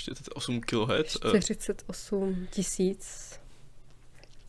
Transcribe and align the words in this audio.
48 0.00 0.60
kHz. 0.60 1.16
48 1.40 2.46
tisíc 2.50 3.40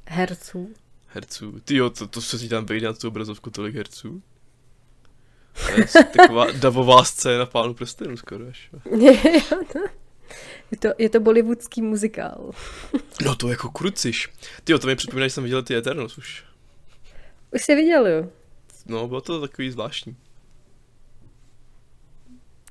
herců. 0.07 0.73
Herců. 1.07 1.59
Ty 1.59 1.75
jo, 1.75 1.89
to, 1.89 2.07
to 2.07 2.21
se 2.21 2.39
si 2.39 2.49
tam 2.49 2.65
vejde 2.65 2.87
na 2.87 2.93
tu 2.93 3.07
obrazovku 3.07 3.49
tolik 3.49 3.75
herců. 3.75 4.23
To 5.53 5.81
je 5.81 6.03
taková 6.03 6.51
davová 6.59 7.03
scéna 7.03 7.45
pánu 7.45 7.73
prstenů 7.73 8.17
skoro 8.17 8.47
až. 8.47 8.69
je, 10.71 10.77
to, 10.79 10.87
je 10.97 11.09
to 11.09 11.19
bollywoodský 11.19 11.81
muzikál. 11.81 12.51
no 13.25 13.35
to 13.35 13.49
jako 13.49 13.69
kruciš. 13.69 14.29
Ty 14.63 14.71
jo, 14.71 14.79
to 14.79 14.87
mi 14.87 14.95
připomíná, 14.95 15.27
že 15.27 15.33
jsem 15.33 15.43
viděl 15.43 15.63
ty 15.63 15.75
Eternals 15.75 16.17
už. 16.17 16.45
Už 17.53 17.61
jsi 17.61 17.75
viděl, 17.75 18.07
jo? 18.07 18.29
No, 18.85 19.07
bylo 19.07 19.21
to 19.21 19.41
takový 19.41 19.71
zvláštní. 19.71 20.15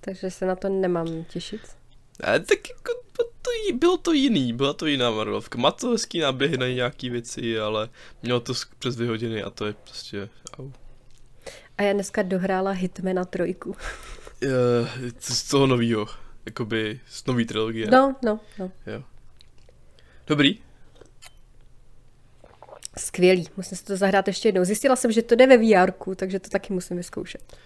Takže 0.00 0.30
se 0.30 0.46
na 0.46 0.56
to 0.56 0.68
nemám 0.68 1.24
těšit. 1.24 1.79
Ne, 2.26 2.40
tak 2.40 2.68
jako 2.68 2.92
bylo 3.16 3.30
to, 3.42 3.76
bylo 3.78 3.96
to 3.96 4.12
jiný, 4.12 4.52
byla 4.52 4.72
to 4.72 4.86
jiná 4.86 5.10
Marvelovka. 5.10 5.58
Má 5.58 5.70
to 5.70 5.90
hezký 5.90 6.18
náběhy 6.18 6.56
na 6.58 6.68
nějaký 6.68 7.10
věci, 7.10 7.60
ale 7.60 7.88
mělo 8.22 8.40
to 8.40 8.52
přes 8.78 8.96
dvě 8.96 9.08
hodiny 9.08 9.42
a 9.42 9.50
to 9.50 9.66
je 9.66 9.72
prostě 9.72 10.28
au. 10.58 10.70
A 11.78 11.82
já 11.82 11.92
dneska 11.92 12.22
dohrála 12.22 12.70
Hitmana 12.70 13.24
trojku. 13.24 13.76
Je, 14.40 14.48
z 15.18 15.48
toho 15.48 15.66
novýho, 15.66 16.06
jakoby 16.46 17.00
z 17.08 17.26
nový 17.26 17.44
trilogie. 17.44 17.90
No, 17.90 18.16
no, 18.24 18.40
no. 18.58 18.72
Jo. 18.86 19.02
Dobrý. 20.26 20.58
Skvělý, 22.98 23.48
musím 23.56 23.78
si 23.78 23.84
to 23.84 23.96
zahrát 23.96 24.28
ještě 24.28 24.48
jednou. 24.48 24.64
Zjistila 24.64 24.96
jsem, 24.96 25.12
že 25.12 25.22
to 25.22 25.34
jde 25.34 25.46
ve 25.46 25.56
VR, 25.56 25.92
takže 26.16 26.38
to 26.38 26.48
taky 26.48 26.72
musím 26.72 26.96
vyzkoušet. 26.96 27.56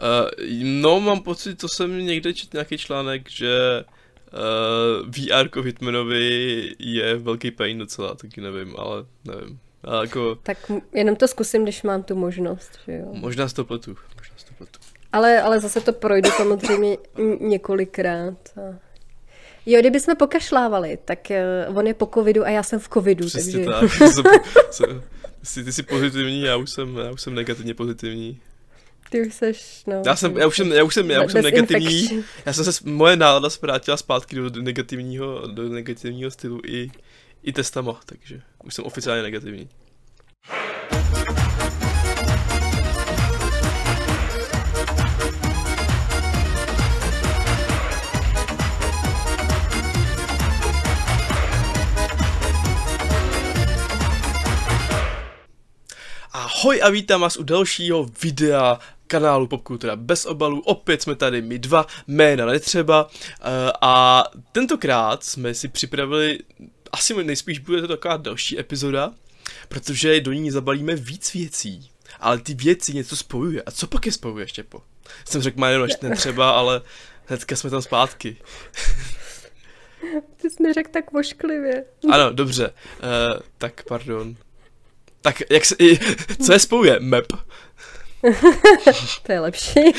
Uh, 0.00 0.46
no, 0.62 1.00
mám 1.00 1.22
pocit, 1.22 1.54
to 1.54 1.68
jsem 1.68 2.06
někde 2.06 2.34
četl 2.34 2.56
nějaký 2.56 2.78
článek, 2.78 3.30
že 3.30 3.84
uh, 4.32 5.08
VR 5.08 5.64
Hitmanovi 5.64 6.74
je 6.78 7.16
velký 7.16 7.50
pain 7.50 7.78
docela, 7.78 8.14
taky 8.14 8.40
nevím, 8.40 8.74
ale 8.78 9.04
nevím. 9.24 9.58
A 9.84 10.02
jako... 10.02 10.38
Tak 10.42 10.72
jenom 10.92 11.16
to 11.16 11.28
zkusím, 11.28 11.62
když 11.62 11.82
mám 11.82 12.02
tu 12.02 12.14
možnost, 12.14 12.70
že 12.86 12.92
jo. 12.92 13.06
Možná 13.12 13.48
z 13.48 13.52
to 13.52 13.64
pletu, 13.64 13.96
možná 14.16 14.34
z 14.36 14.44
to 14.44 14.54
pletu. 14.58 14.78
Ale, 15.12 15.42
ale 15.42 15.60
zase 15.60 15.80
to 15.80 15.92
projdu 15.92 16.30
samozřejmě 16.30 16.98
několikrát. 17.40 18.34
A... 18.56 18.78
Jo, 19.66 19.80
kdyby 19.80 20.00
jsme 20.00 20.14
pokašlávali, 20.14 20.98
tak 21.04 21.18
uh, 21.68 21.78
on 21.78 21.86
je 21.86 21.94
po 21.94 22.06
covidu 22.06 22.44
a 22.44 22.48
já 22.48 22.62
jsem 22.62 22.78
v 22.78 22.88
covidu, 22.88 23.26
Přesně 23.26 23.64
takže... 23.64 23.98
tak. 24.78 25.02
ty 25.64 25.72
jsi 25.72 25.82
pozitivní, 25.82 26.42
já 26.42 26.56
už 26.56 26.70
jsem, 26.70 26.96
já 26.96 27.10
už 27.10 27.22
jsem 27.22 27.34
negativně 27.34 27.74
pozitivní. 27.74 28.40
Ty 29.10 29.26
už 29.26 29.34
seš, 29.34 29.82
no. 29.86 30.02
Já 30.06 30.16
jsem, 30.16 30.36
já 30.36 30.46
už 30.46 30.56
jsem, 30.56 30.72
já 30.72 30.84
už 30.84 30.94
jsem, 30.94 31.10
já 31.10 31.24
už 31.24 31.32
jsem 31.32 31.42
negativní. 31.42 32.24
Já 32.46 32.52
jsem 32.52 32.64
se, 32.64 32.80
moje 32.84 33.16
nálada 33.16 33.48
zvrátila 33.48 33.96
zpátky 33.96 34.36
do, 34.36 34.50
do 34.50 34.62
negativního, 34.62 35.46
do 35.46 35.68
negativního 35.68 36.30
stylu 36.30 36.60
i, 36.66 36.90
i 37.42 37.52
testama, 37.52 38.00
takže 38.06 38.40
už 38.64 38.74
jsem 38.74 38.84
oficiálně 38.84 39.22
negativní. 39.22 39.68
Ahoj 56.32 56.80
a 56.82 56.90
vítám 56.90 57.20
vás 57.20 57.36
u 57.36 57.42
dalšího 57.42 58.06
videa 58.22 58.78
kanálu 59.10 59.46
Popkultura 59.46 59.96
bez 59.96 60.26
obalů. 60.26 60.60
Opět 60.60 61.02
jsme 61.02 61.14
tady 61.14 61.42
my 61.42 61.58
dva, 61.58 61.86
jména 62.06 62.46
netřeba. 62.46 63.10
Eh, 63.10 63.72
a 63.80 64.24
tentokrát 64.52 65.24
jsme 65.24 65.54
si 65.54 65.68
připravili, 65.68 66.38
asi 66.92 67.24
nejspíš 67.24 67.58
bude 67.58 67.80
to 67.80 67.88
taková 67.88 68.16
další 68.16 68.58
epizoda, 68.58 69.10
protože 69.68 70.20
do 70.20 70.32
ní 70.32 70.50
zabalíme 70.50 70.94
víc 70.94 71.34
věcí. 71.34 71.90
Ale 72.20 72.38
ty 72.38 72.54
věci 72.54 72.94
něco 72.94 73.16
spojuje. 73.16 73.62
A 73.62 73.70
co 73.70 73.86
pak 73.86 74.06
je 74.06 74.12
spojuje, 74.12 74.48
Štěpo? 74.48 74.82
Jsem 75.24 75.42
řekl 75.42 75.60
jméno 75.60 75.84
ještě 75.84 76.08
netřeba, 76.08 76.50
ale 76.50 76.82
hnedka 77.26 77.56
jsme 77.56 77.70
tam 77.70 77.82
zpátky. 77.82 78.36
Ty 80.36 80.50
jsi 80.50 80.62
mi 80.62 80.72
řekl 80.72 80.90
tak 80.92 81.12
vošklivě. 81.12 81.84
Ano, 82.12 82.32
dobře. 82.32 82.68
Uh, 82.68 83.40
tak 83.58 83.82
pardon. 83.88 84.36
Tak 85.22 85.42
jak 85.50 85.64
se, 85.64 85.76
co 86.46 86.52
je 86.52 86.58
spojuje? 86.58 87.00
Map. 87.00 87.32
to 89.22 89.32
je 89.32 89.40
lepší. 89.40 89.80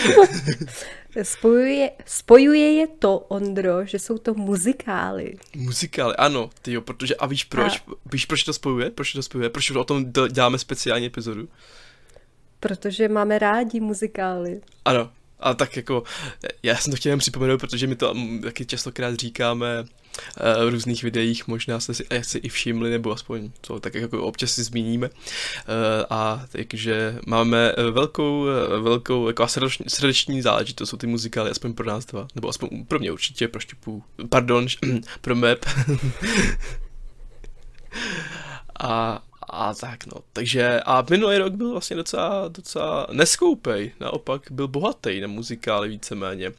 Spojuje, 1.24 1.92
spojuje 2.06 2.74
je 2.74 2.88
to, 2.88 3.20
Ondro, 3.20 3.86
že 3.86 4.00
jsou 4.00 4.18
to 4.18 4.34
muzikály. 4.34 5.34
Muzikály, 5.56 6.16
ano, 6.16 6.50
ty 6.62 6.74
jo, 6.74 6.82
protože, 6.82 7.16
a 7.16 7.26
víš 7.26 7.44
proč? 7.44 7.78
A... 7.78 7.92
Víš, 8.12 8.26
proč 8.26 8.44
to 8.44 8.54
spojuje? 8.54 8.92
Proč 8.92 9.14
to 9.14 9.24
spojuje? 9.24 9.50
Proč 9.50 9.72
o 9.72 9.84
tom 9.84 10.06
děláme 10.32 10.58
speciální 10.58 11.06
epizodu? 11.06 11.50
Protože 12.60 13.08
máme 13.10 13.40
rádi 13.40 13.80
muzikály. 13.80 14.62
Ano, 14.86 15.10
a 15.42 15.54
tak 15.54 15.76
jako, 15.76 16.04
já 16.64 16.76
jsem 16.76 16.92
to 16.92 16.98
chtěl 16.98 17.12
jen 17.12 17.20
připomenout, 17.20 17.60
protože 17.60 17.88
my 17.88 17.96
to 17.96 18.16
taky 18.44 18.66
častokrát 18.66 19.16
říkáme 19.16 19.86
v 20.66 20.70
různých 20.70 21.04
videích, 21.04 21.48
možná 21.48 21.80
jste 21.80 21.94
si 21.94 22.08
asi 22.08 22.38
i 22.38 22.50
všimli, 22.50 22.90
nebo 22.90 23.12
aspoň 23.12 23.52
to 23.62 23.80
tak 23.80 23.94
jako 23.94 24.24
občas 24.24 24.52
si 24.52 24.64
zmíníme. 24.64 25.10
A 26.10 26.46
takže 26.52 27.20
máme 27.28 27.74
velkou, 27.92 28.46
velkou 28.82 29.28
jako 29.28 29.48
srdeční, 29.48 29.86
srdeční 29.88 30.42
záležitost, 30.42 30.90
jsou 30.90 30.98
ty 30.98 31.08
muzikály, 31.08 31.52
aspoň 31.52 31.74
pro 31.74 31.88
nás 31.88 32.06
dva, 32.06 32.28
nebo 32.36 32.50
aspoň 32.50 32.86
pro 32.86 33.00
mě 33.00 33.12
určitě, 33.12 33.48
pro 33.48 33.60
štěpů, 33.60 34.04
pardon, 34.30 34.68
pro 35.22 35.36
map. 35.36 35.60
a, 38.80 39.24
a 39.52 39.74
tak 39.74 40.06
no, 40.06 40.14
takže 40.34 40.82
a 40.86 41.06
minulý 41.10 41.38
rok 41.38 41.54
byl 41.54 41.72
vlastně 41.72 41.96
docela, 41.96 42.48
docela 42.48 43.08
neskoupej, 43.12 43.92
naopak 44.00 44.52
byl 44.52 44.68
bohatý 44.68 45.22
na 45.22 45.28
muzikály 45.28 45.90
víceméně. 45.90 46.50
Uh, 46.50 46.56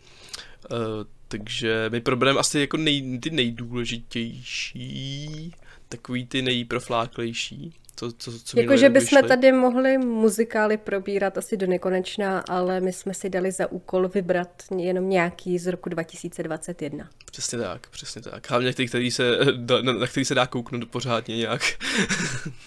takže 1.28 1.88
my 1.92 2.00
probereme 2.00 2.40
asi 2.40 2.60
jako 2.60 2.76
nej, 2.76 3.18
ty 3.18 3.30
nejdůležitější, 3.30 5.54
takový 5.88 6.26
ty 6.26 6.42
nejprofláklejší. 6.42 7.74
Co, 7.96 8.12
co, 8.12 8.32
co 8.44 8.60
jako, 8.60 8.76
že 8.76 8.88
bychom 8.88 9.22
tady 9.22 9.52
mohli 9.52 9.98
muzikály 9.98 10.76
probírat 10.76 11.38
asi 11.38 11.56
do 11.56 11.66
nekonečna, 11.66 12.44
ale 12.48 12.80
my 12.80 12.92
jsme 12.92 13.14
si 13.14 13.30
dali 13.30 13.52
za 13.52 13.72
úkol 13.72 14.08
vybrat 14.08 14.48
jenom 14.76 15.08
nějaký 15.08 15.58
z 15.58 15.66
roku 15.66 15.88
2021. 15.88 17.08
Přesně 17.30 17.58
tak, 17.58 17.88
přesně 17.90 18.22
tak. 18.22 18.50
Hlavně 18.50 18.74
ty, 18.74 18.86
který 18.86 19.10
se, 19.10 19.38
na, 19.82 20.06
který 20.06 20.24
se 20.24 20.34
dá 20.34 20.46
kouknout 20.46 20.90
pořádně 20.90 21.36
nějak. 21.36 21.62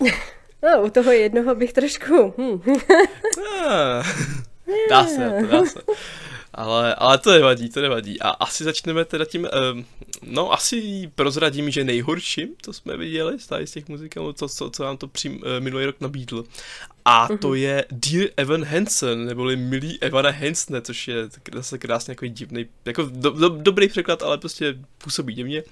no, 0.63 0.83
u 0.83 0.89
toho 0.89 1.11
jednoho 1.11 1.55
bych 1.55 1.73
trošku... 1.73 2.33
Hm. 2.37 2.61
Dá 4.89 5.07
se, 5.07 5.33
to 5.41 5.47
dá 5.47 5.65
se. 5.65 5.79
Ale, 6.53 6.95
ale 6.95 7.17
to 7.17 7.31
nevadí, 7.31 7.69
to 7.69 7.81
nevadí. 7.81 8.21
A 8.21 8.29
asi 8.29 8.63
začneme 8.63 9.05
teda 9.05 9.25
tím, 9.25 9.47
um, 9.73 9.85
no 10.23 10.53
asi 10.53 11.11
prozradím, 11.15 11.71
že 11.71 11.83
nejhorším, 11.83 12.49
co 12.61 12.73
jsme 12.73 12.97
viděli 12.97 13.37
z 13.65 13.71
těch 13.71 13.87
muziků, 13.87 14.33
co, 14.33 14.47
co, 14.49 14.69
co 14.69 14.83
nám 14.83 14.97
to 14.97 15.07
přím, 15.07 15.35
uh, 15.35 15.41
minulý 15.59 15.85
rok 15.85 15.95
nabídl. 15.99 16.45
A 17.05 17.27
uh-huh. 17.27 17.37
to 17.37 17.53
je 17.53 17.85
Dear 17.91 18.29
Evan 18.37 18.63
Hansen, 18.63 19.25
neboli 19.25 19.55
Milý 19.55 20.01
Evana 20.01 20.29
Hansne, 20.29 20.81
což 20.81 21.07
je 21.07 21.15
zase 21.53 21.77
krásně 21.77 22.11
jako 22.11 22.27
divný, 22.27 22.65
jako 22.85 23.09
do, 23.11 23.29
do, 23.29 23.49
dobrý 23.49 23.87
překlad, 23.87 24.23
ale 24.23 24.37
prostě 24.37 24.77
působí 24.97 25.33
divně. 25.33 25.63
Uh, 25.63 25.69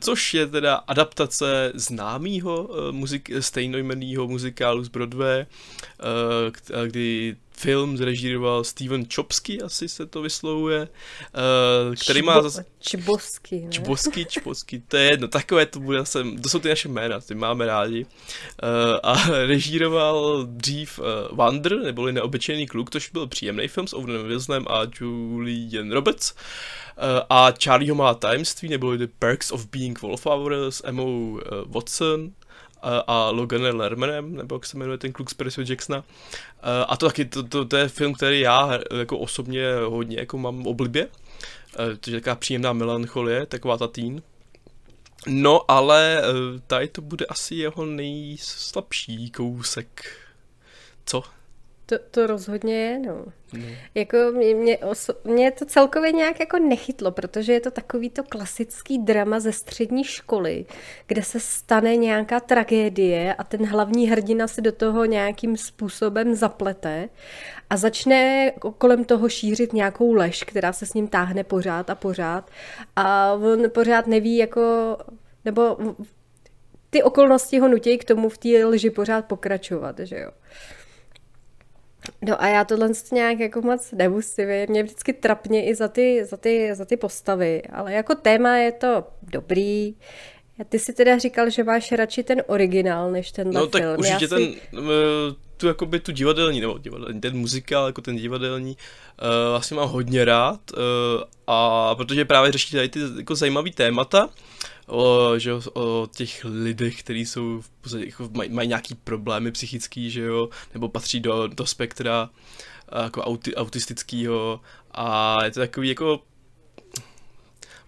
což 0.00 0.34
je 0.34 0.46
teda 0.46 0.74
adaptace 0.74 1.72
známého 1.74 2.62
uh, 2.62 2.92
muzik, 2.92 3.30
stejnojmenného 3.40 4.28
muzikálu 4.28 4.84
z 4.84 4.88
Broadway, 4.88 5.40
uh, 5.40 6.86
kdy 6.86 7.36
film 7.60 7.96
zrežíroval 7.96 8.64
Steven 8.64 9.04
Chopsky, 9.14 9.62
asi 9.62 9.88
se 9.88 10.06
to 10.06 10.22
vyslovuje, 10.22 10.80
uh, 10.80 11.94
který 11.94 12.22
má 12.22 12.42
zase... 12.42 12.64
Čbosky, 12.80 13.60
ne? 13.60 13.70
Čbosky, 13.70 14.24
Čbosky, 14.24 14.82
to 14.88 14.96
je 14.96 15.10
jedno, 15.10 15.28
takové 15.28 15.66
to 15.66 15.80
bude 15.80 15.98
zase, 15.98 16.24
to 16.42 16.48
jsou 16.48 16.58
ty 16.58 16.68
naše 16.68 16.88
jména, 16.88 17.20
ty 17.20 17.34
máme 17.34 17.66
rádi. 17.66 18.04
Uh, 18.04 18.98
a 19.02 19.14
režíroval 19.46 20.46
dřív 20.46 20.98
uh, 20.98 21.04
Wander, 21.36 21.76
neboli 21.78 22.12
Neobyčejný 22.12 22.66
kluk, 22.66 22.90
což 22.90 23.10
byl 23.10 23.26
příjemný 23.26 23.68
film 23.68 23.86
s 23.86 23.92
Owenem 23.92 24.28
Wilsonem 24.28 24.66
a 24.70 24.82
Julian 25.00 25.92
Roberts. 25.92 26.34
A 27.30 27.52
Charlieho 27.64 27.94
má 27.94 28.14
tajemství, 28.14 28.68
neboli 28.68 28.98
The 28.98 29.06
Perks 29.18 29.52
of 29.52 29.66
Being 29.66 30.02
Wallflower 30.02 30.52
s 30.70 30.82
Emma 30.84 31.02
Watson 31.66 32.32
a, 32.82 33.30
Loganem 33.30 33.76
Lermanem, 33.76 34.36
nebo 34.36 34.54
jak 34.54 34.66
se 34.66 34.78
jmenuje 34.78 34.98
ten 34.98 35.12
kluk 35.12 35.30
z 35.30 35.34
Percy 35.34 35.64
Jacksona. 35.68 36.04
A 36.88 36.96
to 36.96 37.06
taky, 37.06 37.24
to, 37.24 37.42
to, 37.42 37.64
to, 37.64 37.76
je 37.76 37.88
film, 37.88 38.14
který 38.14 38.40
já 38.40 38.78
jako 38.98 39.18
osobně 39.18 39.74
hodně 39.74 40.16
jako 40.18 40.38
mám 40.38 40.66
oblibě. 40.66 41.08
To 42.00 42.10
je 42.10 42.20
taková 42.20 42.36
příjemná 42.36 42.72
melancholie, 42.72 43.46
taková 43.46 43.76
ta 43.76 43.86
teen. 43.86 44.22
No, 45.26 45.70
ale 45.70 46.22
tady 46.66 46.88
to 46.88 47.02
bude 47.02 47.26
asi 47.26 47.54
jeho 47.54 47.86
nejslabší 47.86 49.30
kousek. 49.30 50.16
Co? 51.06 51.22
To, 51.90 51.98
to 52.10 52.26
rozhodně 52.26 52.74
je, 52.74 52.98
no. 52.98 53.24
no. 53.52 53.64
Jako 53.94 54.16
mě, 54.32 54.54
mě, 54.54 54.78
oso, 54.78 55.14
mě 55.24 55.50
to 55.50 55.64
celkově 55.64 56.12
nějak 56.12 56.40
jako 56.40 56.58
nechytlo, 56.58 57.10
protože 57.10 57.52
je 57.52 57.60
to 57.60 57.70
takový 57.70 58.10
to 58.10 58.22
klasický 58.22 58.98
drama 58.98 59.40
ze 59.40 59.52
střední 59.52 60.04
školy, 60.04 60.66
kde 61.06 61.22
se 61.22 61.40
stane 61.40 61.96
nějaká 61.96 62.40
tragédie 62.40 63.34
a 63.34 63.44
ten 63.44 63.66
hlavní 63.66 64.08
hrdina 64.08 64.48
si 64.48 64.62
do 64.62 64.72
toho 64.72 65.04
nějakým 65.04 65.56
způsobem 65.56 66.34
zaplete 66.34 67.08
a 67.70 67.76
začne 67.76 68.52
kolem 68.78 69.04
toho 69.04 69.28
šířit 69.28 69.72
nějakou 69.72 70.14
lež, 70.14 70.44
která 70.44 70.72
se 70.72 70.86
s 70.86 70.94
ním 70.94 71.08
táhne 71.08 71.44
pořád 71.44 71.90
a 71.90 71.94
pořád 71.94 72.50
a 72.96 73.32
on 73.32 73.70
pořád 73.70 74.06
neví 74.06 74.36
jako, 74.36 74.96
nebo 75.44 75.78
ty 76.90 77.02
okolnosti 77.02 77.58
ho 77.58 77.68
nutí 77.68 77.98
k 77.98 78.04
tomu 78.04 78.28
v 78.28 78.38
té 78.38 78.64
lži 78.64 78.90
pořád 78.90 79.24
pokračovat, 79.24 79.98
že 79.98 80.18
jo. 80.18 80.30
No 82.22 82.42
a 82.42 82.48
já 82.48 82.64
tohle 82.64 82.90
nějak 83.12 83.40
jako 83.40 83.60
moc 83.60 83.92
nemusím, 83.92 84.48
mě 84.68 84.82
vždycky 84.82 85.12
trapně 85.12 85.66
i 85.66 85.74
za 85.74 85.88
ty, 85.88 86.24
za, 86.24 86.36
ty, 86.36 86.74
za 86.74 86.84
ty 86.84 86.96
postavy, 86.96 87.62
ale 87.72 87.92
jako 87.92 88.14
téma 88.14 88.56
je 88.56 88.72
to 88.72 89.04
dobrý. 89.22 89.94
Ty 90.68 90.78
si 90.78 90.92
teda 90.92 91.18
říkal, 91.18 91.50
že 91.50 91.64
máš 91.64 91.92
radši 91.92 92.22
ten 92.22 92.42
originál, 92.46 93.10
než 93.10 93.32
ten 93.32 93.50
No 93.50 93.66
tak 93.66 93.82
film. 93.82 93.98
určitě 93.98 94.24
já 94.24 94.28
ten, 94.28 94.38
si... 94.38 94.60
Eh, 94.78 95.34
tu 95.56 95.66
jakoby 95.66 96.00
tu 96.00 96.12
divadelní, 96.12 96.60
nebo 96.60 96.78
divadelní, 96.78 97.20
ten 97.20 97.36
muzikál, 97.36 97.86
jako 97.86 98.00
ten 98.00 98.16
divadelní, 98.16 98.76
uh, 99.22 99.50
vlastně 99.50 99.76
mám 99.76 99.88
hodně 99.88 100.24
rád, 100.24 100.60
uh, 100.72 100.80
a 101.46 101.94
protože 101.94 102.24
právě 102.24 102.52
řeší 102.52 102.76
tady 102.76 102.88
ty 102.88 103.00
jako 103.18 103.34
zajímavý 103.34 103.70
témata, 103.70 104.28
o, 104.90 105.38
že 105.38 105.50
jo, 105.50 105.62
o 105.72 106.08
těch 106.16 106.44
lidech, 106.44 107.02
kteří 107.02 107.26
jsou 107.26 107.60
v 107.60 107.70
podstatě, 107.70 108.04
jako 108.04 108.28
mají, 108.32 108.50
mají 108.50 108.68
nějaký 108.68 108.94
problémy 108.94 109.52
psychický, 109.52 110.10
že 110.10 110.20
jo, 110.20 110.48
nebo 110.74 110.88
patří 110.88 111.20
do, 111.20 111.46
do 111.46 111.66
spektra 111.66 112.30
jako 113.02 113.22
auti, 113.22 113.54
autistického 113.54 114.60
a 114.90 115.38
je 115.44 115.50
to 115.50 115.60
takový 115.60 115.88
jako 115.88 116.20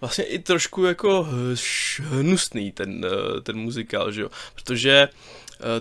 vlastně 0.00 0.24
i 0.24 0.38
trošku 0.38 0.84
jako 0.84 1.28
hnusný 1.98 2.72
ten, 2.72 3.06
ten 3.42 3.56
muzikál, 3.56 4.12
že 4.12 4.22
jo, 4.22 4.28
protože 4.54 5.08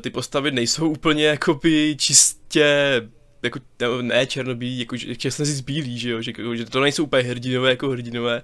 ty 0.01 0.09
postavy 0.09 0.51
nejsou 0.51 0.89
úplně 0.89 1.25
jakoby 1.25 1.95
čistě 1.99 3.01
jako, 3.43 3.59
ne 4.01 4.25
černobílý, 4.25 4.79
jako 4.79 4.97
čestně 4.97 5.45
si 5.45 5.53
zbílí, 5.53 5.99
že 5.99 6.09
jo, 6.09 6.21
že, 6.21 6.31
jako, 6.37 6.55
že 6.55 6.65
to 6.65 6.79
nejsou 6.79 7.03
úplně 7.03 7.23
hrdinové 7.23 7.69
jako 7.69 7.89
hrdinové, 7.89 8.41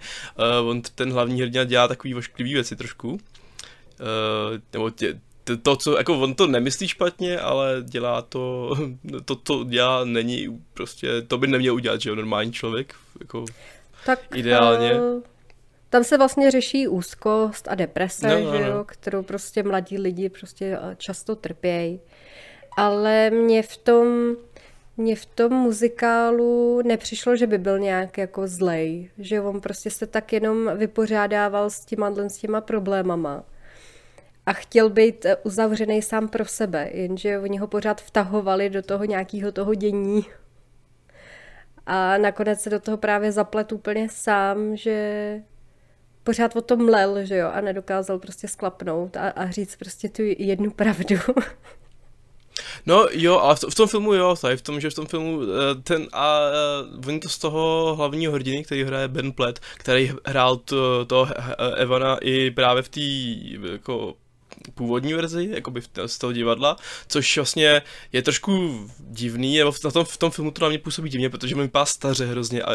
uh, 0.61 0.69
on 0.69 0.81
ten 0.81 1.11
hlavní 1.11 1.41
hrdina 1.41 1.63
dělá 1.63 1.87
takový 1.87 2.13
vošklivý 2.13 2.53
věci 2.53 2.75
trošku, 2.75 3.11
uh, 3.11 3.19
nebo 4.73 4.89
tě, 4.89 5.19
to, 5.43 5.57
to, 5.57 5.75
co, 5.75 5.97
jako 5.97 6.19
on 6.19 6.35
to 6.35 6.47
nemyslí 6.47 6.87
špatně, 6.87 7.39
ale 7.39 7.83
dělá 7.83 8.21
to, 8.21 8.75
to, 9.25 9.35
to 9.35 9.63
dělá, 9.63 10.05
není 10.05 10.61
prostě, 10.73 11.21
to 11.21 11.37
by 11.37 11.47
neměl 11.47 11.75
udělat, 11.75 12.01
že 12.01 12.09
jo, 12.09 12.15
normální 12.15 12.51
člověk, 12.51 12.95
jako 13.19 13.45
tak, 14.05 14.19
ideálně. 14.35 14.93
Uh... 14.93 15.21
Tam 15.89 16.03
se 16.03 16.17
vlastně 16.17 16.51
řeší 16.51 16.87
úzkost 16.87 17.67
a 17.67 17.75
deprese, 17.75 18.27
no, 18.27 18.51
no, 18.51 18.57
že 18.57 18.63
jo, 18.63 18.77
no. 18.77 18.83
kterou 18.83 19.23
prostě 19.23 19.63
mladí 19.63 19.97
lidi 19.97 20.29
prostě 20.29 20.79
často 20.97 21.35
trpějí. 21.35 21.99
Ale 22.77 23.29
mě 23.29 23.63
v 23.63 23.77
tom, 23.77 24.35
mně 24.97 25.15
v 25.15 25.25
tom 25.25 25.53
muzikálu 25.53 26.81
nepřišlo, 26.81 27.35
že 27.35 27.47
by 27.47 27.57
byl 27.57 27.79
nějak 27.79 28.17
jako 28.17 28.47
zlej, 28.47 29.09
že 29.17 29.41
on 29.41 29.61
prostě 29.61 29.89
se 29.89 30.07
tak 30.07 30.33
jenom 30.33 30.77
vypořádával 30.77 31.69
s 31.69 31.85
těma, 31.85 32.11
s 32.27 32.37
těma 32.37 32.61
problémama 32.61 33.43
a 34.45 34.53
chtěl 34.53 34.89
být 34.89 35.25
eh, 35.25 35.35
uzavřený 35.35 36.01
sám 36.01 36.27
pro 36.27 36.45
sebe, 36.45 36.89
jenže 36.93 37.39
oni 37.39 37.57
ho 37.57 37.67
pořád 37.67 38.01
vtahovali 38.01 38.69
do 38.69 38.81
toho 38.81 39.05
nějakého 39.05 39.51
toho 39.51 39.73
dění 39.73 40.25
a 41.85 42.17
nakonec 42.17 42.61
se 42.61 42.69
do 42.69 42.79
toho 42.79 42.97
právě 42.97 43.31
zaplet 43.31 43.71
úplně 43.71 44.07
sám, 44.11 44.75
že 44.75 45.41
pořád 46.23 46.55
o 46.55 46.61
tom 46.61 46.85
mlel, 46.85 47.25
že 47.25 47.37
jo, 47.37 47.49
a 47.53 47.61
nedokázal 47.61 48.19
prostě 48.19 48.47
sklapnout 48.47 49.17
a, 49.17 49.29
a 49.29 49.49
říct 49.49 49.75
prostě 49.75 50.09
tu 50.09 50.21
jednu 50.37 50.71
pravdu. 50.71 51.15
No 52.85 53.07
jo, 53.11 53.39
ale 53.39 53.55
v 53.69 53.75
tom 53.75 53.87
filmu 53.87 54.13
jo, 54.13 54.35
tady 54.41 54.57
v 54.57 54.61
tom, 54.61 54.79
že 54.79 54.89
v 54.89 54.93
tom 54.93 55.05
filmu 55.05 55.41
eh, 55.41 55.75
ten 55.83 56.07
a 56.13 56.39
uh, 56.97 57.07
oni 57.07 57.19
to 57.19 57.29
z 57.29 57.37
toho 57.37 57.95
hlavního 57.97 58.33
hrdiny, 58.33 58.63
který 58.63 58.83
hraje 58.83 59.07
Ben 59.07 59.31
Platt, 59.31 59.59
který 59.77 60.11
hrál 60.25 60.57
to, 60.57 61.05
to 61.05 61.27
Evana 61.75 62.17
i 62.21 62.51
právě 62.51 62.83
v 62.83 62.89
té 62.89 63.01
jako 63.71 64.15
původní 64.73 65.13
verzi, 65.13 65.49
jakoby 65.51 65.81
z 66.05 66.17
toho 66.17 66.33
divadla, 66.33 66.75
což 67.07 67.37
vlastně 67.37 67.81
je 68.13 68.21
trošku 68.21 68.81
divný, 68.99 69.57
nebo 69.57 69.71
v 69.71 69.79
tom, 69.79 70.05
v 70.05 70.17
tom 70.17 70.31
filmu 70.31 70.51
to 70.51 70.61
na 70.61 70.69
mě 70.69 70.79
působí 70.79 71.09
divně, 71.09 71.29
protože 71.29 71.55
mi 71.55 71.61
vypadá 71.61 71.85
staře 71.85 72.25
hrozně 72.25 72.63
a, 72.63 72.71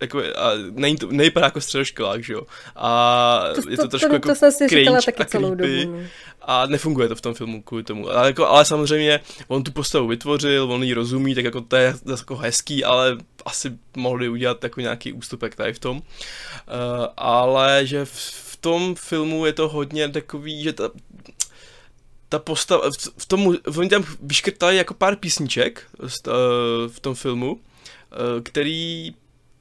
jako, 0.00 0.18
a 0.18 0.50
není 0.70 0.96
to, 0.96 1.08
nejvypadá 1.10 1.46
jako 1.46 1.60
středoškolák, 1.60 2.24
že 2.24 2.32
jo. 2.32 2.42
A 2.76 3.40
to, 3.54 3.70
je 3.70 3.76
to, 3.76 3.82
to 3.82 3.88
trošku 3.88 4.08
to, 4.08 4.14
jako 4.14 4.28
to 4.28 4.34
jsem 4.34 4.52
si 4.52 4.68
říkala 4.68 5.00
taky 5.02 5.26
celou 5.26 5.54
dobu. 5.54 5.72
No. 5.84 5.98
A 6.42 6.66
nefunguje 6.66 7.08
to 7.08 7.14
v 7.14 7.20
tom 7.20 7.34
filmu 7.34 7.62
kvůli 7.62 7.82
tomu. 7.82 8.10
Ale, 8.10 8.26
jako, 8.26 8.46
ale 8.46 8.64
samozřejmě 8.64 9.20
on 9.48 9.62
tu 9.62 9.72
postavu 9.72 10.06
vytvořil, 10.06 10.72
on 10.72 10.82
ji 10.82 10.94
rozumí, 10.94 11.34
tak 11.34 11.44
jako 11.44 11.60
to 11.60 11.76
je 11.76 11.94
jako 12.10 12.36
hezký, 12.36 12.84
ale 12.84 13.18
asi 13.44 13.72
mohli 13.96 14.28
udělat 14.28 14.64
jako 14.64 14.80
nějaký 14.80 15.12
ústupek 15.12 15.54
tady 15.54 15.72
v 15.72 15.78
tom. 15.78 15.96
Uh, 15.96 16.02
ale 17.16 17.86
že 17.86 18.04
v, 18.04 18.12
v 18.52 18.56
tom 18.56 18.94
filmu 18.94 19.46
je 19.46 19.52
to 19.52 19.68
hodně 19.68 20.08
takový, 20.08 20.62
že 20.62 20.72
ta, 20.72 20.90
ta 22.28 22.38
postava, 22.38 22.90
v 23.18 23.26
tom, 23.26 23.56
oni 23.78 23.88
tam 23.88 24.04
vyškrtali 24.20 24.76
jako 24.76 24.94
pár 24.94 25.16
písniček 25.16 25.82
eh, 26.04 26.08
v 26.88 27.00
tom 27.00 27.14
filmu, 27.14 27.60
eh, 28.12 28.40
který 28.42 29.14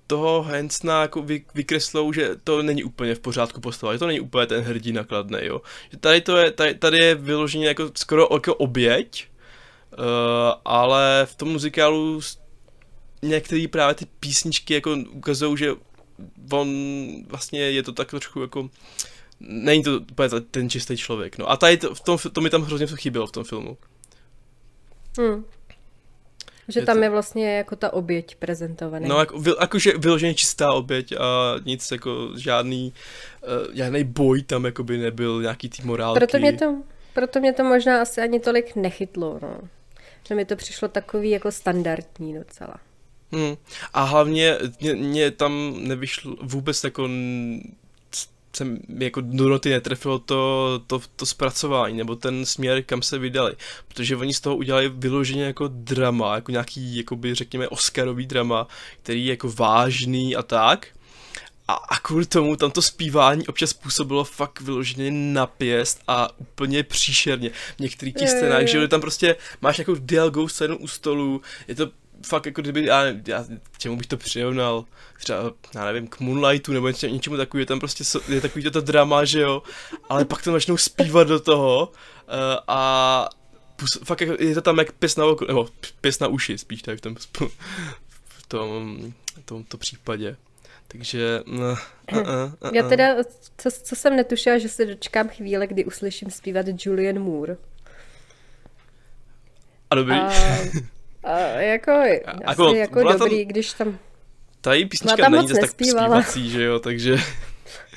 toho 0.07 0.43
Hansna 0.43 1.01
jako 1.01 1.21
vy, 1.21 1.45
vykreslou, 1.55 2.13
že 2.13 2.29
to 2.43 2.63
není 2.63 2.83
úplně 2.83 3.15
v 3.15 3.19
pořádku 3.19 3.61
postava, 3.61 3.93
že 3.93 3.99
to 3.99 4.07
není 4.07 4.19
úplně 4.19 4.47
ten 4.47 4.63
hrdina 4.63 5.03
kladný, 5.03 5.39
jo. 5.41 5.61
Že 5.91 5.97
tady 5.97 6.21
to 6.21 6.37
je, 6.37 6.51
tady, 6.51 6.75
tady 6.75 6.97
je 6.97 7.15
vyloženě 7.15 7.67
jako 7.67 7.91
skoro 7.95 8.27
jako 8.33 8.55
oběť, 8.55 9.27
uh, 9.97 10.05
ale 10.65 11.21
v 11.25 11.35
tom 11.35 11.49
muzikálu 11.49 12.21
některé 13.21 13.67
právě 13.67 13.95
ty 13.95 14.05
písničky 14.19 14.73
jako 14.73 14.97
ukazují, 15.11 15.57
že 15.57 15.71
on 16.51 16.69
vlastně 17.27 17.59
je 17.59 17.83
to 17.83 17.91
tak 17.91 18.09
trošku 18.09 18.41
jako 18.41 18.69
není 19.39 19.83
to 19.83 19.99
úplně 20.11 20.29
ten 20.51 20.69
čistý 20.69 20.97
člověk, 20.97 21.37
no. 21.37 21.49
A 21.49 21.57
tady 21.57 21.77
to, 21.77 21.95
v 21.95 21.99
tom, 21.99 22.17
to 22.33 22.41
mi 22.41 22.49
tam 22.49 22.61
hrozně 22.61 22.87
chybělo 22.87 23.27
v 23.27 23.31
tom 23.31 23.43
filmu. 23.43 23.77
Hmm. 25.19 25.45
Že 26.67 26.79
je 26.79 26.85
tam 26.85 26.97
to... 26.97 27.03
je 27.03 27.09
vlastně 27.09 27.57
jako 27.57 27.75
ta 27.75 27.93
oběť 27.93 28.35
prezentovaná. 28.35 29.07
No, 29.07 29.19
jako, 29.19 29.43
jakože 29.61 29.97
vyloženě 29.97 30.33
čistá 30.33 30.73
oběť 30.73 31.11
a 31.11 31.55
nic 31.65 31.91
jako 31.91 32.29
žádný, 32.37 32.93
uh, 33.67 33.75
žádný 33.75 34.03
boj 34.03 34.43
tam 34.43 34.65
jako 34.65 34.83
by 34.83 34.97
nebyl, 34.97 35.41
nějaký 35.41 35.69
tý 35.69 35.83
morálky. 35.83 36.19
Proto 36.19 36.37
mě 36.37 36.53
to, 36.53 36.83
proto 37.13 37.39
mě 37.39 37.53
to 37.53 37.63
možná 37.63 38.01
asi 38.01 38.21
ani 38.21 38.39
tolik 38.39 38.75
nechytlo, 38.75 39.39
no. 39.41 39.59
Že 40.27 40.35
mi 40.35 40.45
to 40.45 40.55
přišlo 40.55 40.87
takový 40.87 41.29
jako 41.29 41.51
standardní 41.51 42.33
docela. 42.33 42.75
Hmm. 43.31 43.55
A 43.93 44.03
hlavně 44.03 44.57
mě, 44.81 44.93
mě 44.93 45.31
tam 45.31 45.73
nevyšlo 45.77 46.35
vůbec 46.41 46.83
jako 46.83 47.09
jsem 48.55 48.77
jako 48.97 49.21
do 49.21 49.49
noty 49.49 49.69
netrefilo 49.69 50.19
to, 50.19 50.81
to, 50.87 51.01
to 51.15 51.25
zpracování, 51.25 51.97
nebo 51.97 52.15
ten 52.15 52.45
směr, 52.45 52.83
kam 52.83 53.01
se 53.01 53.17
vydali. 53.17 53.55
Protože 53.87 54.15
oni 54.15 54.33
z 54.33 54.39
toho 54.39 54.55
udělali 54.55 54.89
vyloženě 54.89 55.43
jako 55.43 55.67
drama, 55.67 56.35
jako 56.35 56.51
nějaký, 56.51 56.97
jakoby 56.97 57.35
řekněme, 57.35 57.67
Oscarový 57.67 58.25
drama, 58.25 58.67
který 59.03 59.25
je 59.25 59.33
jako 59.33 59.51
vážný 59.51 60.35
a 60.35 60.43
tak. 60.43 60.87
A, 61.67 61.73
a 61.73 61.99
kvůli 61.99 62.25
tomu 62.25 62.55
tam 62.55 62.71
to 62.71 62.81
zpívání 62.81 63.47
občas 63.47 63.73
působilo 63.73 64.23
fakt 64.23 64.61
vyloženě 64.61 65.11
napěst 65.11 66.01
a 66.07 66.39
úplně 66.39 66.83
příšerně. 66.83 67.49
V 67.49 67.79
některých 67.79 68.15
těch 68.15 68.29
scénách, 68.29 68.67
že 68.67 68.87
tam 68.87 69.01
prostě 69.01 69.35
máš 69.61 69.79
jako 69.79 69.95
dialogovou 69.99 70.47
scénu 70.47 70.77
u 70.77 70.87
stolu, 70.87 71.41
je 71.67 71.75
to 71.75 71.91
fakt 72.25 72.45
jako 72.45 72.61
kdyby, 72.61 72.85
já, 72.85 73.03
já 73.27 73.45
čemu 73.77 73.97
bych 73.97 74.07
to 74.07 74.17
přirovnal, 74.17 74.85
třeba, 75.19 75.51
já 75.75 75.85
nevím, 75.85 76.07
k 76.07 76.19
Moonlightu 76.19 76.73
nebo 76.73 76.87
něčemu, 76.87 77.13
něčemu 77.13 77.37
takový, 77.37 77.65
tam 77.65 77.79
prostě 77.79 78.03
je 78.27 78.41
takový 78.41 78.71
to 78.71 78.81
drama, 78.81 79.25
že 79.25 79.41
jo, 79.41 79.63
ale 80.09 80.25
pak 80.25 80.43
to 80.43 80.51
začnou 80.51 80.77
zpívat 80.77 81.27
do 81.27 81.39
toho 81.39 81.87
uh, 81.87 82.33
a 82.67 83.29
fakt 84.03 84.21
jako, 84.21 84.43
je 84.43 84.53
to 84.53 84.61
tam 84.61 84.77
jak 84.77 84.91
pěs 84.91 85.15
na 85.15 85.25
oko, 85.25 85.45
nebo 85.45 85.69
pěs 86.01 86.19
na 86.19 86.27
uši 86.27 86.57
spíš 86.57 86.81
tady 86.81 86.97
v 86.97 87.01
tom, 87.01 87.15
v 87.15 88.47
tom, 88.47 89.13
v 89.35 89.45
tomto 89.45 89.77
případě. 89.77 90.35
Takže... 90.87 91.41
Uh, 91.47 91.77
uh, 92.13 92.19
uh, 92.19 92.73
Já 92.73 92.89
teda, 92.89 93.15
co, 93.57 93.69
co 93.83 93.95
jsem 93.95 94.15
netušila, 94.15 94.57
že 94.57 94.69
se 94.69 94.85
dočkám 94.85 95.29
chvíle, 95.29 95.67
kdy 95.67 95.85
uslyším 95.85 96.31
zpívat 96.31 96.65
Julian 96.85 97.19
Moore. 97.19 97.57
A 99.89 99.95
dobrý. 99.95 100.15
A, 100.15 100.31
a 101.25 101.39
jako, 101.59 101.91
a, 101.91 102.31
asi 102.45 102.61
jako, 102.61 102.99
jako 102.99 103.03
dobrý, 103.03 103.45
tam, 103.45 103.47
když 103.47 103.73
tam... 103.73 103.97
Ta 104.61 104.73
její 104.73 104.85
písnička 104.85 105.29
není 105.29 105.47
zase 105.47 105.61
tak 105.61 105.69
zpívací, 105.69 106.49
že 106.49 106.63
jo, 106.63 106.79
takže... 106.79 107.17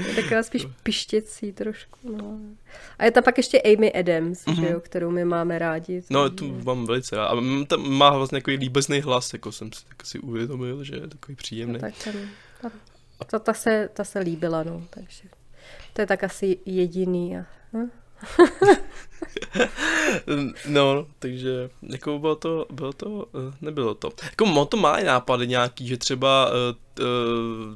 Je 0.09 0.15
taková 0.23 0.43
spíš 0.43 0.67
pištěcí 0.83 1.53
trošku. 1.53 2.17
No. 2.17 2.39
A 2.99 3.05
je 3.05 3.11
tam 3.11 3.23
pak 3.25 3.37
ještě 3.37 3.63
Amy 3.63 3.93
Adams, 3.93 4.45
mm-hmm. 4.45 4.55
že 4.55 4.61
Mhm. 4.63 4.73
jo, 4.73 4.81
kterou 4.81 5.11
my 5.11 5.25
máme 5.25 5.59
rádi. 5.59 6.03
No, 6.11 6.31
tu 6.31 6.61
mám 6.65 6.87
velice 6.87 7.17
rád. 7.17 7.27
A 7.27 7.37
tam 7.67 7.91
má 7.91 8.11
vlastně 8.11 8.41
takový 8.41 8.57
líbezný 8.57 9.01
hlas, 9.01 9.33
jako 9.33 9.53
jsem 9.53 9.73
si, 9.73 9.85
tak 9.89 10.07
si 10.07 10.19
uvědomil, 10.19 10.85
že 10.85 10.95
je 10.97 11.09
takový 11.09 11.37
příjemný. 11.37 11.75
No, 11.75 11.81
tak 11.81 11.95
ten, 12.05 12.29
ta, 12.61 12.71
ta, 13.27 13.39
ta, 13.39 13.55
se, 13.55 13.89
ta 13.95 14.05
se 14.05 14.19
líbila, 14.19 14.63
no, 14.63 14.83
takže 14.91 15.23
to 15.93 16.01
je 16.01 16.07
tak 16.07 16.25
asi 16.25 16.59
jediný. 16.67 17.39
A, 17.39 17.47
hm? 17.73 17.91
No, 20.67 21.07
takže 21.19 21.71
jako 21.83 22.19
bylo 22.19 22.37
to, 22.37 22.67
bylo 22.71 22.93
to, 22.93 23.27
eh, 23.35 23.55
nebylo 23.61 23.95
to. 23.95 24.13
Jako 24.23 24.45
on 24.45 24.67
to 24.67 24.77
má 24.77 24.99
i 24.99 25.05
nápady 25.05 25.47
nějaký, 25.47 25.89
že 25.89 25.97
třeba 25.97 26.51
uh, 26.51 26.55
uh, 27.05 27.75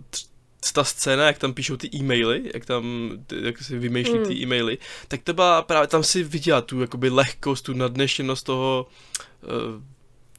ta 0.72 0.84
scéna, 0.84 1.26
jak 1.26 1.38
tam 1.38 1.54
píšou 1.54 1.76
ty 1.76 1.90
e-maily, 1.94 2.50
jak 2.54 2.64
tam, 2.64 3.10
jak 3.42 3.58
si 3.58 3.78
vymýšlí 3.78 4.14
Hmm. 4.14 4.26
ty 4.26 4.34
e-maily, 4.34 4.78
tak 5.08 5.22
to 5.22 5.32
byla 5.32 5.62
právě, 5.62 5.86
tam 5.86 6.04
si 6.04 6.22
viděla 6.22 6.60
tu 6.60 6.80
jakoby 6.80 7.10
lehkost, 7.10 7.64
tu 7.64 7.74
nadnešenost 7.74 8.46
toho, 8.46 8.86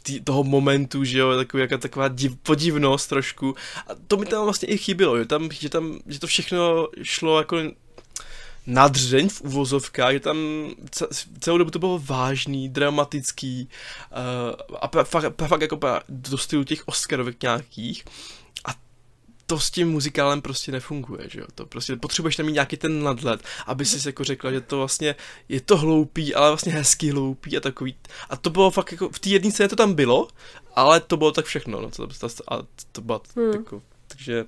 tý, 0.04 0.22
toho 0.22 0.44
momentu, 0.44 1.04
že 1.04 1.20
jo, 1.20 1.36
takový, 1.36 1.62
jaká 1.62 1.78
taková 1.78 2.08
div, 2.08 2.36
podivnost 2.36 3.10
trošku. 3.10 3.56
A 3.88 3.92
to 4.08 4.18
mi 4.18 4.26
tam 4.26 4.44
vlastně 4.44 4.68
i 4.68 4.78
chybilo, 4.78 5.18
že 5.18 5.26
tam, 5.26 5.50
že 5.52 5.70
tam, 5.70 6.00
že 6.08 6.20
to 6.20 6.28
všechno 6.28 6.88
šlo 7.04 7.38
jako 7.38 7.58
nadřeň 8.66 9.30
v 9.30 9.42
uvozovkách, 9.42 10.14
že 10.14 10.20
tam 10.20 10.38
ce- 10.92 11.08
celou 11.40 11.58
dobu 11.58 11.72
to 11.72 11.80
bylo 11.80 12.00
vážný, 12.00 12.70
dramatický 12.70 13.70
uh, 14.12 14.78
a 14.82 14.88
pa- 14.88 15.04
fakt, 15.04 15.42
fakt 15.48 15.62
jako 15.62 15.80
do 16.10 16.38
stylu 16.38 16.64
těch 16.64 16.88
Oscarovek 16.88 17.42
nějakých. 17.44 18.06
A 18.66 18.76
to 19.46 19.60
s 19.60 19.72
tím 19.72 19.92
muzikálem 19.92 20.42
prostě 20.42 20.72
nefunguje, 20.72 21.30
že 21.30 21.40
jo, 21.40 21.46
to 21.56 21.66
prostě 21.66 21.96
potřebuješ 21.96 22.36
tam 22.36 22.46
mít 22.46 22.52
nějaký 22.52 22.78
ten 22.78 23.04
nadhled, 23.04 23.42
aby 23.66 23.86
si 23.86 24.08
jako 24.08 24.24
řekla, 24.24 24.52
že 24.52 24.62
to 24.62 24.78
vlastně 24.78 25.16
je 25.50 25.62
to 25.62 25.78
hloupý, 25.78 26.36
ale 26.36 26.50
vlastně 26.50 26.72
hezký 26.72 27.12
hloupý 27.12 27.58
a 27.58 27.60
takový, 27.60 27.96
a 28.30 28.38
to 28.38 28.50
bylo 28.50 28.72
fakt 28.72 28.92
jako, 28.92 29.10
v 29.10 29.20
té 29.20 29.30
jedné 29.30 29.52
scéně 29.52 29.70
to 29.70 29.76
tam 29.76 29.94
bylo, 29.94 30.28
ale 30.76 31.00
to 31.00 31.18
bylo 31.18 31.32
tak 31.32 31.46
všechno, 31.46 31.82
no, 31.82 31.92
to, 31.92 32.08
to, 32.08 32.28
a 32.54 32.60
to 32.92 33.02
bylo 33.02 33.22
Hmm. 33.36 33.54
jako, 33.54 33.82
takže 34.08 34.46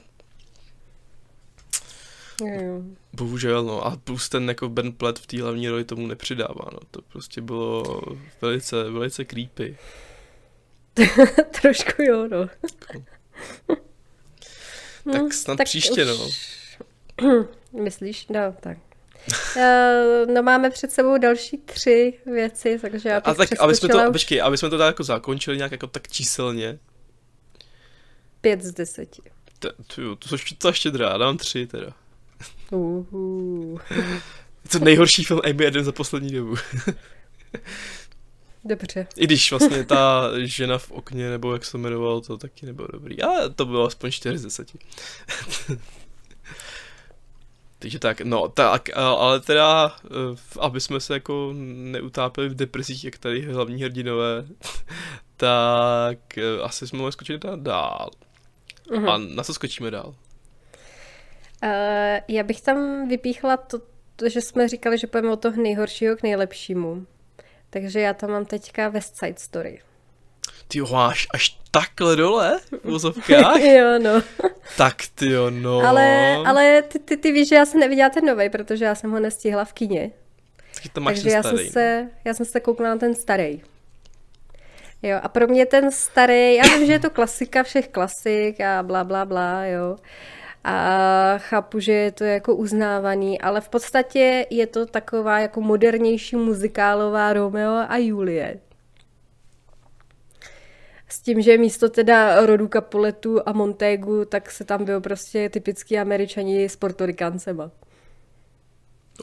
Jo. 2.42 2.82
Bohužel, 3.14 3.64
no. 3.64 3.86
A 3.86 3.96
plus 3.96 4.30
ten 4.30 4.48
jako 4.50 4.70
Ben 4.70 4.92
Platt 4.94 5.20
v 5.20 5.28
té 5.28 5.42
hlavní 5.42 5.70
roli 5.70 5.84
tomu 5.84 6.08
nepřidává, 6.08 6.70
no. 6.74 6.80
To 6.92 7.02
prostě 7.02 7.42
bylo 7.42 8.02
velice, 8.42 8.84
velice 8.90 9.26
creepy. 9.26 9.78
Trošku 11.62 12.02
jo, 12.02 12.28
no. 12.28 12.50
Tak 15.14 15.34
snad 15.34 15.60
příště, 15.64 16.06
no. 16.06 16.28
Myslíš? 17.84 18.28
No, 18.28 18.40
tak. 18.60 18.78
Eh, 19.58 20.26
No 20.34 20.44
máme 20.44 20.70
před 20.70 20.92
sebou 20.92 21.18
další 21.18 21.58
tři 21.58 22.14
věci, 22.26 22.80
takže 22.82 23.10
já 23.10 23.20
bych 23.20 23.28
A 23.28 23.34
tak, 23.34 23.50
aby 23.60 23.76
jsme 23.76 23.90
to, 23.90 23.98
už 23.98 24.04
počkej, 24.12 24.42
aby 24.42 24.58
jsme 24.58 24.70
to 24.70 24.78
tak 24.78 24.86
jako 24.88 25.04
zakončili 25.04 25.58
nějak 25.58 25.72
jako 25.72 25.88
tak 25.88 26.08
číselně. 26.08 26.80
pět 28.42 28.64
z 28.64 28.72
deseti. 28.72 29.22
To, 29.60 29.70
to, 29.72 30.16
to, 30.16 30.38
to, 30.38 30.38
to 30.58 30.74
štědrá, 30.74 31.10
já 31.10 31.18
dám 31.18 31.38
tři 31.38 31.68
teda. 31.68 31.94
Uhu. 32.72 33.80
To 34.72 34.80
nejhorší 34.80 35.24
film 35.24 35.42
Amy 35.50 35.68
Adams 35.68 35.86
za 35.86 35.92
poslední 35.92 36.32
dobu. 36.32 36.56
Dobře. 38.66 39.08
I 39.18 39.24
když 39.24 39.52
vlastně 39.52 39.84
ta 39.84 40.32
žena 40.44 40.78
v 40.78 40.92
okně, 40.92 41.30
nebo 41.30 41.54
jak 41.54 41.66
se 41.66 41.72
to 41.72 41.78
jmenovalo, 41.78 42.22
to 42.22 42.38
taky 42.38 42.66
nebylo 42.66 42.88
dobrý. 42.92 43.22
Ale 43.22 43.50
to 43.50 43.66
bylo 43.66 43.86
aspoň 43.86 44.12
4 44.12 44.38
z 44.38 44.44
10. 44.44 44.72
Takže 47.80 48.00
tak, 48.00 48.22
no, 48.22 48.48
tak, 48.48 48.98
ale 48.98 49.40
teda, 49.40 49.96
eh, 50.06 50.10
aby 50.60 50.82
jsme 50.82 51.00
se 51.00 51.14
jako 51.14 51.54
neutápili 51.56 52.50
v 52.50 52.56
depresích, 52.56 53.04
jak 53.04 53.18
tady 53.18 53.42
hlavní 53.42 53.84
hrdinové, 53.84 54.46
tak 55.38 56.38
eh, 56.38 56.62
asi 56.64 56.88
jsme 56.88 56.98
mohli 56.98 57.12
skočit 57.12 57.46
dál-. 57.56 58.10
Mhm. 58.92 59.10
A 59.10 59.18
na 59.18 59.44
co 59.44 59.54
skočíme 59.54 59.92
dál? 59.92 60.16
Uh, 61.66 61.72
já 62.28 62.44
bych 62.44 62.62
tam 62.62 63.08
vypíchla 63.08 63.58
to, 63.58 63.80
to, 64.16 64.30
že 64.30 64.42
jsme 64.42 64.68
říkali, 64.68 64.98
že 64.98 65.08
půjdeme 65.08 65.34
od 65.34 65.42
toho 65.42 65.62
nejhoršího 65.62 66.16
k 66.16 66.24
nejlepšímu. 66.24 67.06
Takže 67.70 68.00
já 68.00 68.14
tam 68.14 68.30
mám 68.30 68.46
teďka 68.46 68.90
West 68.90 69.18
Side 69.18 69.40
Story. 69.40 69.82
Ty 70.68 70.78
jo, 70.78 70.88
máš 70.92 71.28
až 71.34 71.60
takhle 71.72 72.16
dole 72.16 72.60
v 72.84 72.90
vozovkách? 72.90 73.62
jo, 73.62 74.00
no. 74.00 74.22
tak 74.78 74.96
ty 75.16 75.30
jo, 75.30 75.50
no. 75.50 75.80
Ale, 75.80 76.36
ale 76.36 76.82
ty, 76.82 77.00
ty, 77.00 77.18
ty 77.18 77.32
víš, 77.32 77.50
že 77.50 77.56
já 77.56 77.66
jsem 77.66 77.80
neviděla 77.80 78.10
ten 78.10 78.26
nový, 78.26 78.50
protože 78.50 78.86
já 78.86 78.96
jsem 78.96 79.12
ho 79.12 79.20
nestihla 79.20 79.66
v 79.66 79.74
kině. 79.74 80.12
Taky 80.76 80.90
to 80.90 81.02
máš 81.02 81.16
Takže 81.16 81.30
já 81.30 81.44
starý, 81.44 81.58
jsem, 81.58 81.66
no. 81.66 81.72
se, 81.72 82.10
já 82.26 82.34
jsem 82.34 82.46
se 82.46 82.60
koukla 82.60 82.90
na 82.90 82.98
ten 82.98 83.16
starý. 83.16 83.62
Jo, 85.02 85.20
a 85.24 85.28
pro 85.30 85.48
mě 85.48 85.66
ten 85.66 85.92
starý, 85.92 86.56
já 86.56 86.64
vím, 86.64 86.86
že 86.86 86.94
je 86.94 87.00
to 87.00 87.10
klasika 87.10 87.64
všech 87.64 87.88
klasik 87.88 88.62
a 88.62 88.84
bla, 88.84 89.04
bla, 89.04 89.26
bla, 89.26 89.66
jo. 89.66 89.98
A 90.68 91.38
chápu, 91.38 91.80
že 91.80 91.92
je 91.92 92.12
to 92.12 92.24
jako 92.24 92.56
uznávaný, 92.56 93.42
ale 93.42 93.62
v 93.62 93.70
podstatě 93.70 94.46
je 94.50 94.68
to 94.68 94.86
taková 94.86 95.40
jako 95.40 95.62
modernější 95.62 96.36
muzikálová 96.36 97.34
Romeo 97.34 97.86
a 97.88 97.98
Julie. 97.98 98.60
S 101.08 101.20
tím, 101.20 101.42
že 101.42 101.58
místo 101.58 101.90
teda 101.90 102.46
rodu 102.46 102.68
Capuletu 102.68 103.40
a 103.46 103.52
Montegu, 103.52 104.26
tak 104.26 104.52
se 104.52 104.64
tam 104.64 104.86
byl 104.86 105.02
prostě 105.02 105.50
typický 105.50 106.00
američani 106.00 106.70
s 106.70 106.76
portorikancema. 106.76 107.72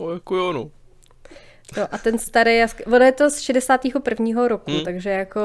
No, 0.01 0.11
jako 0.11 0.37
jo, 0.37 0.53
no. 0.53 0.71
No 1.77 1.89
a 1.95 1.99
ten 1.99 2.19
starý, 2.19 2.57
já 2.57 2.67
sk- 2.67 2.95
ono 2.95 3.05
je 3.05 3.13
to 3.13 3.31
z 3.31 3.39
61. 3.39 4.49
roku, 4.49 4.71
hmm. 4.71 4.85
takže 4.85 5.11
jako 5.11 5.41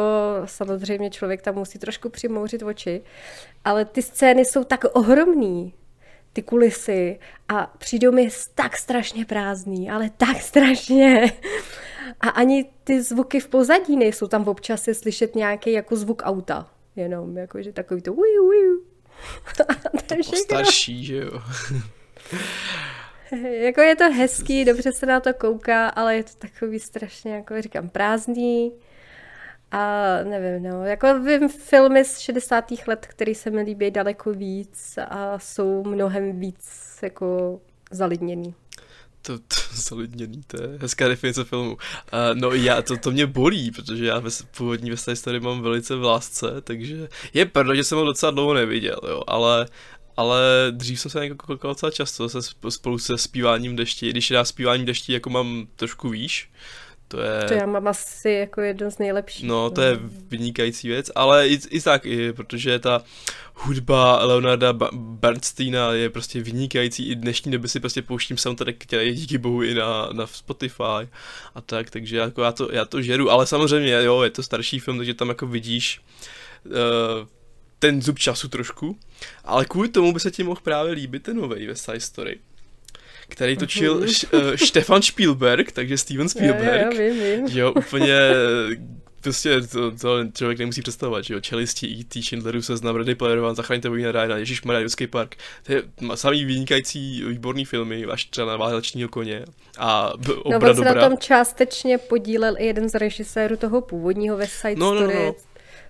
samozřejmě 0.46 1.10
člověk 1.10 1.42
tam 1.42 1.56
musí 1.56 1.80
trošku 1.80 2.10
přimouřit 2.10 2.63
oči, 2.63 3.01
ale 3.66 3.86
ty 3.86 4.01
scény 4.01 4.46
jsou 4.46 4.63
tak 4.63 4.86
ohromný, 4.94 5.74
ty 6.38 6.44
kulisy 6.44 7.20
a 7.50 7.74
přijdou 7.77 8.12
mi 8.12 8.29
tak 8.56 8.77
strašně 8.77 9.25
prázdný, 9.25 9.89
ale 9.89 10.10
tak 10.17 10.41
strašně. 10.41 11.34
A 12.22 12.29
ani 12.29 12.65
ty 12.84 13.01
zvuky 13.01 13.39
v 13.39 13.48
pozadí 13.48 13.96
nejsou 13.96 14.27
tam 14.27 14.48
občas 14.48 14.88
je 14.88 14.94
slyšet 14.94 15.36
nějaký 15.36 15.72
jako 15.72 15.96
zvuk 15.96 16.22
auta, 16.25 16.70
jenom 16.96 17.38
jakože 17.38 17.74
takový 17.74 18.01
to 18.01 18.13
uju. 18.13 18.84
A 19.98 20.01
to 20.06 20.13
je 20.13 20.24
starší, 20.24 21.06
že 21.06 21.17
jo. 21.17 21.41
Jako 23.41 23.82
je 23.82 23.96
to 23.96 24.12
hezký, 24.12 24.65
dobře 24.65 24.91
se 24.91 25.06
na 25.06 25.20
to 25.20 25.34
kouká, 25.34 25.88
ale 25.88 26.15
je 26.15 26.24
to 26.24 26.32
takový 26.38 26.79
strašně, 26.79 27.34
jako 27.36 27.62
říkám, 27.62 27.89
prázdný. 27.89 28.72
A 29.71 30.03
nevím, 30.24 30.63
no, 30.63 30.86
jako 30.86 31.19
vím 31.19 31.50
filmy 31.50 32.05
z 32.05 32.17
60. 32.19 32.65
let, 32.88 33.07
které 33.09 33.36
se 33.36 33.50
mi 33.50 33.62
líbí 33.62 33.91
daleko 33.91 34.33
víc 34.33 34.97
a 35.09 35.39
jsou 35.39 35.83
mnohem 35.83 36.39
víc 36.39 36.69
jako 37.01 37.59
zalidněný. 37.91 38.55
To, 39.21 39.39
to 39.39 39.55
zalidněný, 39.74 40.41
to 40.47 40.63
je 40.63 40.69
hezká 40.77 41.07
definice 41.07 41.43
filmu. 41.43 41.71
Uh, 41.71 41.77
no 42.33 42.51
já, 42.51 42.81
to, 42.81 42.97
to 42.97 43.12
mě 43.12 43.27
bolí, 43.27 43.71
protože 43.71 44.05
já 44.05 44.19
ve, 44.19 44.29
původní 44.57 44.91
ve 44.91 45.15
Story 45.15 45.39
mám 45.39 45.62
velice 45.62 45.95
v 45.95 46.03
lásce, 46.03 46.47
takže 46.62 47.07
je 47.33 47.45
pravda, 47.45 47.75
že 47.75 47.83
jsem 47.83 47.97
ho 47.97 48.05
docela 48.05 48.31
dlouho 48.31 48.53
neviděl, 48.53 49.00
jo, 49.07 49.24
ale 49.27 49.67
ale 50.17 50.41
dřív 50.71 51.00
jsem 51.00 51.12
se 51.12 51.25
jako 51.25 51.47
koukal 51.47 51.71
docela 51.71 51.91
často 51.91 52.29
se 52.29 52.39
sp- 52.39 52.69
spolu 52.69 53.00
se 53.00 53.17
zpíváním 53.17 53.75
dešti, 53.75 54.09
když 54.09 54.31
já 54.31 54.45
zpíváním 54.45 54.86
dešti 54.86 55.13
jako 55.13 55.29
mám 55.29 55.67
trošku 55.75 56.09
výš, 56.09 56.50
to 57.08 57.22
je... 57.22 57.44
To 57.48 57.54
já 57.54 57.66
mám 57.66 57.88
asi 57.88 58.30
jako 58.30 58.62
jedno 58.62 58.92
z 58.92 58.98
nejlepších. 58.98 59.48
No, 59.48 59.70
to 59.70 59.82
je 59.82 60.00
vynikající 60.30 60.88
věc, 60.88 61.12
ale 61.16 61.48
i, 61.48 61.60
i 61.70 61.82
tak, 61.82 62.06
i, 62.06 62.34
protože 62.34 62.80
ta 62.80 63.04
hudba 63.54 64.26
Leonarda 64.26 64.74
Bernsteina 64.94 65.94
je 65.94 66.10
prostě 66.10 66.42
vynikající, 66.42 67.10
i 67.10 67.16
dnešní 67.16 67.52
době 67.52 67.70
si 67.70 67.80
prostě 67.80 68.02
pouštím 68.02 68.38
soundtrack, 68.38 68.78
který 68.78 69.08
je 69.08 69.14
díky 69.14 69.38
bohu 69.38 69.64
i 69.64 69.74
na, 69.74 70.10
na 70.14 70.28
Spotify 70.28 71.10
a 71.56 71.62
tak, 71.62 71.90
takže 71.90 72.18
jako 72.18 72.42
já 72.42 72.52
to, 72.52 72.70
já 72.72 72.86
to 72.86 73.02
žeru, 73.02 73.32
ale 73.32 73.48
samozřejmě, 73.48 74.04
jo, 74.04 74.22
je 74.22 74.30
to 74.30 74.44
starší 74.44 74.80
film, 74.80 74.98
takže 74.98 75.14
tam 75.14 75.30
jako 75.30 75.48
vidíš 75.48 76.02
uh, 76.66 76.74
ten 77.80 78.02
zub 78.02 78.20
času 78.20 78.48
trošku, 78.48 79.00
ale 79.44 79.66
kvůli 79.66 79.90
tomu 79.90 80.14
by 80.14 80.20
se 80.20 80.32
ti 80.32 80.44
mohl 80.44 80.62
právě 80.64 80.94
líbit 80.94 81.24
ten 81.24 81.38
nový 81.38 81.68
West 81.68 81.86
Side 81.86 82.00
Story 82.00 82.40
který 83.27 83.57
točil 83.57 83.96
Mhm. 83.96 84.07
š, 84.07 84.25
uh, 84.34 84.55
Stefan 84.55 85.01
Spielberg, 85.01 85.72
takže 85.72 85.98
Steven 85.98 86.29
Spielberg. 86.29 86.81
Jo, 86.96 87.01
jo, 87.01 87.13
vím, 87.13 87.24
vím. 87.24 87.48
Že 87.48 87.60
jo, 87.60 87.72
úplně 87.74 88.13
prostě 89.22 89.62
to, 89.62 89.91
to 89.91 90.17
člověk 90.34 90.60
nemusí 90.60 90.81
představovat, 90.81 91.24
že 91.24 91.34
jo, 91.34 91.39
čelisti, 91.39 91.88
E.T., 92.00 92.24
Schindlerův 92.24 92.65
seznam, 92.65 92.96
Ready 92.96 93.15
Player 93.15 93.39
One, 93.39 93.55
Zachraňte 93.55 93.89
Bojina 93.89 94.12
Ryana, 94.12 94.38
Ježíš 94.38 94.62
Judský 94.79 95.07
park, 95.07 95.36
to 95.63 95.74
je 95.74 95.84
samý 96.15 96.46
vynikající, 96.46 97.24
výborný 97.24 97.65
filmy, 97.65 98.05
až 98.05 98.25
třeba 98.25 98.48
na 98.48 98.57
válečního 98.57 99.10
koně 99.10 99.46
a 99.77 100.13
b- 100.17 100.34
No, 100.36 100.41
obra 100.57 100.69
on 100.69 100.75
se 100.75 100.84
na 100.84 100.93
tom 101.10 101.17
částečně 101.17 101.98
podílel 101.98 102.55
i 102.57 102.65
jeden 102.65 102.89
z 102.89 102.93
režisérů 102.96 103.55
toho 103.57 103.81
původního 103.81 104.38
West 104.38 104.53
Side 104.53 104.75
No, 104.75 104.93
no, 104.93 105.00
Story, 105.00 105.15
no. 105.15 105.36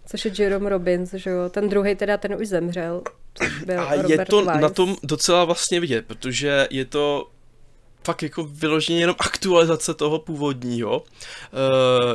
Což 0.08 0.26
je 0.26 0.32
Jerome 0.38 0.70
Robbins, 0.70 1.14
že 1.14 1.30
jo. 1.30 1.50
Ten 1.50 1.70
druhý 1.70 1.96
teda, 1.96 2.18
ten 2.18 2.36
už 2.42 2.48
zemřel. 2.48 3.02
Byl 3.66 3.82
a 3.82 3.96
Robert 3.96 4.10
je 4.10 4.26
to 4.26 4.46
Weiss. 4.46 4.62
na 4.62 4.70
tom 4.70 4.96
docela 5.04 5.46
vlastně 5.46 5.80
vidět, 5.80 6.06
protože 6.06 6.68
je 6.72 6.86
to 6.86 7.30
fakt 8.08 8.24
jako 8.24 8.44
vyloženě 8.44 9.00
jenom 9.00 9.16
aktualizace 9.20 9.94
toho 9.94 10.20
původního. 10.20 11.00
Uh, 11.00 11.06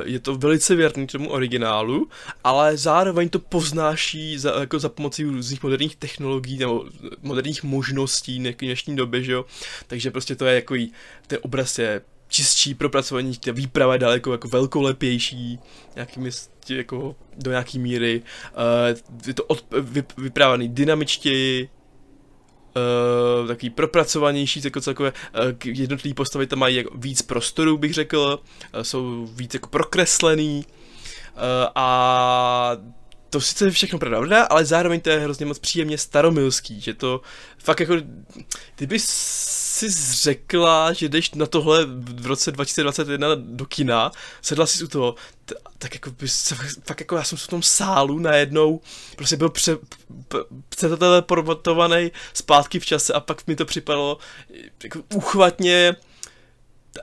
je 0.04 0.20
to 0.20 0.34
velice 0.34 0.74
věrný 0.74 1.06
tomu 1.06 1.30
originálu, 1.30 2.08
ale 2.44 2.76
zároveň 2.76 3.28
to 3.28 3.38
poznáší 3.38 4.38
za, 4.38 4.60
jako 4.60 4.78
za 4.78 4.88
pomocí 4.88 5.24
různých 5.24 5.62
moderních 5.62 5.96
technologií 5.96 6.58
nebo 6.58 6.84
moderních 7.22 7.62
možností 7.62 8.52
v 8.52 8.56
dnešní 8.56 8.96
době, 8.96 9.22
že 9.22 9.32
jo. 9.32 9.44
Takže 9.86 10.10
prostě 10.10 10.36
to 10.36 10.46
je 10.46 10.54
jako 10.54 10.74
ten 11.26 11.38
obraz 11.42 11.78
je 11.78 12.00
čistší, 12.32 12.74
propracovaní, 12.74 13.36
ta 13.36 13.52
výprava 13.52 13.92
je 13.92 13.98
daleko 13.98 14.32
jako 14.32 14.48
velkolepější, 14.48 15.58
nějakými 15.94 16.30
jako 16.68 17.16
do 17.36 17.50
nějaký 17.50 17.78
míry, 17.78 18.22
uh, 18.22 18.98
je 19.26 19.34
to 19.34 19.44
od, 19.44 19.64
vy, 19.80 20.04
vyprávaný 20.18 20.68
dynamičtěji, 20.68 21.68
uh, 23.42 23.48
takový 23.48 23.70
propracovanější, 23.70 24.60
jako 24.64 24.80
celkové, 24.80 25.12
uh, 25.12 25.52
jednotlivé 25.64 26.14
postavy 26.14 26.46
tam 26.46 26.58
mají 26.58 26.76
jako 26.76 26.98
víc 26.98 27.22
prostoru, 27.22 27.78
bych 27.78 27.94
řekl, 27.94 28.40
uh, 28.74 28.80
jsou 28.82 29.26
víc 29.26 29.54
jako 29.54 29.68
prokreslený 29.68 30.64
uh, 30.66 31.40
a 31.74 32.76
to 33.32 33.40
sice 33.40 33.64
je 33.64 33.70
všechno 33.70 33.98
pravda, 33.98 34.44
ale 34.44 34.64
zároveň 34.64 35.00
to 35.00 35.10
je 35.10 35.20
hrozně 35.20 35.46
moc 35.46 35.58
příjemně 35.58 35.98
staromilský, 35.98 36.80
že 36.80 36.94
to 36.94 37.20
fakt 37.58 37.80
jako, 37.80 37.94
kdyby 38.76 38.98
si 38.98 39.90
řekla, 40.22 40.92
že 40.92 41.08
jdeš 41.08 41.30
na 41.34 41.46
tohle 41.46 41.86
v 41.86 42.26
roce 42.26 42.52
2021 42.52 43.28
do 43.34 43.66
kina, 43.66 44.12
sedla 44.42 44.66
si 44.66 44.84
u 44.84 44.88
toho, 44.88 45.14
t- 45.44 45.54
tak 45.78 45.94
jako 45.94 46.10
by 46.10 46.28
se, 46.28 46.54
fakt 46.86 47.00
jako 47.00 47.16
já 47.16 47.24
jsem 47.24 47.38
v 47.38 47.46
tom 47.46 47.62
sálu 47.62 48.18
najednou 48.18 48.80
prostě 49.16 49.36
byl 49.36 49.48
pře, 49.48 49.78
přeteleportovaný 50.68 52.12
zpátky 52.34 52.80
v 52.80 52.86
čase 52.86 53.12
a 53.12 53.20
pak 53.20 53.46
mi 53.46 53.56
to 53.56 53.64
připadalo 53.64 54.18
jako 54.82 55.02
uchvatně, 55.14 55.96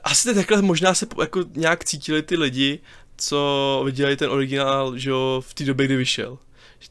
asi 0.04 0.34
takhle 0.34 0.62
možná 0.62 0.94
se 0.94 1.06
jako 1.20 1.44
nějak 1.54 1.84
cítili 1.84 2.22
ty 2.22 2.36
lidi, 2.36 2.80
co 3.20 3.82
viděli 3.84 4.16
ten 4.16 4.30
originál, 4.30 4.98
že 4.98 5.10
jo, 5.10 5.42
v 5.46 5.54
té 5.54 5.64
době, 5.64 5.86
kdy 5.86 5.96
vyšel. 5.96 6.38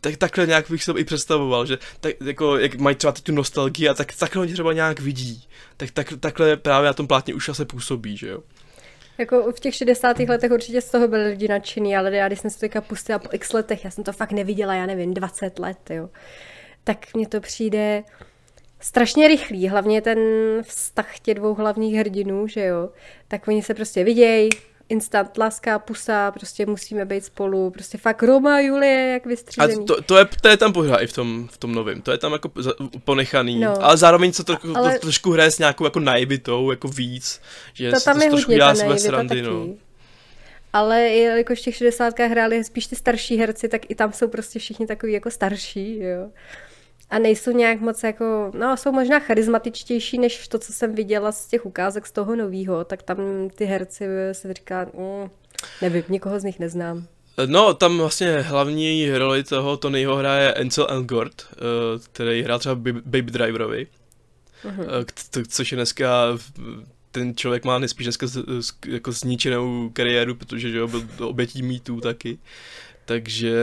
Tak, 0.02 0.18
takhle 0.18 0.48
nějak 0.48 0.72
bych 0.72 0.86
to 0.86 0.98
i 0.98 1.04
představoval, 1.04 1.66
že 1.66 1.78
tak, 2.00 2.14
jako, 2.26 2.58
jak 2.58 2.76
mají 2.76 2.96
třeba 2.96 3.12
tu 3.12 3.32
nostalgii 3.32 3.90
a 3.90 3.94
tak 3.94 4.14
takhle 4.16 4.42
oni 4.42 4.54
třeba 4.54 4.74
nějak 4.74 5.00
vidí. 5.00 5.44
Tak, 5.78 5.92
tak 5.92 6.14
takhle 6.20 6.58
právě 6.58 6.88
na 6.88 6.94
tom 6.94 7.08
plátně 7.08 7.34
už 7.34 7.50
se 7.54 7.66
působí, 7.66 8.18
že 8.18 8.28
jo. 8.28 8.44
Jako 9.18 9.52
v 9.52 9.60
těch 9.60 9.76
60. 9.76 10.20
letech 10.20 10.52
určitě 10.52 10.82
z 10.82 10.92
toho 10.92 11.08
byli 11.08 11.28
lidi 11.28 11.48
nadšený, 11.48 11.98
ale 11.98 12.16
já 12.16 12.28
když 12.28 12.40
jsem 12.40 12.52
to 12.52 12.58
teďka 12.60 12.82
pustila 12.82 13.20
po 13.20 13.30
x 13.32 13.54
letech, 13.54 13.86
já 13.86 13.92
jsem 13.92 14.04
to 14.04 14.14
fakt 14.14 14.32
neviděla, 14.32 14.74
já 14.74 14.86
nevím, 14.86 15.14
20 15.14 15.60
let, 15.60 15.90
jo. 15.90 16.10
Tak 16.84 17.14
mně 17.14 17.28
to 17.28 17.42
přijde 17.42 18.04
strašně 18.80 19.28
rychlý, 19.28 19.68
hlavně 19.68 20.02
ten 20.02 20.20
vztah 20.64 21.20
těch 21.20 21.36
dvou 21.36 21.54
hlavních 21.54 21.96
hrdinů, 21.96 22.48
že 22.48 22.66
jo. 22.66 22.90
Tak 23.28 23.48
oni 23.48 23.64
se 23.64 23.74
prostě 23.74 24.04
vidějí, 24.04 24.50
instant 24.90 25.38
láska, 25.38 25.80
pusa, 25.80 26.32
prostě 26.32 26.66
musíme 26.66 27.06
být 27.06 27.26
spolu, 27.26 27.72
prostě 27.72 27.98
fakt 27.98 28.24
Roma 28.24 28.60
Julie, 28.60 29.12
jak 29.14 29.26
vystřízený. 29.26 29.84
A 29.84 29.86
to, 29.86 30.02
to, 30.02 30.18
je, 30.18 30.26
to 30.42 30.48
je 30.48 30.58
tam 30.58 30.74
pořád 30.74 30.98
i 30.98 31.08
v 31.08 31.14
tom, 31.14 31.48
v 31.52 31.58
tom 31.58 31.76
novém, 31.76 32.02
to 32.02 32.12
je 32.12 32.18
tam 32.18 32.34
jako 32.34 32.52
ponechaný, 33.04 33.60
no. 33.60 33.84
ale 33.84 33.98
zároveň 33.98 34.34
se 34.34 34.44
to, 34.44 34.58
to, 34.58 34.78
ale... 34.78 34.94
to 34.94 35.00
trošku 35.00 35.32
hraje 35.32 35.52
s 35.52 35.60
nějakou 35.60 35.84
jako 35.84 36.00
naivitou, 36.00 36.72
jako 36.72 36.88
víc, 36.88 37.42
že 37.74 37.92
to 37.92 38.00
tam 38.00 38.18
to 38.18 38.24
je 38.24 38.30
trošku 38.30 38.52
dělá 38.52 38.76
své 38.76 39.00
srandy, 39.00 39.42
no. 39.42 39.68
Ale 40.74 41.10
jakož 41.10 41.60
v 41.60 41.64
těch 41.64 41.76
60. 41.76 42.20
hráli 42.20 42.64
spíš 42.64 42.88
ty 42.88 42.96
starší 42.96 43.38
herci, 43.38 43.70
tak 43.70 43.82
i 43.92 43.96
tam 43.96 44.14
jsou 44.14 44.28
prostě 44.28 44.60
všichni 44.60 44.88
takový 44.88 45.14
jako 45.14 45.32
starší, 45.32 46.00
jo 46.00 46.30
a 47.10 47.20
nejsou 47.20 47.52
nějak 47.52 47.80
moc 47.80 48.04
jako, 48.04 48.52
no 48.60 48.78
jsou 48.78 48.92
možná 48.92 49.20
charismatičtější 49.20 50.18
než 50.18 50.48
to, 50.48 50.60
co 50.60 50.74
jsem 50.74 50.96
viděla 50.96 51.32
z 51.32 51.48
těch 51.48 51.66
ukázek 51.66 52.08
z 52.08 52.12
toho 52.12 52.36
novýho, 52.36 52.84
tak 52.84 53.04
tam 53.04 53.18
ty 53.56 53.66
herci 53.66 54.06
se 54.32 54.54
říká, 54.54 54.88
mm, 54.94 55.30
nevím, 55.82 56.04
nikoho 56.10 56.40
z 56.40 56.44
nich 56.44 56.60
neznám. 56.60 57.08
No, 57.46 57.74
tam 57.74 57.98
vlastně 57.98 58.42
hlavní 58.42 59.12
roli 59.12 59.44
toho 59.44 59.78
Tonyho 59.78 60.16
hraje 60.16 60.54
Ansel 60.54 60.88
Elgort, 60.90 61.48
eh, 61.52 61.56
který 62.12 62.42
hrál 62.42 62.60
třeba 62.60 62.76
Baby 62.76 63.32
Driverovi, 63.32 63.88
uh-huh. 64.64 65.46
což 65.48 65.72
je 65.72 65.76
dneska 65.76 66.38
ten 67.12 67.36
člověk 67.36 67.66
má 67.66 67.80
nejspíš 67.80 68.06
dneska 68.06 68.28
z, 68.28 68.46
z, 68.62 68.74
jako 68.88 69.12
zničenou 69.12 69.90
kariéru, 69.90 70.36
protože 70.36 70.72
že 70.72 70.78
jo, 70.78 70.88
byl 70.88 71.28
obětí 71.28 71.62
mýtů 71.62 72.02
taky. 72.02 72.38
Takže 73.10 73.54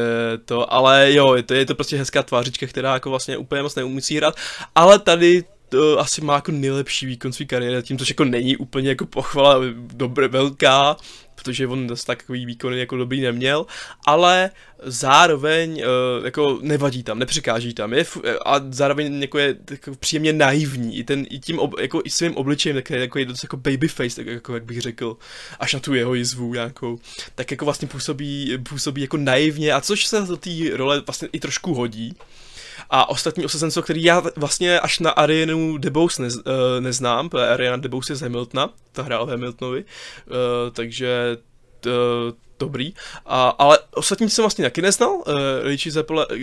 to, 0.44 0.72
ale 0.72 1.12
jo, 1.12 1.34
je 1.34 1.42
to, 1.42 1.54
je 1.54 1.66
to 1.66 1.74
prostě 1.74 1.96
hezká 1.96 2.22
tvářička, 2.22 2.66
která 2.66 2.94
jako 2.94 3.10
vlastně 3.10 3.36
úplně 3.36 3.62
moc 3.62 3.74
neumí 3.74 4.00
hrát, 4.16 4.34
ale 4.74 4.98
tady 4.98 5.44
to 5.68 5.98
asi 5.98 6.20
má 6.20 6.34
jako 6.34 6.52
nejlepší 6.52 7.06
výkon 7.06 7.32
své 7.32 7.44
kariéry, 7.44 7.82
tím, 7.82 7.98
což 7.98 8.08
jako 8.08 8.24
není 8.24 8.56
úplně 8.56 8.88
jako 8.88 9.06
pochvala 9.06 9.60
dobré, 9.76 10.28
velká, 10.28 10.96
protože 11.34 11.66
on 11.66 11.86
dost 11.86 12.04
takový 12.04 12.46
výkony 12.46 12.78
jako 12.78 12.96
dobrý 12.96 13.20
neměl, 13.20 13.66
ale 14.06 14.50
zároveň 14.82 15.82
uh, 16.18 16.24
jako 16.24 16.58
nevadí 16.62 17.02
tam, 17.02 17.18
nepřekáží 17.18 17.74
tam 17.74 17.92
je, 17.92 18.06
a 18.44 18.60
zároveň 18.70 19.22
jako 19.22 19.38
je 19.38 19.56
jako 19.70 19.94
příjemně 19.94 20.32
naivní, 20.32 20.96
i, 20.96 21.04
ten, 21.04 21.26
i 21.30 21.38
tím, 21.38 21.58
ob, 21.58 21.80
jako 21.80 22.02
i 22.04 22.10
svým 22.10 22.36
obličejem, 22.36 22.76
tak 22.76 22.90
je, 22.90 23.00
jako 23.00 23.18
je 23.18 23.24
dost 23.24 23.42
jako 23.42 23.56
babyface, 23.56 24.16
tak 24.16 24.26
jako 24.26 24.54
jak 24.54 24.64
bych 24.64 24.80
řekl, 24.80 25.16
až 25.60 25.74
na 25.74 25.80
tu 25.80 25.94
jeho 25.94 26.14
jizvu 26.14 26.54
nějakou, 26.54 26.98
tak 27.34 27.50
jako 27.50 27.64
vlastně 27.64 27.88
působí, 27.88 28.58
působí 28.68 29.00
jako 29.00 29.16
naivně 29.16 29.72
a 29.72 29.80
což 29.80 30.06
se 30.06 30.20
do 30.20 30.36
té 30.36 30.50
role 30.72 31.02
vlastně 31.06 31.28
i 31.32 31.40
trošku 31.40 31.74
hodí, 31.74 32.14
a 32.90 33.08
ostatní 33.08 33.44
osazenstvo, 33.44 33.82
který 33.82 34.02
já 34.02 34.22
vlastně 34.36 34.80
až 34.80 34.98
na 34.98 35.10
Arianu 35.10 35.78
DeBose 35.78 36.22
nez, 36.22 36.36
uh, 36.36 36.42
neznám, 36.80 37.28
protože 37.28 37.48
Ariana 37.48 37.76
DeBose 37.76 38.12
je 38.12 38.16
z 38.16 38.20
Hamiltona, 38.20 38.70
ta 38.92 39.02
hrála 39.02 39.24
v 39.24 39.28
Hamiltonovi, 39.28 39.84
uh, 39.84 40.34
takže 40.72 41.38
uh, 41.86 41.92
dobrý. 42.58 42.94
A, 43.26 43.48
ale 43.48 43.78
ostatní 43.94 44.30
jsem 44.30 44.42
vlastně 44.42 44.64
taky 44.64 44.82
neznal, 44.82 45.10
uh, 45.10 45.22
Richie 45.62 45.92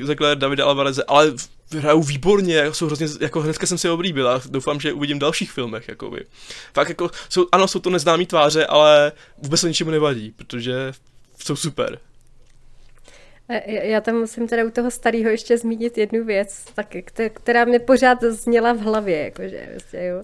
Zegler, 0.04 0.38
Davida 0.38 0.66
Alvareze, 0.66 1.04
ale 1.04 1.34
hrajou 1.72 2.04
výborně, 2.04 2.74
jsou 2.74 2.86
hrozně, 2.86 3.08
jako 3.20 3.42
hnedka 3.42 3.66
jsem 3.66 3.78
si 3.78 3.88
je 3.88 3.92
oblíbil 3.92 4.30
a 4.30 4.42
doufám, 4.50 4.80
že 4.80 4.94
uvidím 4.94 5.18
v 5.18 5.22
dalších 5.22 5.52
filmech, 5.52 5.88
jakoby. 5.88 6.26
Fakt 6.74 6.90
jako, 6.90 7.12
jsou, 7.30 7.48
ano, 7.52 7.68
jsou 7.68 7.80
to 7.80 7.90
neznámí 7.90 8.26
tváře, 8.26 8.66
ale 8.66 9.12
vůbec 9.38 9.62
to 9.62 9.68
ničemu 9.68 9.92
nevadí, 9.92 10.32
protože 10.32 10.94
jsou 11.44 11.56
super. 11.56 12.00
Já 13.68 14.02
tam 14.02 14.16
musím 14.20 14.48
teda 14.48 14.66
u 14.66 14.70
toho 14.70 14.92
starého 14.92 15.30
ještě 15.30 15.58
zmínit 15.58 15.98
jednu 15.98 16.24
věc, 16.24 16.66
tak, 16.76 16.88
která 17.34 17.66
mě 17.66 17.80
pořád 17.80 18.24
zněla 18.24 18.74
v 18.74 18.80
hlavě, 18.80 19.20
jakože, 19.24 19.68
vlastně, 19.72 20.06
jo. 20.08 20.22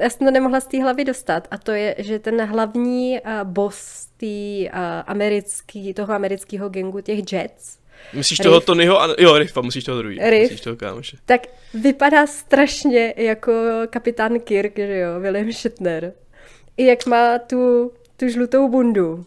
Já 0.00 0.10
jsem 0.10 0.26
to 0.26 0.30
nemohla 0.30 0.60
z 0.60 0.66
té 0.66 0.82
hlavy 0.82 1.04
dostat 1.04 1.48
a 1.50 1.58
to 1.58 1.72
je, 1.72 1.94
že 1.98 2.18
ten 2.18 2.42
hlavní 2.42 3.20
boss 3.44 4.06
tý, 4.16 4.70
americký, 5.06 5.94
toho 5.94 6.12
amerického 6.12 6.68
gengu 6.68 7.00
těch 7.00 7.32
Jets, 7.32 7.78
Myslíš 8.12 8.38
Riff. 8.38 8.44
toho 8.44 8.60
Tonyho? 8.60 9.02
A, 9.02 9.08
jo, 9.18 9.38
Riff, 9.38 9.56
musíš 9.56 9.84
toho 9.84 9.98
druhý. 9.98 10.18
Riff. 10.30 10.42
Musíš 10.42 10.60
toho 10.60 10.76
kámoše. 10.76 11.16
Tak 11.26 11.40
vypadá 11.74 12.26
strašně 12.26 13.14
jako 13.16 13.52
kapitán 13.90 14.40
Kirk, 14.40 14.76
že 14.76 14.98
jo, 14.98 15.20
William 15.20 15.52
Shatner. 15.52 16.12
I 16.76 16.86
jak 16.86 17.06
má 17.06 17.38
tu, 17.38 17.92
tu 18.16 18.28
žlutou 18.28 18.68
bundu. 18.68 19.26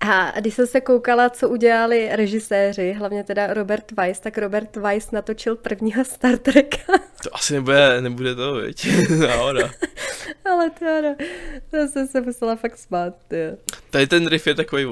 A 0.00 0.40
když 0.40 0.54
jsem 0.54 0.66
se 0.66 0.80
koukala, 0.80 1.30
co 1.30 1.48
udělali 1.48 2.08
režiséři, 2.12 2.92
hlavně 2.92 3.24
teda 3.24 3.54
Robert 3.54 3.92
Weiss, 3.92 4.20
tak 4.20 4.38
Robert 4.38 4.76
Weiss 4.76 5.10
natočil 5.10 5.56
prvního 5.56 6.04
Star 6.04 6.38
Treka. 6.38 6.92
To 7.22 7.34
asi 7.36 7.54
nebude, 7.54 8.00
nebude 8.00 8.34
to, 8.34 8.54
viď? 8.54 8.86
Náhoda. 9.20 9.70
Ale 10.44 10.70
to 10.70 10.86
ano, 10.98 11.16
to 11.70 11.88
jsem 11.88 12.08
se 12.08 12.20
musela 12.20 12.56
fakt 12.56 12.78
smát, 12.78 13.14
jo. 13.30 13.56
Tady 13.90 14.06
ten 14.06 14.26
riff 14.26 14.46
je 14.46 14.54
takový 14.54 14.86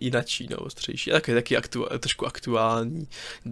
jinačí, 0.00 0.48
no, 0.50 0.56
ostřejší, 0.56 1.10
taky, 1.10 1.34
taky 1.34 1.56
aktu, 1.56 1.86
trošku 1.98 2.26
aktuální, 2.26 3.08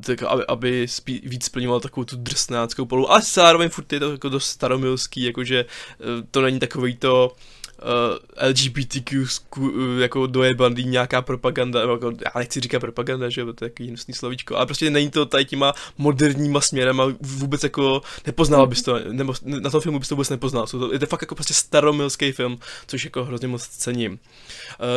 tak 0.07 0.23
aby, 0.23 0.43
aby 0.49 0.89
spí, 0.89 1.23
víc 1.25 1.45
splňoval 1.45 1.81
takovou 1.81 2.05
tu 2.05 2.17
drsnáckou 2.17 2.85
polu, 2.85 3.11
ale 3.11 3.23
zároveň 3.23 3.69
furt 3.69 3.93
je 3.93 4.01
to 4.01 4.13
jako 4.13 4.29
dost 4.29 4.47
staromilský, 4.47 5.23
jakože 5.23 5.65
eh, 5.65 6.05
to 6.31 6.41
není 6.41 6.59
takový 6.59 6.97
to, 6.97 7.33
uh, 7.33 7.58
eh, 7.79 8.49
LGBTQ 8.49 9.27
uh, 9.59 9.71
jako 10.01 10.27
dojebaný 10.27 10.85
nějaká 10.85 11.23
propaganda, 11.23 11.81
jako, 11.81 12.11
já 12.11 12.39
nechci 12.39 12.61
říkat 12.61 12.81
propaganda, 12.81 13.29
že 13.29 13.45
to 13.45 13.49
je 13.49 13.55
takový 13.71 13.89
hnusný 13.89 14.15
slovíčko, 14.15 14.57
ale 14.57 14.67
prostě 14.67 14.91
není 14.91 15.11
to 15.11 15.27
tady 15.27 15.45
těma 15.45 15.73
moderníma 15.99 16.61
směrem 16.61 17.01
a 17.01 17.13
vůbec 17.21 17.63
jako 17.63 18.03
nepoznal 18.27 18.67
bys 18.67 18.83
to, 18.83 18.99
nebo 19.09 19.35
na 19.45 19.71
tom 19.71 19.81
filmu 19.81 19.99
bys 19.99 20.09
to 20.09 20.15
vůbec 20.15 20.29
nepoznal, 20.29 20.67
Jsou 20.67 20.79
to, 20.79 20.93
je 20.93 20.99
to 20.99 21.07
fakt 21.07 21.23
jako 21.23 21.35
prostě 21.35 21.55
staromilský 21.55 22.33
film, 22.33 22.59
což 22.87 23.05
jako 23.05 23.25
hrozně 23.25 23.49
moc 23.49 23.67
cením. 23.67 24.13
Uh, 24.13 24.19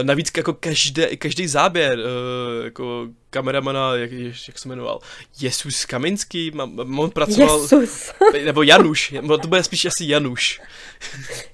navíc 0.03 0.31
jako 0.37 0.53
každé, 0.53 1.15
každý 1.15 1.47
záběr, 1.47 1.99
uh, 1.99 2.63
jako 2.63 3.07
kameramana, 3.29 3.95
jak, 3.95 4.11
jak 4.47 4.59
se 4.59 4.69
jmenoval, 4.69 4.99
Jesus 5.39 5.85
Kaminský, 5.85 6.51
on 6.97 7.09
pracoval, 7.09 7.61
Jesus. 7.61 8.11
nebo 8.45 8.63
Januš, 8.63 9.13
to 9.41 9.47
bude 9.47 9.63
spíš 9.63 9.85
asi 9.85 10.05
Januš. 10.05 10.61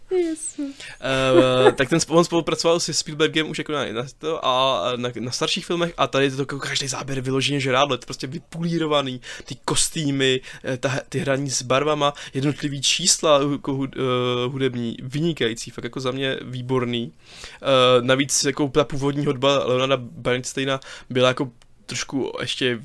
uh, 0.59 1.71
tak 1.71 1.89
ten 1.89 1.99
on 2.07 2.23
spolupracoval 2.23 2.79
se 2.79 2.93
Spielbergem 2.93 3.49
už 3.49 3.57
jako 3.57 3.71
na, 3.71 3.85
na 3.91 4.05
to 4.17 4.45
a 4.45 4.83
na, 4.95 5.09
na 5.19 5.31
starších 5.31 5.65
filmech 5.65 5.93
a 5.97 6.07
tady 6.07 6.31
to 6.31 6.41
jako 6.41 6.59
každý 6.59 6.87
záběr 6.87 7.21
vyloženě 7.21 7.59
žrádlo, 7.59 7.97
to 7.97 8.05
prostě 8.05 8.27
vypulírovaný, 8.27 9.21
ty 9.45 9.55
kostýmy, 9.65 10.41
eh, 10.63 10.77
ta, 10.77 10.99
ty 11.09 11.19
hraní 11.19 11.49
s 11.49 11.61
barvama, 11.61 12.13
jednotlivý 12.33 12.81
čísla 12.81 13.41
jako 13.51 13.73
uh, 13.73 13.87
hudební, 14.47 14.97
vynikající, 15.01 15.71
fakt 15.71 15.83
jako 15.83 15.99
za 15.99 16.11
mě 16.11 16.39
výborný. 16.41 17.11
Uh, 17.61 18.05
navíc 18.05 18.43
jako 18.43 18.67
ta 18.67 18.83
původní 18.83 19.25
hudba 19.25 19.65
Leonarda 19.65 19.97
Bernsteina 19.97 20.79
byla 21.09 21.27
jako 21.27 21.51
trošku 21.85 22.31
ještě 22.39 22.79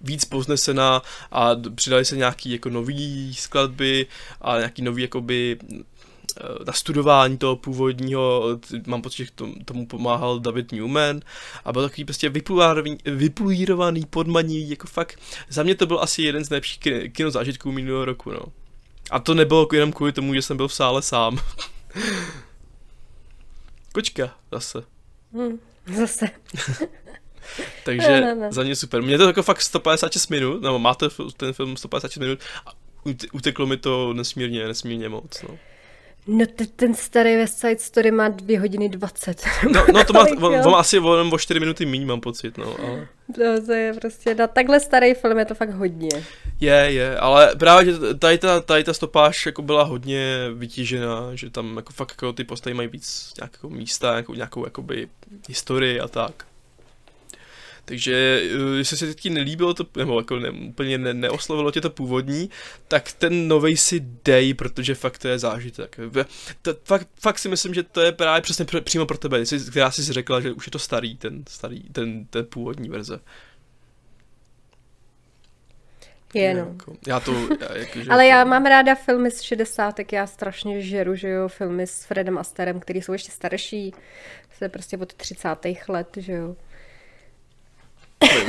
víc 0.00 0.24
poznesená 0.24 1.02
a 1.32 1.50
přidali 1.74 2.04
se 2.04 2.16
nějaký 2.16 2.50
jako 2.50 2.70
nový 2.70 3.34
skladby 3.34 4.06
a 4.40 4.56
nějaký 4.56 4.82
nový 4.82 5.02
jakoby 5.02 5.56
eh, 5.62 5.82
na 6.66 6.72
studování 6.72 7.38
toho 7.38 7.56
původního, 7.56 8.44
mám 8.86 9.02
pocit, 9.02 9.24
že 9.24 9.30
tomu 9.64 9.86
pomáhal 9.86 10.40
David 10.40 10.72
Newman 10.72 11.20
a 11.64 11.72
byl 11.72 11.82
takový 11.82 12.04
prostě 12.04 12.32
vypulírovaný, 13.04 14.06
podmaní, 14.10 14.70
jako 14.70 14.86
fakt, 14.86 15.18
za 15.48 15.62
mě 15.62 15.74
to 15.74 15.86
byl 15.86 16.00
asi 16.00 16.22
jeden 16.22 16.44
z 16.44 16.50
nejlepších 16.50 16.78
kinozážitků 17.12 17.72
minulého 17.72 18.04
roku, 18.04 18.30
no. 18.30 18.40
A 19.10 19.18
to 19.18 19.34
nebylo 19.34 19.68
jenom 19.72 19.92
kvůli 19.92 20.12
tomu, 20.12 20.34
že 20.34 20.42
jsem 20.42 20.56
byl 20.56 20.68
v 20.68 20.74
sále 20.74 21.02
sám. 21.02 21.38
Kočka, 23.92 24.34
zase. 24.52 24.82
Hmm, 25.32 25.58
zase. 25.96 26.26
Takže 27.84 28.08
ne, 28.08 28.20
ne, 28.20 28.34
ne. 28.34 28.52
za 28.52 28.62
mě 28.62 28.76
super. 28.76 29.02
Mě 29.02 29.18
to 29.18 29.26
jako 29.26 29.42
fakt 29.42 29.62
156 29.62 30.28
minut, 30.28 30.62
nebo 30.62 30.78
máte 30.78 31.06
ten 31.36 31.52
film 31.52 31.76
156 31.76 32.18
minut 32.18 32.38
a 32.66 32.72
uteklo 33.32 33.66
mi 33.66 33.76
to 33.76 34.12
nesmírně, 34.12 34.66
nesmírně 34.66 35.08
moc. 35.08 35.42
No. 35.42 35.58
No 36.26 36.46
t- 36.46 36.66
ten 36.66 36.94
starý 36.94 37.36
West 37.36 37.58
Side 37.58 37.78
Story 37.78 38.10
má 38.10 38.28
2 38.28 38.60
hodiny 38.60 38.88
20. 38.88 39.42
No, 39.72 39.86
no 39.92 40.04
to 40.04 40.12
má, 40.12 40.20
on, 40.20 40.44
on 40.44 40.70
má 40.70 40.78
asi 40.78 40.98
o, 40.98 41.30
o 41.32 41.38
4 41.38 41.60
minuty 41.60 41.86
méně, 41.86 42.06
mám 42.06 42.20
pocit, 42.20 42.58
no. 42.58 42.76
Ale... 42.80 43.08
To, 43.34 43.66
to 43.66 43.72
je 43.72 43.94
prostě, 43.94 44.34
na 44.34 44.46
takhle 44.46 44.80
starý 44.80 45.14
film 45.14 45.38
je 45.38 45.44
to 45.44 45.54
fakt 45.54 45.70
hodně. 45.70 46.08
Je, 46.60 46.74
je, 46.74 47.18
ale 47.18 47.56
právě 47.56 47.94
tady 48.18 48.38
ta, 48.38 48.60
tady 48.60 48.84
ta 48.84 48.94
stopáž 48.94 49.46
jako 49.46 49.62
byla 49.62 49.82
hodně 49.82 50.48
vytížená, 50.54 51.30
že 51.34 51.50
tam 51.50 51.76
jako 51.76 51.92
fakt 51.92 52.10
jako 52.10 52.32
ty 52.32 52.44
postavy 52.44 52.74
mají 52.74 52.88
víc 52.88 53.32
nějakou 53.40 53.70
místa, 53.70 54.16
jako 54.16 54.34
nějakou 54.34 54.64
jakoby 54.64 55.08
historii 55.48 56.00
a 56.00 56.08
tak. 56.08 56.46
Takže 57.88 58.42
eh, 58.42 58.78
jestli 58.78 58.96
se 58.96 59.14
ti 59.14 59.30
nelíbilo 59.30 59.74
to, 59.74 59.86
nebo 59.96 60.20
jako 60.20 60.38
ne, 60.38 60.50
úplně 60.50 60.98
ne, 60.98 61.14
neoslovilo 61.14 61.70
tě 61.70 61.80
to 61.80 61.90
původní, 61.90 62.50
tak 62.88 63.12
ten 63.12 63.48
novej 63.48 63.76
si 63.76 64.00
dej, 64.24 64.54
protože 64.54 64.94
fakt 64.94 65.18
to 65.18 65.28
je 65.28 65.38
zážitek. 65.38 65.96
To, 66.62 66.74
fakt, 66.84 67.08
fakt 67.20 67.38
si 67.38 67.48
myslím, 67.48 67.74
že 67.74 67.82
to 67.82 68.00
je 68.00 68.12
právě 68.12 68.42
přesně 68.42 68.64
pr- 68.64 68.80
přímo 68.80 69.06
pro 69.06 69.18
tebe, 69.18 69.44
která 69.70 69.90
jsi 69.90 70.02
řekla, 70.02 70.40
že 70.40 70.52
už 70.52 70.66
je 70.66 70.70
to 70.70 70.78
starý, 70.78 71.16
ten 71.16 71.44
starý, 71.48 71.82
ten, 71.82 72.24
ten 72.26 72.44
původní 72.44 72.88
verze. 72.88 73.20
Je, 76.34 76.54
no. 76.54 76.60
Jako, 76.60 76.96
já 77.06 77.20
to, 77.20 77.32
já, 77.60 77.76
jako, 77.78 78.00
že 78.00 78.10
Ale 78.10 78.26
já 78.26 78.44
mám 78.44 78.66
ráda 78.66 78.94
filmy 78.94 79.30
z 79.30 79.40
60, 79.40 79.96
tak 79.96 80.12
já 80.12 80.26
strašně 80.26 80.82
žeru, 80.82 81.14
že 81.14 81.28
jo, 81.28 81.48
filmy 81.48 81.86
s 81.86 82.04
Fredem 82.04 82.38
Asterem, 82.38 82.80
který 82.80 83.02
jsou 83.02 83.12
ještě 83.12 83.30
starší, 83.30 83.92
je 84.60 84.68
prostě 84.68 84.98
od 84.98 85.14
30. 85.14 85.48
let, 85.88 86.08
že 86.16 86.32
jo 86.32 86.56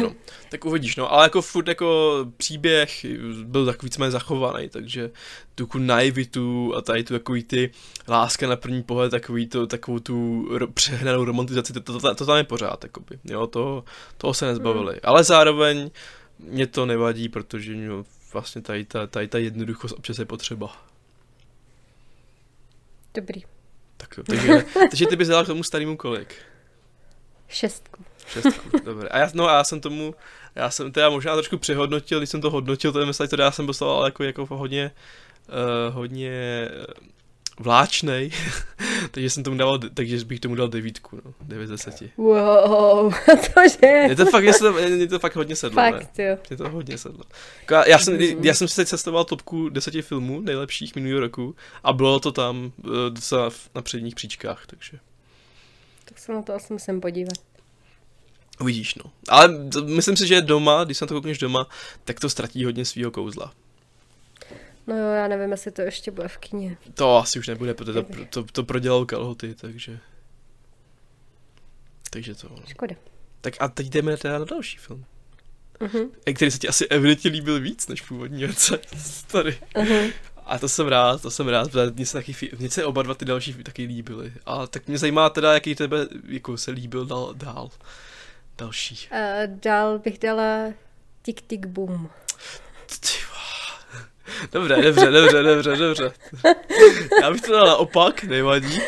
no. 0.02 0.14
Tak 0.50 0.66
uvidíš, 0.66 0.96
no, 0.96 1.12
ale 1.12 1.26
jako 1.26 1.42
furt 1.42 1.68
jako 1.68 2.18
příběh 2.38 3.06
byl 3.44 3.66
tak 3.66 3.84
víceméně 3.84 4.12
zachovaný, 4.12 4.70
takže 4.70 5.12
tu 5.56 5.68
naivitu 5.78 6.76
a 6.76 6.82
tady 6.82 7.04
tu 7.04 7.14
takový 7.14 7.44
ty 7.44 7.72
láska 8.08 8.48
na 8.48 8.56
první 8.56 8.84
pohled, 8.84 9.12
takový 9.12 9.48
to, 9.48 9.68
takovou 9.68 10.00
tu 10.00 10.48
ro, 10.58 10.68
přehnanou 10.68 11.26
romantizaci, 11.26 11.74
to, 11.74 11.82
to, 11.82 12.00
to, 12.00 12.16
to 12.16 12.26
tam 12.26 12.38
je 12.38 12.44
pořád, 12.44 12.84
jakoby, 12.84 13.20
jo, 13.24 13.48
to, 13.48 13.84
toho 14.18 14.34
se 14.34 14.46
nezbavili, 14.46 14.92
hmm. 14.92 15.02
ale 15.04 15.24
zároveň 15.24 15.92
mě 16.40 16.68
to 16.68 16.86
nevadí, 16.86 17.30
protože 17.30 17.76
jo, 17.76 18.06
vlastně 18.34 18.62
tady 18.62 18.86
ta, 18.86 19.08
tady 19.08 19.28
ta 19.28 19.38
jednoduchost 19.38 19.96
občas 19.98 20.20
je 20.20 20.26
potřeba. 20.26 20.88
Dobrý. 23.14 23.44
Tak 23.98 24.18
jo, 24.18 24.24
takže, 24.24 24.66
takže 24.90 25.08
ty 25.08 25.16
bys 25.16 25.28
dala 25.28 25.44
k 25.44 25.48
tomu 25.48 25.64
starému 25.64 25.98
kolik? 25.98 26.36
Šestku. 27.48 28.04
Dobře. 28.84 29.10
A 29.10 29.18
já, 29.18 29.30
no, 29.34 29.50
a 29.50 29.58
já 29.58 29.64
jsem 29.64 29.82
tomu, 29.82 30.16
já 30.56 30.70
jsem 30.70 30.92
teda 30.92 31.10
možná 31.10 31.34
trošku 31.34 31.58
přehodnotil, 31.58 32.20
když 32.20 32.30
jsem 32.30 32.42
to 32.42 32.50
hodnotil, 32.50 32.92
to 32.92 33.00
je 33.00 33.06
myslím, 33.06 33.28
to 33.28 33.42
já 33.42 33.52
jsem 33.52 33.68
dostal 33.68 34.06
jako, 34.06 34.24
jako 34.24 34.46
hodně, 34.46 34.92
uh, 35.50 35.96
hodně 35.96 36.70
uh, 36.88 37.08
vláčnej, 37.60 38.32
takže 39.12 39.30
jsem 39.30 39.44
tomu 39.44 39.58
dával, 39.58 39.80
takže 39.94 40.26
bych 40.26 40.40
tomu 40.40 40.56
dal 40.56 40.68
devítku, 40.68 41.22
no, 41.26 41.34
9 41.42 41.68
z 41.68 41.70
10. 41.70 42.18
Wow, 42.18 43.14
je. 43.84 43.90
Je 43.90 44.16
to 44.16 44.26
fakt, 44.26 44.44
je 44.78 45.08
to 45.08 45.20
fakt 45.20 45.36
hodně 45.36 45.56
sedlo, 45.56 45.76
fakt, 45.76 46.18
ne? 46.18 46.26
jo. 46.26 46.38
Je 46.50 46.58
to 46.58 46.70
hodně 46.70 46.98
sedlo. 46.98 47.24
Jako 47.62 47.90
já, 47.90 48.00
jsem, 48.00 48.22
já 48.22 48.54
jsem 48.54 48.68
si 48.68 48.76
teď 48.76 48.88
cestoval 48.88 49.24
topku 49.26 49.70
deseti 49.70 50.02
filmů 50.02 50.42
nejlepších 50.42 50.96
minulého 50.96 51.20
roku 51.20 51.56
a 51.84 51.94
bylo 51.94 52.20
to 52.20 52.32
tam 52.32 52.72
uh, 52.84 52.92
docela 53.10 53.50
na 53.76 53.82
předních 53.82 54.16
příčkách, 54.16 54.64
takže. 54.68 55.00
Tak 56.06 56.20
se 56.20 56.34
na 56.34 56.42
to 56.42 56.54
asi 56.54 56.74
musím 56.74 57.02
podívat. 57.02 57.57
Uvidíš, 58.62 58.96
no. 58.96 59.12
Ale 59.28 59.48
myslím 59.86 60.18
si, 60.18 60.28
že 60.28 60.42
doma, 60.42 60.84
když 60.84 60.98
se 60.98 61.06
na 61.06 61.08
to 61.08 61.14
koukneš 61.14 61.38
doma, 61.38 61.68
tak 62.04 62.20
to 62.20 62.30
ztratí 62.30 62.66
hodně 62.66 62.86
svého 62.86 63.12
kouzla. 63.12 63.54
No 64.88 64.98
jo, 64.98 65.08
já 65.08 65.28
nevím, 65.28 65.52
jestli 65.52 65.72
to 65.72 65.82
ještě 65.82 66.12
bude 66.12 66.28
v 66.28 66.38
kině. 66.38 66.78
To 66.94 67.18
asi 67.18 67.40
už 67.40 67.48
nebude, 67.48 67.74
protože 67.74 68.04
to, 68.04 68.26
to, 68.30 68.44
to 68.44 68.64
prodělal 68.64 69.06
kalhoty, 69.06 69.56
takže... 69.56 70.00
Takže 72.10 72.36
to... 72.36 72.48
No. 72.50 72.56
Škoda. 72.68 72.96
Tak 73.42 73.54
a 73.60 73.68
teď 73.68 73.88
jdeme 73.88 74.18
teda 74.18 74.40
na 74.40 74.46
další 74.46 74.78
film. 74.78 75.06
Uh-huh. 75.80 76.10
Který 76.36 76.52
se 76.52 76.58
ti 76.58 76.68
asi 76.68 76.88
evidentně 76.88 77.32
líbil 77.32 77.60
víc 77.60 77.88
než 77.88 78.02
původní 78.02 78.40
věce. 78.40 78.80
Tady. 79.28 79.58
Uh-huh. 79.76 80.14
A 80.46 80.60
to 80.60 80.70
jsem 80.70 80.88
rád, 80.88 81.22
to 81.22 81.32
jsem 81.32 81.48
rád, 81.48 81.72
protože 81.72 81.92
mně 81.96 82.06
se, 82.06 82.14
taky, 82.14 82.36
mně 82.60 82.70
se 82.70 82.86
oba 82.86 83.04
dva 83.04 83.14
ty 83.14 83.26
další 83.26 83.54
taky 83.54 83.84
líbily. 83.84 84.34
A 84.46 84.68
tak 84.68 84.88
mě 84.88 84.98
zajímá 84.98 85.30
teda, 85.30 85.54
jaký 85.54 85.76
tebe 85.76 86.08
jako 86.28 86.58
se 86.58 86.72
líbil 86.72 87.06
dál. 87.06 87.34
dál. 87.34 87.70
Další. 88.58 89.08
Uh, 89.12 89.60
dál 89.62 90.00
bych 90.00 90.20
dala 90.20 90.74
Tik 91.22 91.42
Tik 91.42 91.66
Boom. 91.66 92.10
Dobře, 94.52 94.76
dobře, 94.76 95.12
dobře, 95.12 95.44
dobře, 95.44 95.76
dobře. 95.76 96.12
Já 97.22 97.32
bych 97.32 97.42
to 97.42 97.52
dal 97.52 97.68
naopak, 97.68 98.24
nevadí. 98.24 98.80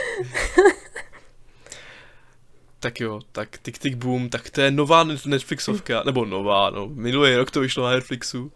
Tak 2.80 3.00
jo, 3.00 3.20
tak 3.32 3.58
Tik 3.58 3.78
Tik 3.78 3.96
Boom, 3.96 4.30
tak 4.30 4.50
to 4.50 4.62
je 4.62 4.72
nová 4.72 5.04
Netflixovka, 5.26 6.04
nebo 6.06 6.26
nová, 6.26 6.70
no, 6.70 6.88
minulý 6.88 7.36
rok 7.36 7.52
to 7.52 7.60
vyšlo 7.60 7.86
na 7.86 7.92
Netflixu. 7.92 8.44
Uh, 8.44 8.52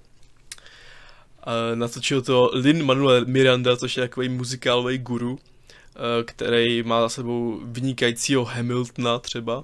natočil 1.75 2.21
to 2.21 2.51
Lin 2.53 2.85
Manuel 2.85 3.25
Miranda, 3.25 3.77
což 3.77 3.97
je 3.97 4.03
takový 4.03 4.29
muzikálový 4.29 4.97
guru, 4.97 5.31
uh, 5.31 5.39
který 6.25 6.83
má 6.83 7.01
za 7.01 7.09
sebou 7.09 7.61
vynikajícího 7.63 8.45
Hamiltona 8.45 9.19
třeba 9.19 9.63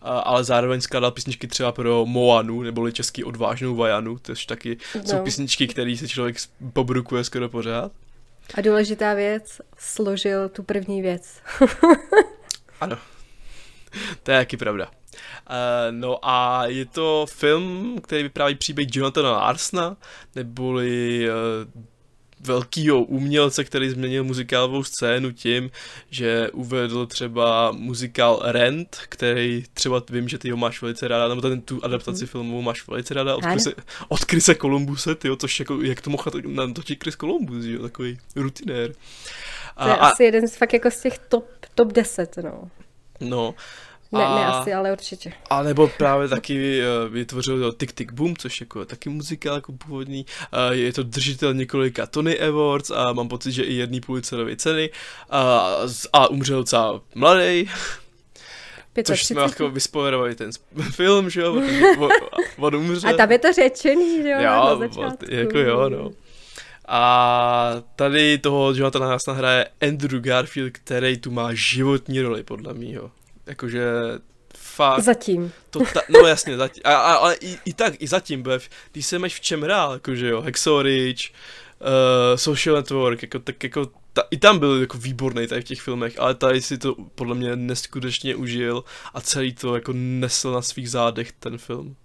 ale 0.00 0.44
zároveň 0.44 0.80
skládal 0.80 1.10
písničky 1.10 1.46
třeba 1.46 1.72
pro 1.72 2.06
Moanu, 2.06 2.62
neboli 2.62 2.92
český 2.92 3.24
odvážnou 3.24 3.76
Vajanu, 3.76 4.18
to 4.18 4.32
taky 4.46 4.76
no. 4.94 5.02
jsou 5.04 5.18
písničky, 5.18 5.68
které 5.68 5.96
se 5.96 6.08
člověk 6.08 6.36
pobrukuje 6.72 7.24
skoro 7.24 7.48
pořád. 7.48 7.92
A 8.54 8.60
důležitá 8.60 9.14
věc, 9.14 9.60
složil 9.78 10.48
tu 10.48 10.62
první 10.62 11.02
věc. 11.02 11.40
ano, 12.80 12.98
to 14.22 14.30
je 14.30 14.38
taky 14.38 14.56
pravda. 14.56 14.90
Uh, 15.50 15.56
no 15.90 16.18
a 16.22 16.66
je 16.66 16.86
to 16.86 17.26
film, 17.30 17.98
který 18.02 18.22
vypráví 18.22 18.54
příběh 18.54 18.88
Jonathana 18.90 19.32
Larsna, 19.32 19.96
neboli 20.34 21.26
uh, 21.28 21.82
velkýho 22.42 23.02
umělce, 23.02 23.64
který 23.64 23.90
změnil 23.90 24.24
muzikálovou 24.24 24.84
scénu 24.84 25.32
tím, 25.32 25.70
že 26.10 26.50
uvedl 26.50 27.06
třeba 27.06 27.72
muzikál 27.72 28.42
Rent, 28.44 28.98
který 29.08 29.64
třeba 29.74 30.02
vím, 30.10 30.28
že 30.28 30.38
ty 30.38 30.50
ho 30.50 30.56
máš 30.56 30.82
velice 30.82 31.08
ráda, 31.08 31.28
nebo 31.28 31.40
ten 31.40 31.60
tu 31.60 31.84
adaptaci 31.84 32.24
mm. 32.24 32.26
filmu 32.26 32.62
máš 32.62 32.88
velice 32.88 33.14
ráda 33.14 33.36
od 33.36 33.44
Chrise, 33.44 33.72
od 34.08 34.24
Chrise 34.24 34.54
Columbuse, 34.54 35.14
tyjo, 35.14 35.36
což 35.36 35.58
jako, 35.58 35.82
jak 35.82 36.00
to 36.00 36.10
mohl 36.10 36.30
natočit 36.46 37.02
Chris 37.02 37.16
Columbus, 37.16 37.64
jo, 37.64 37.82
takový 37.82 38.18
rutinér. 38.36 38.92
A, 39.76 39.84
to 39.84 39.90
je 39.90 39.96
a, 39.96 40.06
asi 40.06 40.24
jeden 40.24 40.48
z 40.48 40.56
fakt 40.56 40.72
jako 40.72 40.90
z 40.90 41.00
těch 41.00 41.18
top, 41.18 41.46
top 41.74 41.92
10, 41.92 42.36
no. 42.36 42.70
No, 43.20 43.54
ne, 44.12 44.24
a, 44.24 44.34
ne 44.34 44.46
asi, 44.46 44.74
ale 44.74 44.92
určitě. 44.92 45.32
A 45.50 45.62
nebo 45.62 45.88
právě 45.88 46.28
taky 46.28 46.80
uh, 46.80 47.12
vytvořil 47.12 47.72
Tick 47.72 47.92
Tick 47.92 48.12
Boom, 48.12 48.36
což 48.36 48.60
jako 48.60 48.84
taky 48.84 49.08
muzikál 49.08 49.54
jako 49.54 49.72
původní. 49.72 50.26
Uh, 50.52 50.76
je 50.76 50.92
to 50.92 51.02
držitel 51.02 51.54
několika 51.54 52.06
Tony 52.06 52.40
Awards 52.40 52.90
a 52.90 53.12
mám 53.12 53.28
pocit, 53.28 53.52
že 53.52 53.62
i 53.62 53.74
jedný 53.74 54.00
Pulitzerovy 54.00 54.56
ceny. 54.56 54.90
A, 55.30 55.70
a 56.12 56.30
umřel 56.30 56.58
docela 56.58 57.00
mladý. 57.14 57.70
Což 59.04 59.24
jsme 59.26 59.42
jako 59.42 59.70
vyspoilerovali 59.70 60.34
ten 60.34 60.50
film, 60.90 61.30
že 61.30 61.40
jo, 61.40 61.54
on, 61.98 62.10
on 62.58 62.76
umře. 62.76 63.08
A 63.08 63.12
tam 63.12 63.32
je 63.32 63.38
to 63.38 63.52
řečený, 63.52 64.22
že 64.22 64.30
jo, 64.30 64.38
jo 64.38 64.50
na 64.50 64.76
začátku. 64.76 65.24
jako 65.28 65.58
jo, 65.58 65.88
no. 65.88 66.10
A 66.88 67.74
tady 67.96 68.38
toho 68.38 68.72
Jonathana 68.74 69.06
Hassana 69.06 69.38
hraje 69.38 69.68
Andrew 69.88 70.20
Garfield, 70.20 70.72
který 70.72 71.18
tu 71.18 71.30
má 71.30 71.54
životní 71.54 72.20
roli, 72.20 72.42
podle 72.42 72.74
mýho. 72.74 73.10
Jakože 73.46 73.84
fakt. 74.56 75.02
Zatím. 75.02 75.52
To 75.70 75.80
ta, 75.94 76.00
no 76.08 76.18
jasně, 76.18 76.56
zatím. 76.56 76.82
A, 76.86 76.94
a, 76.94 77.14
ale 77.14 77.34
i, 77.34 77.58
i, 77.64 77.72
tak, 77.72 77.94
i 77.98 78.06
zatím, 78.06 78.42
bev, 78.42 78.68
když 78.92 79.06
se 79.06 79.18
v 79.28 79.40
čem 79.40 79.62
hrál, 79.62 79.92
jakože 79.92 80.28
jo, 80.28 80.40
Hexorich, 80.40 81.32
uh, 81.80 82.36
Social 82.36 82.76
Network, 82.76 83.22
jako, 83.22 83.38
tak 83.38 83.64
jako, 83.64 83.90
ta, 84.12 84.22
i 84.30 84.36
tam 84.36 84.58
byl 84.58 84.80
jako 84.80 84.98
výborný 84.98 85.46
tady 85.46 85.60
v 85.60 85.64
těch 85.64 85.80
filmech, 85.80 86.18
ale 86.18 86.34
tady 86.34 86.62
si 86.62 86.78
to 86.78 86.94
podle 87.14 87.34
mě 87.34 87.56
neskutečně 87.56 88.36
užil 88.36 88.84
a 89.14 89.20
celý 89.20 89.54
to 89.54 89.74
jako 89.74 89.92
nesl 89.94 90.52
na 90.52 90.62
svých 90.62 90.90
zádech 90.90 91.32
ten 91.32 91.58
film. 91.58 91.96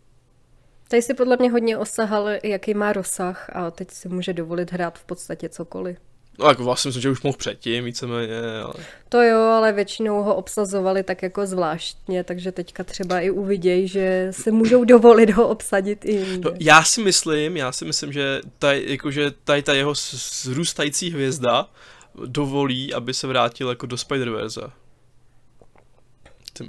Tady 0.88 1.02
si 1.02 1.14
podle 1.14 1.38
mě 1.40 1.52
hodně 1.52 1.78
osahal, 1.78 2.30
jaký 2.44 2.74
má 2.74 2.94
rozsah 2.94 3.50
a 3.56 3.72
teď 3.72 3.92
si 3.92 4.10
může 4.10 4.34
dovolit 4.34 4.72
hrát 4.72 5.00
v 5.00 5.06
podstatě 5.06 5.50
cokoliv. 5.50 5.98
No 6.40 6.50
jako 6.50 6.64
vlastně 6.64 6.90
myslím, 6.90 7.02
že 7.02 7.10
už 7.10 7.22
mohl 7.22 7.38
předtím 7.38 7.86
víceméně, 7.86 8.42
ale... 8.64 8.74
To 9.10 9.22
jo, 9.22 9.40
ale 9.40 9.74
většinou 9.74 10.24
ho 10.24 10.36
obsazovali 10.36 11.04
tak 11.04 11.24
jako 11.24 11.46
zvláštně, 11.46 12.24
takže 12.24 12.52
teďka 12.52 12.84
třeba 12.84 13.20
i 13.20 13.30
uvidějí, 13.30 13.88
že 13.88 14.28
se 14.32 14.52
můžou 14.52 14.84
dovolit 14.84 15.30
ho 15.30 15.48
obsadit 15.48 16.06
i 16.06 16.12
jinde. 16.12 16.50
No, 16.50 16.58
já 16.60 16.84
si 16.84 17.04
myslím, 17.04 17.58
já 17.58 17.72
si 17.72 17.86
myslím, 17.86 18.14
že 18.14 18.42
taj, 18.60 18.84
jakože 18.88 19.32
tady 19.44 19.64
ta 19.64 19.74
jeho 19.74 19.94
zrůstající 20.44 21.10
hvězda 21.12 21.70
dovolí, 22.26 22.94
aby 22.94 23.14
se 23.14 23.28
vrátil 23.28 23.70
jako 23.70 23.86
do 23.86 23.96
Spider-Verse. 23.96 24.72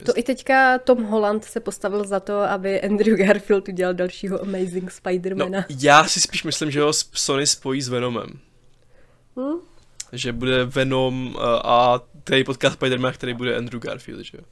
To 0.04 0.12
i 0.16 0.22
teďka 0.22 0.78
Tom 0.78 1.04
Holland 1.04 1.44
se 1.44 1.60
postavil 1.60 2.04
za 2.04 2.20
to, 2.20 2.40
aby 2.40 2.80
Andrew 2.80 3.16
Garfield 3.16 3.68
udělal 3.68 3.94
dalšího 3.94 4.42
Amazing 4.42 4.90
Spider-Mana. 4.90 5.50
No, 5.50 5.76
já 5.80 6.04
si 6.04 6.20
spíš 6.20 6.44
myslím, 6.44 6.70
že 6.70 6.82
ho 6.82 6.92
Sony 6.92 7.46
spojí 7.46 7.82
s 7.82 7.88
Venomem. 7.88 8.40
Hmm? 9.38 9.58
Že 10.12 10.32
bude 10.32 10.64
Venom 10.64 11.36
a 11.64 12.00
který 12.24 12.44
podcast 12.44 12.80
Spider-Man, 12.80 13.12
který 13.12 13.34
bude 13.34 13.56
Andrew 13.56 13.80
Garfield, 13.80 14.20
že 14.20 14.38
jo. 14.38 14.44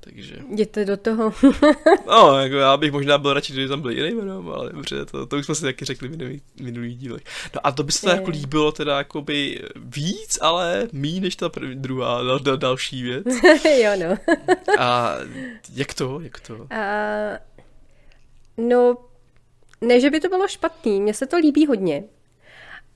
Takže... 0.00 0.36
Jděte 0.52 0.84
do 0.84 0.96
toho. 0.96 1.32
no, 2.06 2.38
jako 2.40 2.54
já 2.54 2.76
bych 2.76 2.92
možná 2.92 3.18
byl 3.18 3.32
radši, 3.32 3.52
kdyby 3.52 3.68
tam 3.68 3.80
byl 3.80 3.90
jiný 3.90 4.14
Venom, 4.14 4.50
ale 4.50 4.72
dobře, 4.72 5.04
to, 5.04 5.26
to 5.26 5.36
už 5.36 5.44
jsme 5.44 5.54
si 5.54 5.62
taky 5.62 5.84
řekli 5.84 6.08
v 6.08 6.40
minulých 6.62 6.98
dílech. 6.98 7.22
No 7.54 7.60
a 7.64 7.72
to 7.72 7.82
by 7.82 7.92
se 7.92 8.00
to 8.00 8.10
jako 8.10 8.30
líbilo 8.30 8.72
teda 8.72 8.98
jakoby 8.98 9.62
víc, 9.76 10.38
ale 10.40 10.88
mí 10.92 11.20
než 11.20 11.36
ta 11.36 11.48
první, 11.48 11.76
druhá, 11.76 12.22
dal, 12.22 12.38
dal, 12.38 12.56
další 12.56 13.02
věc. 13.02 13.26
jo, 13.82 13.90
no. 14.08 14.36
a 14.78 15.16
jak 15.74 15.94
to, 15.94 16.20
jak 16.20 16.40
to? 16.40 16.66
A, 16.70 16.84
no, 18.56 18.96
ne, 19.80 20.00
že 20.00 20.10
by 20.10 20.20
to 20.20 20.28
bylo 20.28 20.48
špatný, 20.48 21.00
mně 21.00 21.14
se 21.14 21.26
to 21.26 21.36
líbí 21.36 21.66
hodně 21.66 22.04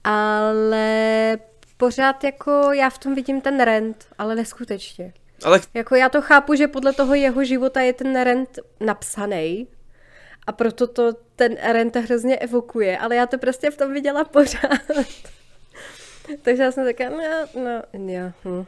ale 0.05 1.39
pořád 1.77 2.25
jako 2.25 2.73
já 2.73 2.91
v 2.91 2.99
tom 2.99 3.15
vidím 3.15 3.41
ten 3.41 3.61
rent, 3.61 4.07
ale 4.19 4.35
neskutečně. 4.35 5.13
Ale... 5.45 5.61
Jako 5.75 5.95
já 5.95 6.09
to 6.09 6.23
chápu, 6.23 6.55
že 6.55 6.69
podle 6.69 6.93
toho 6.93 7.15
jeho 7.15 7.45
života 7.45 7.81
je 7.81 7.93
ten 7.93 8.23
rent 8.23 8.59
napsaný 8.81 9.69
a 10.47 10.53
proto 10.53 10.87
to 10.87 11.13
ten 11.37 11.57
rent 11.63 11.97
hrozně 11.97 12.37
evokuje, 12.37 12.99
ale 12.99 13.17
já 13.17 13.27
to 13.27 13.39
prostě 13.39 13.71
v 13.71 13.77
tom 13.77 13.93
viděla 13.93 14.25
pořád. 14.25 14.81
Takže 16.43 16.63
já 16.63 16.73
jsem 16.73 16.85
taková, 16.85 17.11
no, 17.11 17.83
no, 17.95 18.13
jo. 18.13 18.33
Hm. 18.45 18.65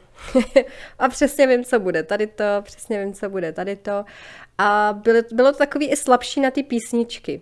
a 0.99 1.09
přesně 1.09 1.47
vím, 1.47 1.63
co 1.63 1.79
bude 1.79 2.03
tady 2.03 2.27
to, 2.27 2.43
přesně 2.61 3.05
vím, 3.05 3.13
co 3.13 3.29
bude 3.29 3.51
tady 3.51 3.75
to. 3.75 4.05
A 4.57 4.99
bylo, 5.03 5.21
bylo 5.31 5.51
to 5.51 5.57
takový 5.57 5.91
i 5.91 5.95
slabší 5.95 6.41
na 6.41 6.51
ty 6.51 6.63
písničky 6.63 7.41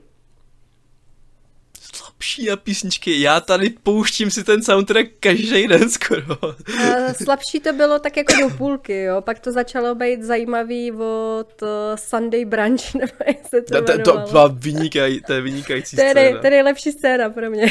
slabší 1.96 2.46
na 2.46 2.56
písničky. 2.56 3.22
Já 3.22 3.40
tady 3.40 3.70
pouštím 3.70 4.32
si 4.32 4.44
ten 4.44 4.64
soundtrack 4.64 5.08
každý 5.20 5.68
den 5.68 5.90
skoro. 5.90 6.38
A 6.80 7.14
slabší 7.14 7.60
to 7.60 7.74
bylo 7.74 8.00
tak 8.00 8.18
jako 8.18 8.34
do 8.42 8.50
půlky, 8.50 9.02
jo. 9.02 9.22
Pak 9.22 9.40
to 9.40 9.52
začalo 9.52 9.96
být 9.96 10.24
zajímavý 10.24 10.92
od 10.92 11.62
uh, 11.62 11.68
Sunday 11.96 12.46
Brunch, 12.46 12.94
nebo 12.94 13.14
jak 13.28 13.48
se 13.50 13.62
to, 13.62 13.82
to, 13.82 13.98
to, 13.98 14.28
to, 14.32 14.50
vynikaj, 14.54 15.20
to 15.28 15.34
je 15.34 15.42
vynikající 15.42 15.96
to 15.96 16.02
je, 16.02 16.12
scéna. 16.12 16.40
To 16.40 16.48
je 16.48 16.52
nejlepší 16.52 16.92
scéna 16.92 17.30
pro 17.30 17.50
mě. 17.50 17.66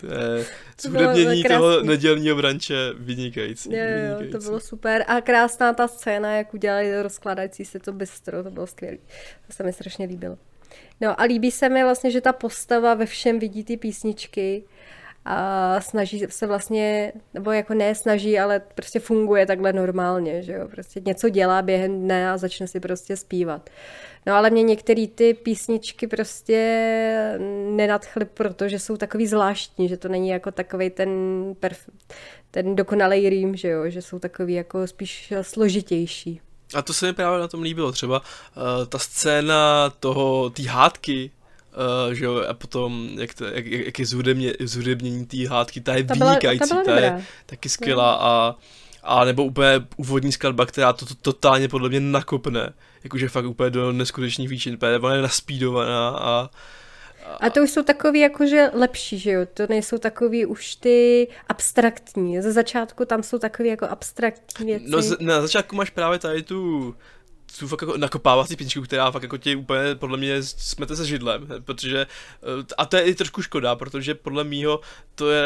To 0.00 0.06
je 0.06 0.46
zhudebnění 0.80 1.42
to 1.42 1.48
toho 1.48 1.82
nedělního 1.82 2.36
branče 2.36 2.74
vynikající, 2.98 3.72
jo, 3.72 3.78
jo, 3.78 4.16
vynikající. 4.16 4.32
to 4.32 4.38
bylo 4.38 4.60
super. 4.60 5.04
A 5.06 5.20
krásná 5.20 5.72
ta 5.72 5.88
scéna, 5.88 6.36
jak 6.36 6.54
udělali 6.54 7.02
rozkladající 7.02 7.64
se 7.64 7.78
to 7.78 7.92
bistro, 7.92 8.42
to 8.42 8.50
bylo 8.50 8.66
skvělé. 8.66 8.96
To 9.46 9.52
se 9.52 9.62
mi 9.62 9.72
strašně 9.72 10.06
líbilo. 10.06 10.38
No 11.00 11.20
a 11.20 11.24
líbí 11.24 11.50
se 11.50 11.68
mi 11.68 11.84
vlastně, 11.84 12.10
že 12.10 12.20
ta 12.20 12.32
postava 12.32 12.94
ve 12.94 13.06
všem 13.06 13.38
vidí 13.38 13.64
ty 13.64 13.76
písničky 13.76 14.64
a 15.24 15.80
snaží 15.80 16.26
se 16.28 16.46
vlastně, 16.46 17.12
nebo 17.34 17.52
jako 17.52 17.74
ne 17.74 17.94
snaží, 17.94 18.38
ale 18.38 18.60
prostě 18.60 19.00
funguje 19.00 19.46
takhle 19.46 19.72
normálně, 19.72 20.42
že 20.42 20.52
jo, 20.52 20.68
prostě 20.68 21.02
něco 21.06 21.28
dělá 21.28 21.62
během 21.62 22.00
dne 22.00 22.30
a 22.30 22.36
začne 22.36 22.68
si 22.68 22.80
prostě 22.80 23.16
zpívat. 23.16 23.70
No 24.26 24.34
ale 24.34 24.50
mě 24.50 24.62
některé 24.62 25.06
ty 25.06 25.34
písničky 25.34 26.06
prostě 26.06 27.38
nenadchly, 27.70 28.24
protože 28.24 28.78
jsou 28.78 28.96
takový 28.96 29.26
zvláštní, 29.26 29.88
že 29.88 29.96
to 29.96 30.08
není 30.08 30.28
jako 30.28 30.50
takový 30.50 30.90
ten, 30.90 31.08
perf- 31.60 31.90
ten 32.50 32.76
dokonalý 32.76 33.28
rým, 33.28 33.56
že 33.56 33.68
jo, 33.68 33.90
že 33.90 34.02
jsou 34.02 34.18
takový 34.18 34.54
jako 34.54 34.86
spíš 34.86 35.32
složitější. 35.42 36.40
A 36.74 36.82
to 36.82 36.94
se 36.94 37.06
mi 37.06 37.12
právě 37.12 37.40
na 37.40 37.48
tom 37.48 37.62
líbilo, 37.62 37.92
třeba 37.92 38.20
uh, 38.20 38.86
ta 38.86 38.98
scéna 38.98 39.90
toho, 40.00 40.50
té 40.50 40.62
hádky, 40.62 41.30
Uh, 42.06 42.12
že 42.12 42.24
jo, 42.24 42.44
a 42.48 42.54
potom, 42.54 43.08
jak, 43.18 43.34
to, 43.34 43.44
jak, 43.44 43.66
jak 43.66 43.98
je 43.98 44.06
zhudebně, 44.06 44.52
zhudebnění 44.60 45.26
té 45.26 45.48
hádky, 45.48 45.80
ta 45.80 45.94
je 45.94 46.04
ta 46.04 46.14
vynikající, 46.14 46.68
ta, 46.70 46.82
ta 46.84 46.98
je 46.98 47.24
taky 47.46 47.68
skvělá 47.68 48.14
a, 48.14 48.54
a 49.02 49.24
nebo 49.24 49.44
úplně 49.44 49.86
úvodní 49.96 50.32
skladba, 50.32 50.66
která 50.66 50.92
to, 50.92 51.06
to 51.06 51.14
totálně 51.14 51.68
podle 51.68 51.88
mě 51.88 52.00
nakopne, 52.00 52.72
jakože 53.04 53.28
fakt 53.28 53.44
úplně 53.44 53.70
do 53.70 53.92
neskutečných 53.92 54.48
výšin, 54.48 54.78
ona 55.00 55.14
je 55.14 55.22
naspídovaná 55.22 56.08
a, 56.08 56.50
a 57.40 57.50
to 57.50 57.62
už 57.62 57.70
jsou 57.70 57.82
takový 57.82 58.20
jakože 58.20 58.70
lepší, 58.72 59.18
že 59.18 59.30
jo? 59.30 59.46
To 59.54 59.66
nejsou 59.68 59.98
takový 59.98 60.46
už 60.46 60.74
ty 60.74 61.28
abstraktní. 61.48 62.42
Ze 62.42 62.52
začátku 62.52 63.04
tam 63.04 63.22
jsou 63.22 63.38
takový 63.38 63.68
jako 63.68 63.86
abstraktní 63.86 64.66
věci. 64.66 64.84
No 64.88 65.02
z, 65.02 65.20
na 65.20 65.40
začátku 65.40 65.76
máš 65.76 65.90
právě 65.90 66.18
tady 66.18 66.42
tu 66.42 66.94
tu 67.58 67.68
fakt 67.68 67.82
jako 67.82 67.96
nakopávací 67.96 68.56
písničku, 68.56 68.82
která 68.82 69.10
fakt 69.10 69.22
jako 69.22 69.38
ti 69.38 69.56
úplně 69.56 69.94
podle 69.94 70.18
mě 70.18 70.42
smete 70.42 70.96
se 70.96 71.06
židlem, 71.06 71.48
protože, 71.64 72.00
eh, 72.00 72.64
a 72.78 72.86
to 72.86 72.96
je 72.96 73.02
i 73.02 73.14
trošku 73.14 73.42
škoda, 73.42 73.76
protože 73.76 74.14
podle 74.14 74.44
mýho 74.44 74.80
to 75.14 75.30
je 75.30 75.44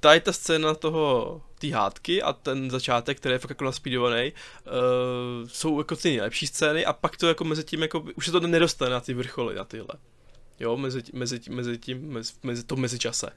tady 0.00 0.20
ta 0.20 0.32
scéna 0.32 0.74
toho 0.74 1.40
té 1.58 1.72
hádky 1.72 2.22
a 2.22 2.32
ten 2.32 2.70
začátek, 2.70 3.16
který 3.16 3.32
je 3.34 3.38
fakt 3.38 3.50
jako 3.50 3.64
naspídovaný, 3.64 4.32
uh, 4.32 5.48
jsou 5.48 5.78
jako 5.78 5.96
ty 5.96 6.08
nejlepší 6.08 6.46
scény 6.46 6.84
a 6.86 6.92
pak 6.92 7.16
to 7.16 7.28
jako 7.28 7.44
mezi 7.44 7.64
tím 7.64 7.82
jako, 7.82 8.04
už 8.16 8.26
se 8.26 8.32
to 8.32 8.40
nedostane 8.40 8.90
na 8.90 9.00
ty 9.00 9.14
vrcholy, 9.14 9.54
na 9.54 9.64
tyhle 9.64 9.88
jo, 10.62 10.76
mezi, 10.76 11.02
mezi, 11.12 11.40
mezi 11.50 11.78
tím, 11.78 12.12
mezi, 12.12 12.32
mezi 12.42 12.64
to 12.64 12.76
mezičase. 12.76 13.30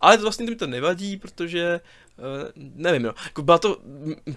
Ale 0.00 0.16
to 0.16 0.22
vlastně 0.22 0.46
mi 0.46 0.56
to 0.56 0.66
nevadí, 0.66 1.16
protože, 1.16 1.80
uh, 2.18 2.24
nevím, 2.54 3.02
no, 3.02 3.14
jako 3.24 3.42
byla 3.42 3.58
to, 3.58 3.76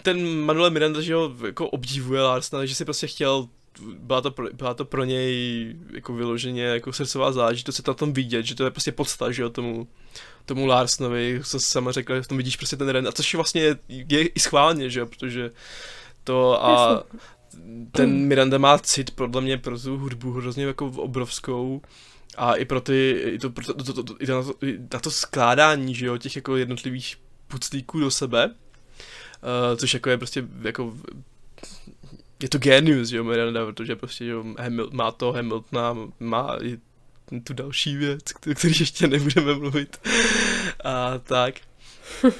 ten 0.02 0.40
Manuel 0.40 0.70
Miranda, 0.70 1.02
že 1.02 1.16
ho 1.16 1.36
jako 1.46 1.70
obdivuje 1.70 2.22
Larsna, 2.22 2.66
že 2.66 2.76
si 2.76 2.86
prostě 2.86 3.08
chtěl 3.08 3.48
byla 3.80 4.22
to, 4.22 4.32
pro, 4.32 4.48
byla 4.54 4.74
to 4.74 4.86
pro 4.86 5.04
něj 5.04 5.76
jako 5.94 6.14
vyloženě 6.14 6.64
jako 6.64 6.94
srdcová 6.94 7.32
záležitost 7.32 7.76
se 7.76 7.84
to 7.84 7.92
na 7.92 7.96
tom 7.96 8.14
vidět, 8.14 8.46
že 8.46 8.56
to 8.56 8.64
je 8.64 8.72
prostě 8.72 8.92
podsta, 8.92 9.32
že 9.32 9.42
jo, 9.42 9.50
tomu, 9.50 9.88
tomu 10.46 10.66
Larsnovi, 10.66 11.42
co 11.44 11.60
sama 11.60 11.92
řekla, 11.92 12.16
že 12.16 12.22
v 12.22 12.28
tom 12.28 12.38
vidíš 12.38 12.56
prostě 12.56 12.78
ten 12.78 12.90
Ren, 12.90 13.08
a 13.08 13.12
což 13.12 13.36
vlastně 13.36 13.62
je, 13.62 13.78
je 13.88 14.28
i 14.28 14.40
schválně, 14.40 14.90
že 14.90 15.00
jo, 15.00 15.06
protože 15.06 15.52
to 16.24 16.66
a 16.66 17.04
ten 17.92 18.28
Miranda 18.28 18.58
má 18.58 18.78
cit 18.78 19.12
podle 19.12 19.42
mě 19.42 19.58
pro 19.58 19.80
tu 19.80 19.98
hudbu 19.98 20.32
hrozně 20.32 20.64
jako 20.64 20.86
obrovskou 20.86 21.82
a 22.38 22.56
i 22.56 22.66
pro 22.66 22.82
ty, 22.82 23.22
i 23.26 23.40
to, 23.40 23.50
pro 23.50 23.66
to, 23.66 23.74
to, 23.74 23.94
to, 23.94 24.04
to, 24.04 24.16
i 24.20 24.26
na, 24.26 24.44
to, 24.44 24.54
i 24.66 24.80
na 24.94 25.00
to 25.00 25.12
skládání, 25.12 25.96
že 25.96 26.06
jo, 26.06 26.18
těch 26.18 26.36
jako 26.36 26.56
jednotlivých 26.58 27.18
puclíků 27.48 28.00
do 28.00 28.12
sebe, 28.12 28.46
uh, 28.48 29.78
což 29.78 29.94
jako 29.94 30.10
je 30.10 30.18
prostě 30.18 30.44
jako 30.62 30.94
je 32.44 32.50
to 32.50 32.58
genius, 32.58 33.10
že 33.10 33.18
jo, 33.18 33.24
Miranda, 33.24 33.66
protože 33.66 33.96
prostě, 33.96 34.26
jo, 34.26 34.44
Hamil, 34.60 34.90
má 34.94 35.12
to 35.12 35.32
Hamiltona, 35.32 35.98
má 36.20 36.58
i 36.64 36.78
tu 37.44 37.54
další 37.54 37.96
věc, 37.96 38.24
který 38.34 38.74
ještě 38.80 39.08
nebudeme 39.08 39.56
mluvit. 39.56 40.08
A 40.84 41.18
tak. 41.18 41.56
uh, 42.24 42.32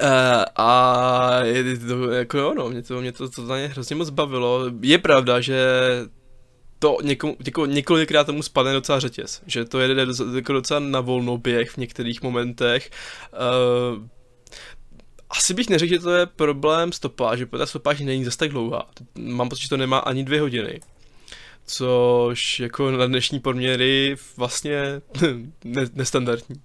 a 0.56 1.40
je 1.42 1.78
to, 1.78 2.10
jako 2.10 2.38
jo, 2.38 2.54
no, 2.54 2.68
mě 2.68 2.82
to, 2.82 3.00
mě 3.00 3.12
to, 3.12 3.28
to, 3.28 3.46
to 3.46 3.52
hrozně 3.52 3.96
moc 3.96 4.10
bavilo. 4.10 4.70
Je 4.80 4.98
pravda, 4.98 5.40
že 5.40 5.58
to 6.82 6.98
někomu, 7.02 7.36
jako 7.46 7.66
několikrát 7.66 8.24
tomu 8.24 8.42
spadne 8.42 8.72
docela 8.72 9.00
řetěz, 9.00 9.42
že 9.46 9.64
to 9.64 9.80
jede 9.80 10.06
jako 10.36 10.52
docela 10.52 10.80
na 10.80 11.00
volnou 11.00 11.38
běh 11.38 11.70
v 11.70 11.76
některých 11.76 12.22
momentech. 12.22 12.90
Uh, 13.32 14.06
asi 15.30 15.54
bych 15.54 15.68
neřekl, 15.70 15.94
že 15.94 15.98
to 15.98 16.10
je 16.10 16.26
problém 16.26 16.92
stopáže, 16.92 17.46
protože 17.46 17.58
ta 17.58 17.66
stopáž 17.66 18.00
není 18.00 18.24
zase 18.24 18.38
tak 18.38 18.50
dlouhá. 18.50 18.90
Mám 19.18 19.48
pocit, 19.48 19.62
že 19.62 19.68
to 19.68 19.76
nemá 19.76 19.98
ani 19.98 20.24
dvě 20.24 20.40
hodiny. 20.40 20.80
Což 21.66 22.60
jako 22.60 22.90
na 22.90 23.06
dnešní 23.06 23.40
poměry 23.40 24.16
vlastně 24.36 25.02
ne, 25.64 25.86
nestandardní. 25.94 26.56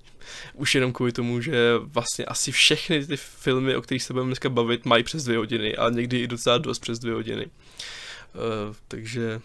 Už 0.54 0.76
jenom 0.76 0.94
kvůli 0.94 1.12
tomu, 1.12 1.42
že 1.42 1.74
vlastně 1.78 2.26
asi 2.26 2.52
všechny 2.52 3.06
ty 3.06 3.18
filmy, 3.18 3.76
o 3.76 3.82
kterých 3.82 4.04
se 4.04 4.14
budeme 4.14 4.28
dneska 4.28 4.50
bavit, 4.50 4.86
mají 4.86 5.04
přes 5.04 5.24
dvě 5.24 5.38
hodiny 5.38 5.76
a 5.76 5.90
někdy 5.90 6.20
i 6.20 6.28
docela 6.28 6.58
dost 6.58 6.80
přes 6.80 7.00
dvě 7.00 7.14
hodiny. 7.14 7.46
Uh, 7.46 8.76
takže 8.88 9.42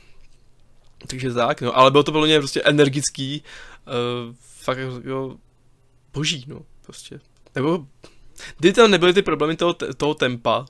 takže 1.07 1.33
tak, 1.33 1.61
no, 1.61 1.79
ale 1.79 1.91
bylo 1.91 2.03
to 2.03 2.12
bylo 2.12 2.27
mě 2.27 2.38
prostě 2.38 2.62
energický, 2.62 3.43
uh, 3.87 4.35
fakt 4.41 4.79
jako 4.79 5.37
boží, 6.12 6.45
no, 6.49 6.61
prostě. 6.83 7.21
Nebo, 7.55 7.87
kdyby 8.59 8.73
tam 8.73 8.91
nebyly 8.91 9.15
ty 9.15 9.23
problémy 9.23 9.57
toho, 9.57 9.75
toho 9.75 10.15
tempa, 10.15 10.67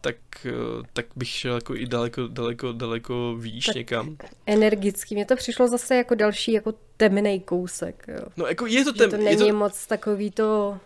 tak, 0.00 0.16
eh, 0.46 0.86
tak 0.92 1.06
bych 1.16 1.28
šel 1.28 1.54
jako 1.54 1.76
i 1.76 1.86
daleko, 1.86 2.26
daleko, 2.28 2.72
daleko 2.72 3.36
výš 3.38 3.64
tak 3.64 3.76
někam. 3.76 4.16
Energicky. 4.46 5.14
Mně 5.14 5.26
to 5.26 5.36
přišlo 5.36 5.68
zase 5.68 5.96
jako 5.96 6.14
další 6.14 6.52
jako 6.52 6.74
temný 6.96 7.40
kousek. 7.40 8.04
Jo. 8.08 8.26
No 8.36 8.46
jako 8.46 8.66
je 8.66 8.84
to 8.84 8.92
tem, 8.92 9.10
to 9.10 9.16
není 9.16 9.46
je 9.46 9.52
to, 9.52 9.58
moc 9.58 9.86
takový 9.86 10.30
to... 10.30 10.78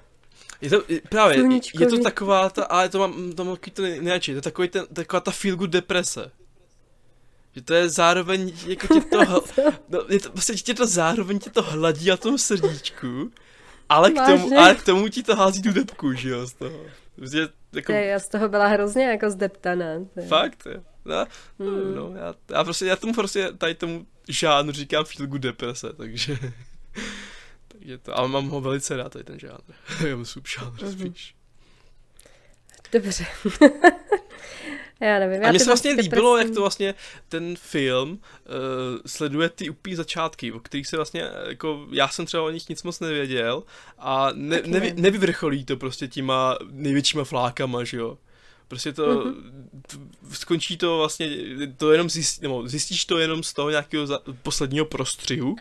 Je 0.61 0.71
to, 0.71 0.83
právě, 1.09 1.61
je 1.81 1.87
to 1.87 1.99
taková 2.03 2.51
ta, 2.51 2.65
ale 2.65 2.89
to 2.89 2.99
mám, 2.99 3.33
to 3.33 3.45
mám 3.45 3.57
to 3.73 3.83
nejradši, 3.83 4.33
to 4.33 4.37
je 4.37 4.43
takový 4.43 4.69
ten, 4.69 4.87
taková 4.93 5.21
ta 5.21 5.31
feel 5.31 5.57
good 5.57 5.71
deprese. 5.71 6.31
Že 7.55 7.63
to 7.63 7.75
je 7.75 7.89
zároveň, 7.89 8.53
jako 8.67 8.95
tě 8.95 9.01
to, 9.01 9.19
no, 9.89 10.05
je 10.09 10.21
to, 10.21 10.31
prostě 10.31 10.55
tě 10.55 10.75
to 10.75 10.87
zároveň 10.87 11.39
tě 11.39 11.51
to 11.51 11.63
hladí 11.63 12.09
na 12.09 12.17
tom 12.17 12.39
srdíčku, 12.39 13.31
ale 13.89 14.11
k, 14.11 14.27
tomu, 14.27 14.59
ale 14.59 14.75
k 14.75 14.85
tomu 14.85 15.09
ti 15.09 15.23
to 15.23 15.37
hází 15.37 15.63
tu 15.63 15.73
depku, 15.73 16.13
že 16.13 16.29
jo, 16.29 16.47
z 16.47 16.53
toho. 16.53 16.81
Prostě, 17.17 17.49
jako... 17.73 17.93
Já 17.93 18.19
z 18.19 18.29
toho 18.29 18.49
byla 18.49 18.67
hrozně 18.67 19.05
jako 19.05 19.31
zdeptaná. 19.31 19.87
Fakt, 20.29 20.67
jo. 20.75 20.83
No, 21.05 21.27
hmm. 21.59 21.95
no 21.95 22.13
já, 22.17 22.35
já, 22.51 22.65
prostě, 22.65 22.87
já 22.87 22.97
tomu 22.97 23.15
prostě 23.15 23.53
tady 23.53 23.75
tomu 23.75 24.07
žánru 24.29 24.73
říkám 24.73 25.05
feel 25.05 25.27
good 25.27 25.41
deprese, 25.41 25.93
takže... 25.93 26.39
takže 27.69 27.99
to, 27.99 28.19
ale 28.19 28.29
mám 28.29 28.49
ho 28.49 28.61
velice 28.61 28.97
rád, 28.97 29.13
tady 29.13 29.25
ten 29.25 29.39
žánr. 29.39 29.61
já 30.07 30.17
mám 30.17 30.25
subžánr 30.25 30.73
mm-hmm. 30.73 30.93
spíš. 30.93 31.35
Dobře. 32.93 33.27
Já 35.01 35.19
nevím. 35.19 35.45
A 35.45 35.51
mně 35.51 35.59
se 35.59 35.67
vlastně 35.67 35.93
líbilo, 35.93 36.37
jak 36.37 36.51
to 36.51 36.61
vlastně 36.61 36.95
ten 37.29 37.57
film 37.57 38.11
uh, 38.11 38.19
sleduje 39.07 39.49
ty 39.49 39.71
úplný 39.71 39.95
začátky, 39.95 40.53
o 40.53 40.61
kterých 40.61 40.87
se 40.87 40.97
vlastně, 40.97 41.25
jako 41.49 41.87
já 41.91 42.09
jsem 42.09 42.27
třeba 42.27 42.43
o 42.43 42.51
nich 42.51 42.69
nic 42.69 42.83
moc 42.83 43.01
nevěděl 43.01 43.63
a 43.99 44.31
ne, 44.35 44.63
nevy, 44.67 44.95
nevyvrcholí 44.97 45.65
to 45.65 45.77
prostě 45.77 46.09
těma 46.09 46.59
největšíma 46.71 47.25
flákama, 47.25 47.85
že 47.85 47.97
jo. 47.97 48.19
Prostě 48.69 48.93
to, 48.93 49.25
mm-hmm. 49.25 49.35
skončí 50.33 50.77
to 50.77 50.99
vlastně, 50.99 51.31
to 51.77 51.93
jenom 51.93 52.11
zjist, 52.11 52.43
nebo 52.43 52.69
zjistíš 52.69 53.05
to 53.05 53.19
jenom 53.19 53.43
z 53.43 53.53
toho 53.53 53.71
nějakého 53.71 54.07
za, 54.07 54.21
posledního 54.43 54.85
prostřihu, 54.85 55.57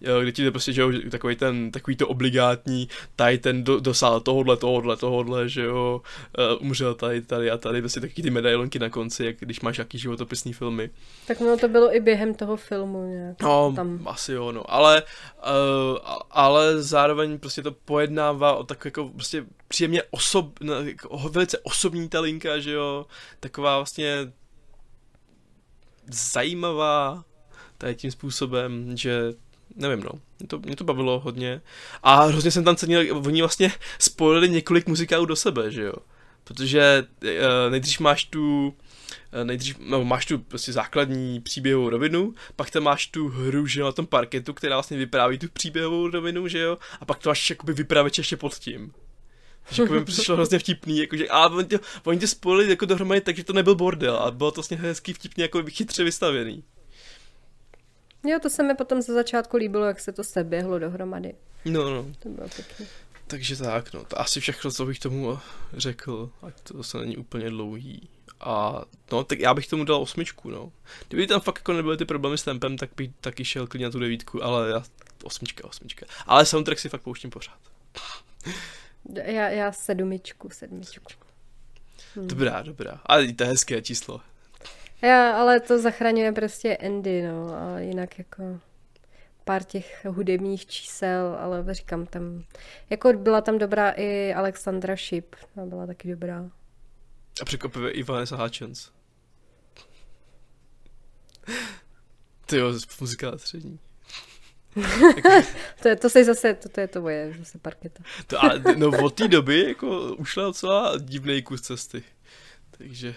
kde 0.00 0.32
ti 0.32 0.42
je 0.42 0.50
prostě, 0.50 0.72
že 0.72 0.80
jo, 0.80 0.92
takový 1.10 1.36
ten, 1.36 1.70
takový 1.70 1.96
to 1.96 2.08
obligátní, 2.08 2.88
tady 3.16 3.38
ten 3.38 3.64
do, 3.64 3.80
dosál 3.80 4.20
tohodle, 4.20 4.56
tohodle, 4.56 4.96
tohodle, 4.96 5.48
že 5.48 5.62
jo, 5.62 6.02
uh, 6.38 6.66
umřel 6.66 6.94
tady, 6.94 7.22
tady 7.22 7.50
a 7.50 7.58
tady, 7.58 7.80
prostě 7.80 8.00
taky 8.00 8.22
ty 8.22 8.30
medailonky 8.30 8.78
na 8.78 8.90
konci, 8.90 9.24
jak 9.24 9.36
když 9.40 9.60
máš 9.60 9.78
jaký 9.78 9.98
životopisný 9.98 10.52
filmy. 10.52 10.90
Tak 11.26 11.40
no 11.40 11.56
to 11.56 11.68
bylo 11.68 11.96
i 11.96 12.00
během 12.00 12.34
toho 12.34 12.56
filmu 12.56 13.06
nějak. 13.06 13.42
No, 13.42 13.72
tam. 13.76 14.00
asi 14.06 14.32
jo, 14.32 14.52
no, 14.52 14.74
ale, 14.74 15.02
uh, 15.02 15.98
ale 16.30 16.82
zároveň 16.82 17.38
prostě 17.38 17.62
to 17.62 17.72
pojednává 17.72 18.54
o 18.54 18.64
tak 18.64 18.84
jako 18.84 19.08
prostě 19.08 19.44
příjemně 19.68 20.02
osob, 20.10 20.58
jako 20.84 21.18
velice 21.18 21.58
osobní 21.58 22.08
ta 22.08 22.20
linka, 22.20 22.58
že 22.58 22.72
jo, 22.72 23.06
taková 23.40 23.76
vlastně 23.76 24.32
zajímavá 26.10 27.24
tady 27.78 27.94
tím 27.94 28.10
způsobem, 28.10 28.96
že 28.96 29.34
nevím 29.76 30.04
no, 30.04 30.10
mě 30.38 30.48
to, 30.48 30.58
mě 30.58 30.76
to 30.76 30.84
bavilo 30.84 31.20
hodně 31.20 31.60
a 32.02 32.24
hrozně 32.24 32.50
jsem 32.50 32.64
tam 32.64 32.76
cenil, 32.76 33.16
oni 33.26 33.42
vlastně 33.42 33.72
spojili 33.98 34.48
několik 34.48 34.86
muzikálů 34.86 35.26
do 35.26 35.36
sebe, 35.36 35.70
že 35.70 35.82
jo, 35.82 35.94
protože 36.44 37.06
uh, 37.22 37.28
nejdřív 37.70 38.00
máš 38.00 38.24
tu 38.24 38.74
eh, 39.32 39.44
nejdřív, 39.44 39.76
no, 39.78 40.04
máš 40.04 40.26
tu 40.26 40.38
prostě 40.38 40.72
základní 40.72 41.40
příběhovou 41.40 41.90
rovinu, 41.90 42.34
pak 42.56 42.70
tam 42.70 42.82
máš 42.82 43.06
tu 43.06 43.28
hru, 43.28 43.66
že 43.66 43.80
jo, 43.80 43.86
na 43.86 43.92
tom 43.92 44.06
parketu, 44.06 44.54
která 44.54 44.76
vlastně 44.76 44.96
vypráví 44.96 45.38
tu 45.38 45.46
příběhovou 45.52 46.10
rovinu, 46.10 46.48
že 46.48 46.58
jo, 46.58 46.78
a 47.00 47.04
pak 47.04 47.18
to 47.18 47.30
máš 47.30 47.50
jakoby 47.50 47.72
vypravěč 47.72 48.18
ještě 48.18 48.36
pod 48.36 48.54
tím. 48.54 48.92
Že 49.70 49.82
jako 49.82 49.94
mi 49.94 50.04
přišlo 50.04 50.34
hrozně 50.34 50.58
vtipný, 50.58 50.98
jakože, 50.98 51.28
a 51.28 51.46
oni 51.46 51.68
tě, 51.68 51.80
oni 52.04 52.18
tě 52.18 52.26
spojili 52.26 52.70
jako 52.70 52.86
dohromady 52.86 53.20
takže 53.20 53.44
to 53.44 53.52
nebyl 53.52 53.74
bordel 53.74 54.16
a 54.16 54.30
bylo 54.30 54.50
to 54.50 54.54
vlastně 54.54 54.76
hezký 54.76 55.12
vtipně 55.12 55.44
jako 55.44 55.62
chytře 55.70 56.04
vystavěný. 56.04 56.64
Jo, 58.24 58.38
to 58.42 58.50
se 58.50 58.62
mi 58.62 58.74
potom 58.74 59.02
ze 59.02 59.12
začátku 59.12 59.56
líbilo, 59.56 59.84
jak 59.84 60.00
se 60.00 60.12
to 60.12 60.24
seběhlo 60.24 60.78
dohromady. 60.78 61.34
No, 61.64 61.90
no. 61.90 62.06
To 62.18 62.28
bylo 62.28 62.48
pěkný. 62.48 62.86
Takže 63.26 63.56
tak, 63.56 63.92
no, 63.92 64.04
to 64.04 64.20
asi 64.20 64.40
všechno, 64.40 64.70
co 64.70 64.86
bych 64.86 64.98
tomu 64.98 65.38
řekl, 65.72 66.30
ať 66.42 66.60
to 66.60 66.82
se 66.82 66.98
není 66.98 67.16
úplně 67.16 67.50
dlouhý. 67.50 68.08
A 68.40 68.82
no, 69.12 69.24
tak 69.24 69.38
já 69.38 69.54
bych 69.54 69.66
tomu 69.66 69.84
dal 69.84 70.02
osmičku, 70.02 70.50
no. 70.50 70.72
Kdyby 71.08 71.26
tam 71.26 71.40
fakt 71.40 71.58
jako 71.58 71.72
nebyly 71.72 71.96
ty 71.96 72.04
problémy 72.04 72.38
s 72.38 72.42
tempem, 72.42 72.78
tak 72.78 72.90
bych 72.96 73.10
taky 73.20 73.44
šel 73.44 73.66
klidně 73.66 73.86
na 73.86 73.90
tu 73.90 73.98
devítku, 73.98 74.44
ale 74.44 74.70
já, 74.70 74.82
osmička, 75.22 75.68
osmička. 75.68 76.06
Ale 76.26 76.46
soundtrack 76.46 76.78
si 76.78 76.88
fakt 76.88 77.02
pouštím 77.02 77.30
pořád. 77.30 77.58
Já, 79.24 79.48
já 79.48 79.72
sedmičku, 79.72 80.50
sedmičku. 80.50 81.12
Hmm. 82.14 82.28
Dobrá, 82.28 82.62
dobrá. 82.62 83.00
Ale 83.06 83.32
to 83.32 83.42
je 83.42 83.48
hezké 83.48 83.82
číslo. 83.82 84.20
Já, 85.02 85.40
ale 85.40 85.60
to 85.60 85.78
zachraňuje 85.78 86.32
prostě 86.32 86.76
Andy, 86.76 87.22
no. 87.22 87.54
A 87.54 87.78
jinak 87.78 88.18
jako 88.18 88.60
pár 89.44 89.64
těch 89.64 90.04
hudebních 90.08 90.66
čísel, 90.66 91.36
ale 91.40 91.74
říkám 91.74 92.06
tam, 92.06 92.44
jako 92.90 93.12
byla 93.12 93.40
tam 93.40 93.58
dobrá 93.58 93.90
i 93.90 94.34
Alexandra 94.34 94.96
Ship, 94.96 95.36
ta 95.54 95.66
byla 95.66 95.86
taky 95.86 96.08
dobrá. 96.08 96.50
A 97.42 97.44
překvapivě 97.44 97.90
i 97.90 98.02
Vanessa 98.02 98.36
Hutchins. 98.36 98.90
Ty 102.46 102.56
jo, 102.56 102.72
muzika 103.00 103.38
střední. 103.38 103.78
to, 105.82 105.88
je, 105.88 105.96
to 105.96 106.10
se 106.10 106.24
zase, 106.24 106.54
to, 106.54 106.68
to 106.68 106.80
je 106.80 106.88
to 106.88 107.00
moje, 107.00 107.34
zase 107.38 107.58
parketa. 107.58 108.02
to, 108.26 108.44
a, 108.44 108.50
no 108.76 109.04
od 109.04 109.14
té 109.14 109.28
doby 109.28 109.64
jako 109.68 110.14
ušla 110.14 110.44
docela 110.44 110.98
divný 110.98 111.42
kus 111.42 111.60
cesty. 111.60 112.02
Takže 112.70 113.14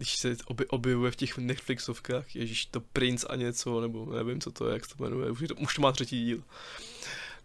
když 0.00 0.16
se 0.16 0.36
oby, 0.46 0.66
objevuje 0.66 1.10
v 1.10 1.16
těch 1.16 1.38
Netflixovkách, 1.38 2.36
ježíš, 2.36 2.66
to 2.66 2.80
Prince 2.80 3.26
a 3.26 3.36
něco, 3.36 3.80
nebo 3.80 4.06
nevím, 4.14 4.40
co 4.40 4.50
to 4.50 4.68
je, 4.68 4.72
jak 4.72 4.84
se 4.84 4.96
to 4.96 5.04
jmenuje, 5.04 5.30
už 5.30 5.44
to, 5.48 5.54
už 5.54 5.74
to 5.74 5.82
má 5.82 5.92
třetí 5.92 6.24
díl. 6.24 6.42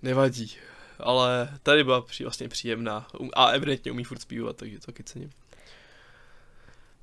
Nevadí, 0.02 0.56
ale 1.00 1.50
tady 1.64 1.84
byla 1.84 2.02
při, 2.02 2.24
vlastně 2.24 2.50
příjemná 2.50 3.08
um, 3.20 3.30
a 3.34 3.48
evidentně 3.48 3.92
umí 3.92 4.04
furt 4.04 4.20
zpívat, 4.20 4.58
takže 4.58 4.80
to 4.80 4.86
taky 4.86 5.04
cením. 5.04 5.30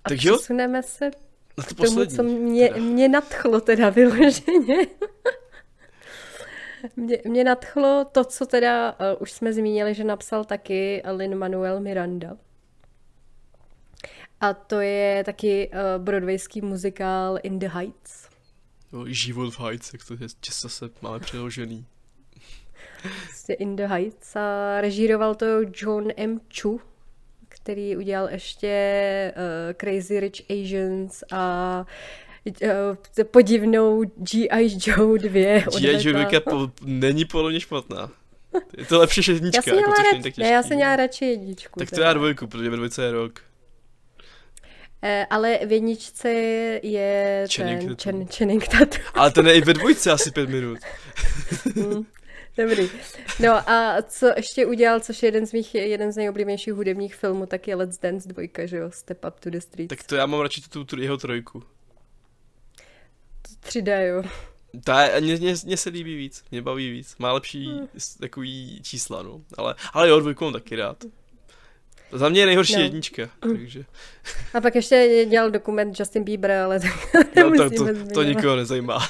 A 0.05 0.09
tak 0.09 0.19
přesuneme 0.19 0.79
jo? 0.79 0.83
se 0.87 1.11
na 1.59 1.65
to 1.65 1.75
k 1.75 1.79
tomu, 1.79 2.07
co 2.07 2.23
mě, 2.23 2.71
mě 2.71 3.09
nadchlo 3.09 3.61
teda 3.61 3.91
vyloženě. 3.91 4.87
mě, 6.97 7.19
mě 7.25 7.45
nadchlo 7.45 8.05
to, 8.13 8.25
co 8.25 8.47
teda 8.47 8.93
uh, 8.93 8.97
už 9.23 9.33
jsme 9.33 9.53
zmínili, 9.53 9.95
že 9.95 10.05
napsal 10.05 10.45
taky 10.45 11.03
Lin 11.17 11.35
Manuel 11.35 11.81
Miranda. 11.81 12.37
A 14.43 14.55
to 14.55 14.81
je 14.81 15.25
taky 15.25 15.71
uh, 15.71 16.05
broadwayský 16.05 16.61
muzikál 16.61 17.39
In 17.43 17.59
the 17.59 17.69
Heights. 17.69 18.29
No, 18.93 19.05
život 19.07 19.55
v 19.55 19.61
Heights, 19.61 19.93
jak 19.93 20.05
to 20.05 20.15
je, 20.15 20.29
často 20.41 20.69
se 20.69 20.91
máme 21.03 21.21
přeložený. 21.21 21.87
Prostě 23.03 23.53
In 23.53 23.77
the 23.77 23.87
Heights 23.87 24.37
a 24.37 24.81
režíroval 24.81 25.35
to 25.35 25.47
John 25.75 26.09
M. 26.17 26.41
Chu, 26.61 26.81
který 27.49 27.97
udělal 27.97 28.29
ještě 28.29 29.35
uh, 29.37 29.73
Crazy 29.73 30.21
Rich 30.21 30.51
Asians 30.51 31.25
a 31.33 31.87
uh, 32.45 33.25
podivnou 33.25 34.03
G.I. 34.05 34.79
Joe 34.87 35.19
2. 35.19 35.31
G.I. 35.81 36.09
Joe 36.09 36.25
2 36.25 36.41
po, 36.41 36.71
není 36.85 37.25
podle 37.25 37.61
špatná. 37.61 38.11
Je 38.79 38.85
to 38.85 38.99
lepší 38.99 39.33
jednička, 39.33 39.63
já 39.67 39.75
jako, 39.75 39.93
což 39.93 40.23
tak 40.23 40.37
Ne, 40.37 40.49
já 40.49 40.63
jsem 40.63 40.77
měla 40.77 40.97
radši 40.97 41.25
jedničku. 41.25 41.79
Tak 41.79 41.91
to 41.91 42.01
já 42.01 42.13
dvojku, 42.13 42.47
protože 42.47 42.71
ve 42.71 42.77
dvojce 42.77 43.05
je 43.05 43.11
rok. 43.11 43.52
Eh, 45.05 45.27
ale 45.31 45.59
v 45.67 45.73
jedničce 45.73 46.29
je 46.83 47.47
Channing 47.55 47.81
ten 47.81 47.97
Chen, 47.97 48.27
Channing 48.27 48.69
Tatum. 48.69 49.05
Ale 49.15 49.31
ten 49.31 49.47
je 49.47 49.55
i 49.55 49.61
ve 49.61 49.75
dvojce 49.75 50.11
asi 50.11 50.31
pět 50.31 50.49
minut. 50.49 50.79
Hmm, 51.75 52.07
dobrý. 52.57 52.91
No 53.41 53.71
a 53.71 54.03
co 54.03 54.33
ještě 54.37 54.67
udělal, 54.67 55.01
což 55.01 55.23
je 55.23 55.27
jeden 55.27 55.47
z 55.47 55.53
mých, 55.53 55.75
jeden 55.75 56.13
z 56.13 56.17
nejoblíbenějších 56.17 56.75
hudebních 56.75 57.15
filmů, 57.15 57.47
tak 57.47 57.69
je 57.69 57.75
Let's 57.75 57.99
Dance 57.99 58.29
dvojka, 58.29 58.67
že 58.67 58.77
jo? 58.77 58.91
Step 58.91 59.25
Up 59.25 59.41
to 59.41 59.51
the 59.51 59.59
Streets. 59.59 59.89
Tak 59.89 60.03
to 60.03 60.17
já 60.17 60.27
mám 60.27 60.41
radši 60.41 60.61
tu, 60.61 60.85
tu 60.85 61.01
jeho 61.01 61.17
trojku. 61.17 61.63
3D, 63.63 64.07
jo. 64.07 64.23
Ta, 64.85 65.21
mě, 65.21 65.37
mě, 65.37 65.55
mě, 65.65 65.77
se 65.77 65.91
líbí 65.91 66.17
víc, 66.17 66.45
mě 66.51 66.63
baví 66.63 66.91
víc, 66.91 67.17
má 67.19 67.33
lepší 67.33 67.67
hmm. 67.67 67.89
takový 68.21 68.81
čísla, 68.83 69.23
no. 69.23 69.41
Ale, 69.59 69.75
ale 69.93 70.09
jo, 70.09 70.21
dvojku 70.21 70.45
mám 70.45 70.53
taky 70.53 70.77
rád. 70.77 71.05
Za 72.13 72.29
mě 72.29 72.41
je 72.41 72.47
nejhorší 72.47 72.77
no. 72.77 72.83
jednička, 72.83 73.29
takže... 73.41 73.85
A 74.55 74.61
pak 74.61 74.75
ještě 74.75 75.27
dělal 75.29 75.51
dokument 75.51 76.01
Justin 76.01 76.25
Bieber, 76.25 76.51
ale 76.51 76.81
tak 76.81 76.93
no, 77.37 77.57
to, 77.57 77.71
to, 77.71 77.87
to 78.15 78.23
nikoho 78.23 78.57
nezajímá. 78.57 79.09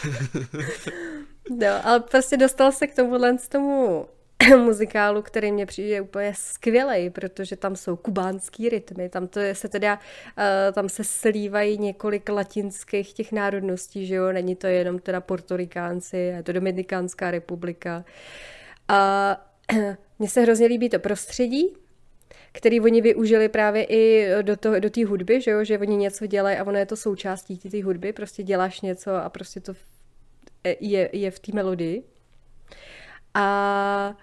no, 1.50 1.86
ale 1.86 2.00
prostě 2.00 2.36
dostal 2.36 2.72
se 2.72 2.86
k 2.86 2.94
tomuhle 2.94 3.38
z 3.38 3.48
tomu 3.48 4.06
muzikálu, 4.56 5.22
který 5.22 5.52
mě 5.52 5.66
přijde 5.66 6.00
úplně 6.00 6.32
skvělý, 6.36 7.10
protože 7.10 7.56
tam 7.56 7.76
jsou 7.76 7.96
kubánský 7.96 8.68
rytmy, 8.68 9.08
tam 9.08 9.28
to 9.28 9.40
je, 9.40 9.54
se 9.54 9.68
teda, 9.68 9.94
uh, 10.38 10.74
tam 10.74 10.88
se 10.88 11.04
slívají 11.04 11.78
několik 11.78 12.28
latinských 12.28 13.12
těch 13.12 13.32
národností, 13.32 14.06
že 14.06 14.14
jo, 14.14 14.32
není 14.32 14.56
to 14.56 14.66
jenom 14.66 14.98
teda 14.98 15.20
portorikánci, 15.20 16.16
je 16.16 16.42
to 16.42 16.52
Dominikánská 16.52 17.30
republika. 17.30 18.04
A 18.88 19.36
mně 20.18 20.28
se 20.28 20.40
hrozně 20.40 20.66
líbí 20.66 20.88
to 20.88 20.98
prostředí, 20.98 21.76
který 22.52 22.80
oni 22.80 23.00
využili 23.00 23.48
právě 23.48 23.84
i 23.84 24.28
do 24.42 24.56
té 24.56 24.80
do 24.80 25.08
hudby, 25.08 25.40
že, 25.40 25.50
jo? 25.50 25.64
že 25.64 25.78
oni 25.78 25.96
něco 25.96 26.26
dělají 26.26 26.56
a 26.56 26.64
ono 26.64 26.78
je 26.78 26.86
to 26.86 26.96
součástí 26.96 27.58
té 27.58 27.84
hudby, 27.84 28.12
prostě 28.12 28.42
děláš 28.42 28.80
něco 28.80 29.14
a 29.14 29.28
prostě 29.28 29.60
to 29.60 29.74
je, 30.80 31.10
je 31.12 31.30
v 31.30 31.38
té 31.38 31.52
melodii. 31.54 32.02
A, 33.34 34.16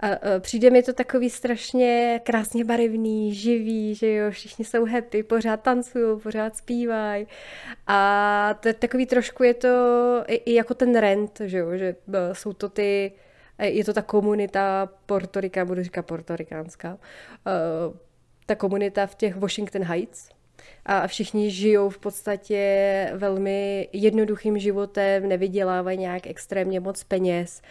a, 0.00 0.08
a 0.08 0.18
přijde 0.40 0.70
mi 0.70 0.82
to 0.82 0.92
takový 0.92 1.30
strašně 1.30 2.20
krásně 2.24 2.64
barevný, 2.64 3.34
živý, 3.34 3.94
že 3.94 4.14
jo, 4.14 4.30
všichni 4.30 4.64
jsou 4.64 4.84
happy, 4.84 5.22
pořád 5.22 5.62
tancují, 5.62 6.20
pořád 6.20 6.56
zpívají. 6.56 7.26
A 7.86 8.54
to, 8.60 8.72
takový 8.72 9.06
trošku 9.06 9.42
je 9.42 9.54
to 9.54 9.68
i, 10.26 10.34
i 10.34 10.54
jako 10.54 10.74
ten 10.74 10.96
rent, 10.96 11.40
že 11.44 11.58
jo, 11.58 11.76
že 11.76 11.96
e, 12.14 12.34
jsou 12.34 12.52
to 12.52 12.68
ty 12.68 13.12
je 13.64 13.84
to 13.84 13.92
ta 13.92 14.02
komunita 14.02 14.88
portorika, 15.06 15.64
budu 15.64 15.82
říkat 15.82 16.06
portorikánská, 16.06 16.92
uh, 16.94 17.96
ta 18.46 18.54
komunita 18.54 19.06
v 19.06 19.14
těch 19.14 19.36
Washington 19.36 19.82
Heights, 19.82 20.28
a 20.86 21.06
všichni 21.06 21.50
žijou 21.50 21.88
v 21.88 21.98
podstatě 21.98 23.12
velmi 23.14 23.88
jednoduchým 23.92 24.58
životem, 24.58 25.28
nevydělávají 25.28 25.98
nějak 25.98 26.26
extrémně 26.26 26.80
moc 26.80 27.04
peněz 27.04 27.62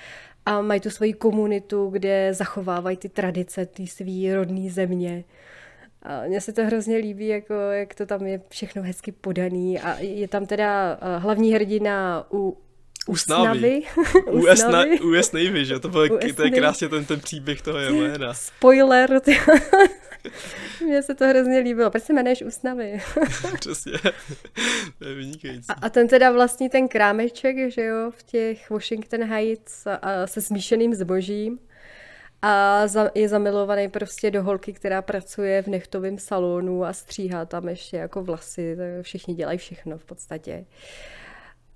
a 0.45 0.61
mají 0.61 0.79
tu 0.79 0.89
svoji 0.89 1.13
komunitu, 1.13 1.89
kde 1.89 2.33
zachovávají 2.33 2.97
ty 2.97 3.09
tradice 3.09 3.65
té 3.65 3.87
své 3.87 4.35
rodné 4.35 4.69
země. 4.69 5.23
A 6.03 6.21
mně 6.27 6.41
se 6.41 6.53
to 6.53 6.65
hrozně 6.65 6.97
líbí, 6.97 7.27
jako, 7.27 7.53
jak 7.53 7.95
to 7.95 8.05
tam 8.05 8.25
je 8.25 8.41
všechno 8.49 8.83
hezky 8.83 9.11
podaný. 9.11 9.79
A 9.79 9.97
je 9.99 10.27
tam 10.27 10.45
teda 10.45 10.97
eh, 11.01 11.19
hlavní 11.19 11.53
hrdina 11.53 12.25
u 12.31 12.57
Usnavy. 13.07 13.81
US, 14.31 14.63
na, 14.71 14.85
US 15.03 15.31
Navy, 15.31 15.65
že? 15.65 15.79
To, 15.79 15.89
bylo, 15.89 16.03
US 16.03 16.35
to 16.35 16.43
je 16.43 16.51
krásně 16.51 16.89
ten, 16.89 17.05
ten 17.05 17.19
příběh 17.19 17.61
toho 17.61 17.79
jména. 17.79 18.33
Spoiler. 18.33 19.21
Mně 20.85 21.03
se 21.03 21.15
to 21.15 21.27
hrozně 21.27 21.59
líbilo. 21.59 21.91
Proč 21.91 22.03
se 22.03 22.13
jmenuješ 22.13 22.41
Usnavy? 22.41 23.01
Přesně. 23.59 23.91
to 24.99 25.05
je 25.05 25.15
vynikající. 25.15 25.65
A, 25.69 25.73
a 25.73 25.89
ten 25.89 26.07
teda 26.07 26.31
vlastní 26.31 26.69
ten 26.69 26.87
krámeček, 26.87 27.71
že 27.71 27.83
jo, 27.83 28.11
v 28.11 28.23
těch 28.23 28.69
Washington 28.69 29.23
Heights 29.23 29.87
a, 29.87 29.95
a 29.95 30.27
se 30.27 30.41
smíšeným 30.41 30.95
zbožím. 30.95 31.59
A 32.41 32.87
za, 32.87 33.11
je 33.15 33.29
zamilovaný 33.29 33.89
prostě 33.89 34.31
do 34.31 34.43
holky, 34.43 34.73
která 34.73 35.01
pracuje 35.01 35.61
v 35.61 35.67
nechtovém 35.67 36.17
salonu 36.17 36.85
a 36.85 36.93
stříhá 36.93 37.45
tam 37.45 37.69
ještě 37.69 37.97
jako 37.97 38.23
vlasy. 38.23 38.77
Všichni 39.01 39.33
dělají 39.33 39.57
všechno 39.57 39.97
v 39.97 40.05
podstatě. 40.05 40.65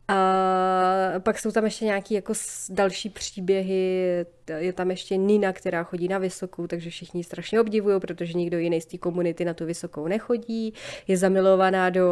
A 0.08 1.20
pak 1.20 1.40
jsou 1.40 1.52
tam 1.52 1.66
ještě 1.66 1.86
nějaký 1.86 2.14
jako 2.14 2.34
další 2.70 3.10
příběhy, 3.10 4.26
je 4.58 4.74
tam 4.74 4.92
ještě 4.92 5.18
Nina, 5.18 5.54
která 5.54 5.84
chodí 5.84 6.08
na 6.08 6.18
vysokou, 6.18 6.68
takže 6.68 6.90
všichni 6.90 7.24
strašně 7.24 7.62
obdivují, 7.62 8.00
protože 8.00 8.34
nikdo 8.34 8.58
jiný 8.58 8.82
z 8.82 8.86
té 8.86 8.98
komunity 8.98 9.46
na 9.46 9.54
tu 9.54 9.66
vysokou 9.66 10.08
nechodí. 10.08 10.74
Je 11.08 11.18
zamilovaná 11.18 11.90
do 11.90 12.10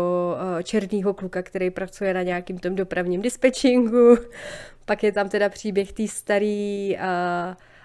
eh, 0.59 0.63
černého 0.63 1.13
kluka, 1.13 1.41
který 1.41 1.69
pracuje 1.69 2.13
na 2.13 2.23
nějakým 2.23 2.59
tom 2.59 2.75
dopravním 2.75 3.21
dispečingu. 3.21 4.17
Pak 4.85 5.03
je 5.03 5.11
tam 5.11 5.29
teda 5.29 5.49
příběh 5.49 5.93
té 5.93 6.07
starý 6.07 6.97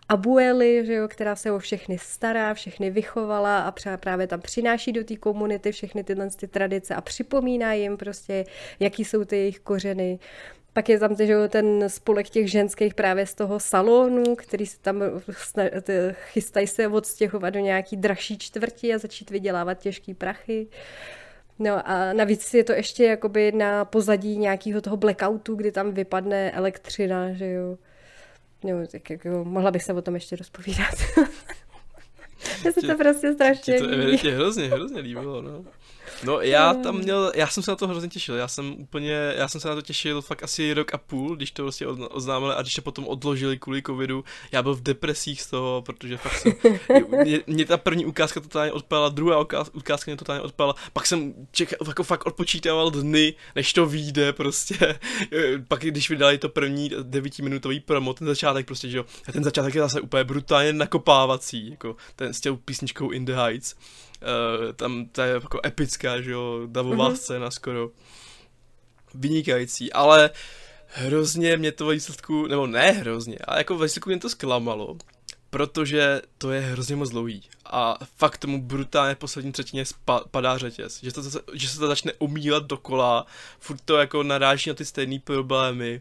a 0.09 0.12
Abueli, 0.14 0.86
že 0.86 0.94
jo, 0.94 1.09
která 1.09 1.36
se 1.36 1.52
o 1.52 1.59
všechny 1.59 1.98
stará, 1.98 2.54
všechny 2.54 2.90
vychovala 2.90 3.61
a 3.61 3.96
právě 3.96 4.26
tam 4.26 4.40
přináší 4.40 4.92
do 4.92 5.04
té 5.04 5.16
komunity 5.16 5.72
všechny 5.72 6.04
tyhle 6.04 6.30
ty 6.30 6.48
tradice 6.48 6.94
a 6.94 7.00
připomíná 7.00 7.72
jim 7.72 7.96
prostě, 7.96 8.44
jaký 8.80 9.04
jsou 9.04 9.24
ty 9.24 9.36
jejich 9.36 9.61
kořeny. 9.61 10.18
Pak 10.72 10.88
je 10.88 10.98
tam 10.98 11.16
že 11.16 11.48
ten 11.48 11.88
spolek 11.88 12.28
těch 12.28 12.50
ženských 12.50 12.94
právě 12.94 13.26
z 13.26 13.34
toho 13.34 13.61
salonu, 13.61 14.36
který 14.36 14.66
se 14.66 14.78
tam 14.80 15.02
chystají 16.12 16.66
se 16.66 16.88
odstěhovat 16.88 17.54
do 17.54 17.61
nějaký 17.61 17.96
dražší 17.96 18.38
čtvrti 18.38 18.94
a 18.94 18.98
začít 18.98 19.30
vydělávat 19.30 19.74
těžký 19.74 20.14
prachy. 20.14 20.66
No 21.59 21.88
a 21.88 22.12
navíc 22.12 22.54
je 22.54 22.64
to 22.64 22.72
ještě 22.72 23.04
jakoby 23.04 23.52
na 23.52 23.84
pozadí 23.84 24.36
nějakého 24.36 24.80
toho 24.80 24.96
blackoutu, 24.96 25.54
kdy 25.54 25.72
tam 25.72 25.92
vypadne 25.92 26.50
elektřina, 26.52 27.32
že 27.32 27.50
jo. 27.50 27.78
No, 28.64 28.86
tak 28.86 29.11
jako, 29.11 29.44
mohla 29.44 29.70
bych 29.70 29.84
se 29.84 29.92
o 29.92 30.02
tom 30.02 30.14
ještě 30.14 30.36
rozpovídat. 30.36 30.94
Mně 32.62 32.72
se 32.72 32.80
to 32.80 32.94
prostě 32.96 33.34
strašně 33.34 33.78
to 33.78 33.88
evidentně 33.88 34.30
hrozně, 34.30 34.68
hrozně 34.68 35.00
líbilo, 35.00 35.42
no. 35.42 35.64
No 36.24 36.40
já 36.40 36.74
tam 36.74 36.98
měl, 36.98 37.32
já 37.34 37.46
jsem 37.46 37.62
se 37.62 37.70
na 37.70 37.76
to 37.76 37.88
hrozně 37.88 38.09
těšil, 38.09 38.34
já 38.34 38.48
jsem 38.48 38.74
úplně, 38.78 39.32
já 39.36 39.48
jsem 39.48 39.61
se 39.61 39.68
na 39.68 39.74
to 39.74 39.82
těšil 39.82 40.22
fakt 40.22 40.42
asi 40.42 40.74
rok 40.74 40.94
a 40.94 40.98
půl, 40.98 41.36
když 41.36 41.50
to 41.50 41.62
prostě 41.62 41.86
oznámili 41.86 42.54
a 42.54 42.62
když 42.62 42.74
to 42.74 42.82
potom 42.82 43.09
odložili 43.09 43.59
kvůli 43.59 43.82
covidu, 43.82 44.24
já 44.52 44.62
byl 44.62 44.74
v 44.74 44.82
depresích 44.82 45.42
z 45.42 45.46
toho, 45.46 45.82
protože 45.86 46.16
fakt 46.16 46.38
jsem, 46.38 46.52
mě, 47.24 47.40
mě 47.46 47.64
ta 47.64 47.76
první 47.76 48.06
ukázka 48.06 48.40
totálně 48.40 48.72
odpala, 48.72 49.09
druhá 49.09 49.38
ukázka 49.72 50.11
mě 50.11 50.16
totálně 50.16 50.42
odpala, 50.42 50.74
pak 50.92 51.06
jsem 51.06 51.34
čekal, 51.50 51.78
jako 51.88 52.02
fakt 52.02 52.26
odpočítával 52.26 52.90
dny, 52.90 53.34
než 53.54 53.72
to 53.72 53.86
vyjde 53.86 54.32
prostě, 54.32 54.98
pak 55.68 55.80
když 55.80 56.11
vydali 56.11 56.38
to 56.38 56.48
první 56.48 56.90
devítiminutový 57.02 57.80
promo, 57.80 58.14
ten 58.14 58.26
začátek 58.26 58.66
prostě, 58.66 58.88
že 58.88 58.98
jo, 58.98 59.04
a 59.28 59.32
ten 59.32 59.44
začátek 59.44 59.74
je 59.74 59.80
zase 59.80 60.00
úplně 60.00 60.24
brutálně 60.24 60.72
nakopávací, 60.72 61.70
jako 61.70 61.96
ten 62.16 62.34
s 62.34 62.40
těm 62.40 62.56
písničkou 62.56 63.11
In 63.11 63.24
the 63.24 63.32
Heights, 63.32 63.74
Uh, 64.23 64.73
tam 64.73 65.07
ta 65.07 65.25
je 65.25 65.33
jako 65.33 65.61
epická, 65.66 66.21
že 66.21 66.31
jo, 66.31 66.61
davová 66.66 67.11
mm-hmm. 67.11 67.16
scéna 67.16 67.51
skoro. 67.51 67.91
Vynikající, 69.14 69.93
ale 69.93 70.31
hrozně 70.87 71.57
mě 71.57 71.73
to 71.73 71.87
výsledku, 71.89 72.47
nebo 72.47 72.66
ne 72.66 72.91
hrozně, 72.91 73.39
ale 73.45 73.59
jako 73.59 73.79
výsledku 73.79 74.11
mě 74.11 74.19
to 74.19 74.29
zklamalo, 74.29 74.97
protože 75.51 76.23
to 76.39 76.51
je 76.51 76.61
hrozně 76.61 76.97
moc 76.97 77.11
dlouhý 77.11 77.43
a 77.64 77.99
fakt 78.16 78.39
tomu 78.39 78.62
brutálně 78.62 79.14
v 79.14 79.19
poslední 79.19 79.53
třetině 79.53 79.85
spa, 79.85 80.25
padá 80.31 80.59
řetěz, 80.59 81.03
že, 81.03 81.12
to, 81.12 81.23
že 81.53 81.69
se 81.69 81.79
to 81.79 81.87
začne 81.87 82.12
umílat 82.19 82.66
dokola, 82.66 83.27
furt 83.59 83.81
to 83.85 83.97
jako 83.97 84.23
naráží 84.23 84.71
na 84.71 84.75
ty 84.75 84.85
stejné 84.85 85.19
problémy, 85.25 86.01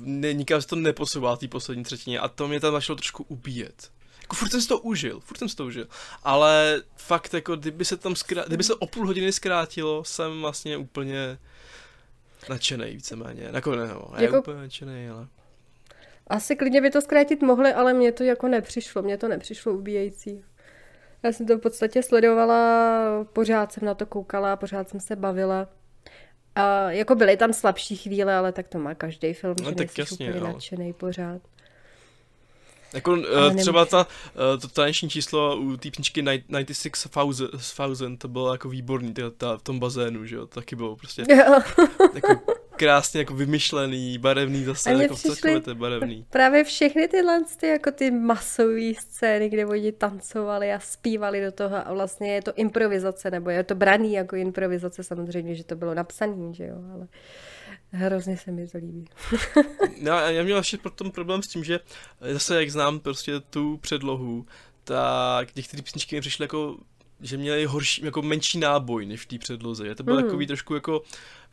ne, 0.00 0.32
nikam 0.32 0.62
se 0.62 0.68
to 0.68 0.76
neposouvá 0.76 1.36
v 1.36 1.38
té 1.38 1.48
poslední 1.48 1.84
třetině 1.84 2.20
a 2.20 2.28
to 2.28 2.48
mě 2.48 2.60
tam 2.60 2.72
začalo 2.72 2.96
trošku 2.96 3.24
ubíjet 3.28 3.90
jako 4.30 4.36
furt 4.36 4.50
jsem 4.50 4.60
si 4.60 4.68
to 4.68 4.78
užil, 4.78 5.20
furt 5.20 5.38
jsem 5.38 5.48
si 5.48 5.56
to 5.56 5.66
užil, 5.66 5.86
ale 6.22 6.82
fakt 6.96 7.34
jako 7.34 7.56
kdyby 7.56 7.84
se 7.84 7.96
tam 7.96 8.16
zkrá... 8.16 8.44
kdyby 8.46 8.64
se 8.64 8.74
o 8.74 8.86
půl 8.86 9.06
hodiny 9.06 9.32
zkrátilo, 9.32 10.04
jsem 10.04 10.40
vlastně 10.40 10.76
úplně 10.76 11.38
nadšený 12.48 12.90
víceméně, 12.90 13.50
no, 13.66 14.10
ne 14.16 14.24
jako... 14.24 14.38
úplně 14.38 14.56
nadšený, 14.56 15.08
ale... 15.08 15.26
Asi 16.26 16.56
klidně 16.56 16.80
by 16.80 16.90
to 16.90 17.00
zkrátit 17.00 17.42
mohli, 17.42 17.72
ale 17.72 17.94
mně 17.94 18.12
to 18.12 18.24
jako 18.24 18.48
nepřišlo, 18.48 19.02
mně 19.02 19.18
to 19.18 19.28
nepřišlo 19.28 19.72
ubíjející. 19.72 20.44
Já 21.22 21.32
jsem 21.32 21.46
to 21.46 21.58
v 21.58 21.60
podstatě 21.60 22.02
sledovala, 22.02 23.24
pořád 23.32 23.72
jsem 23.72 23.84
na 23.84 23.94
to 23.94 24.06
koukala, 24.06 24.56
pořád 24.56 24.88
jsem 24.88 25.00
se 25.00 25.16
bavila. 25.16 25.68
A 26.54 26.90
jako 26.90 27.14
byly 27.14 27.36
tam 27.36 27.52
slabší 27.52 27.96
chvíle, 27.96 28.34
ale 28.34 28.52
tak 28.52 28.68
to 28.68 28.78
má 28.78 28.94
každý 28.94 29.32
film, 29.32 29.56
no, 29.62 29.68
že 29.68 29.74
tak 29.74 29.98
jasně, 29.98 30.28
úplně 30.28 30.40
no. 30.40 30.46
nadšený 30.46 30.92
pořád. 30.92 31.42
Jako 32.94 33.12
uh, 33.12 33.56
třeba 33.56 33.84
ta, 33.84 34.06
uh, 34.54 34.60
to 34.60 34.68
taneční 34.68 35.10
číslo 35.10 35.56
u 35.56 35.76
té 35.76 35.90
písničky 35.90 36.22
96,000, 36.22 38.16
to 38.18 38.28
bylo 38.28 38.52
jako 38.52 38.68
výborný, 38.68 39.14
ta, 39.14 39.30
ta, 39.30 39.58
v 39.58 39.62
tom 39.62 39.78
bazénu, 39.78 40.26
že 40.26 40.36
jo, 40.36 40.46
to 40.46 40.60
taky 40.60 40.76
bylo 40.76 40.96
prostě 40.96 41.24
jako 42.14 42.40
krásně 42.76 43.20
jako 43.20 43.34
vymyšlený, 43.34 44.18
barevný 44.18 44.64
zase, 44.64 44.92
jako 44.92 45.16
celkově 45.16 45.60
to 45.60 45.70
je 45.70 45.74
barevný. 45.74 46.26
Právě 46.30 46.64
všechny 46.64 47.08
tyhle 47.08 47.40
ty, 47.60 47.66
jako 47.66 47.90
ty 47.90 48.10
masové 48.10 48.94
scény, 48.98 49.48
kde 49.48 49.66
oni 49.66 49.92
tancovali 49.92 50.72
a 50.72 50.80
zpívali 50.80 51.40
do 51.40 51.52
toho 51.52 51.88
a 51.88 51.92
vlastně 51.92 52.34
je 52.34 52.42
to 52.42 52.52
improvizace, 52.56 53.30
nebo 53.30 53.50
je 53.50 53.64
to 53.64 53.74
braný 53.74 54.12
jako 54.12 54.36
improvizace 54.36 55.04
samozřejmě, 55.04 55.54
že 55.54 55.64
to 55.64 55.76
bylo 55.76 55.94
napsaný, 55.94 56.54
že 56.54 56.64
jo, 56.64 56.76
ale... 56.94 57.00
Uh, 57.00 57.06
Hrozně 57.92 58.36
se 58.36 58.50
mi 58.50 58.68
to 58.68 58.78
líbí. 58.78 59.04
no, 60.02 60.12
já 60.12 60.42
měl 60.42 60.58
ještě 60.58 60.78
potom 60.78 61.10
problém 61.10 61.42
s 61.42 61.48
tím, 61.48 61.64
že 61.64 61.80
zase 62.32 62.60
jak 62.60 62.70
znám 62.70 63.00
prostě 63.00 63.40
tu 63.40 63.76
předlohu, 63.76 64.46
tak 64.84 65.56
některé 65.56 65.82
písničky 65.82 66.16
mi 66.16 66.20
přišly 66.20 66.44
jako 66.44 66.76
že 67.20 67.36
měli 67.36 67.64
horší, 67.64 68.04
jako 68.04 68.22
menší 68.22 68.58
náboj 68.58 69.06
než 69.06 69.20
v 69.20 69.26
té 69.26 69.38
předloze, 69.38 69.86
že? 69.86 69.94
To 69.94 70.02
bylo 70.02 70.16
mm. 70.16 70.22
takový 70.22 70.46
trošku 70.46 70.74
jako 70.74 71.02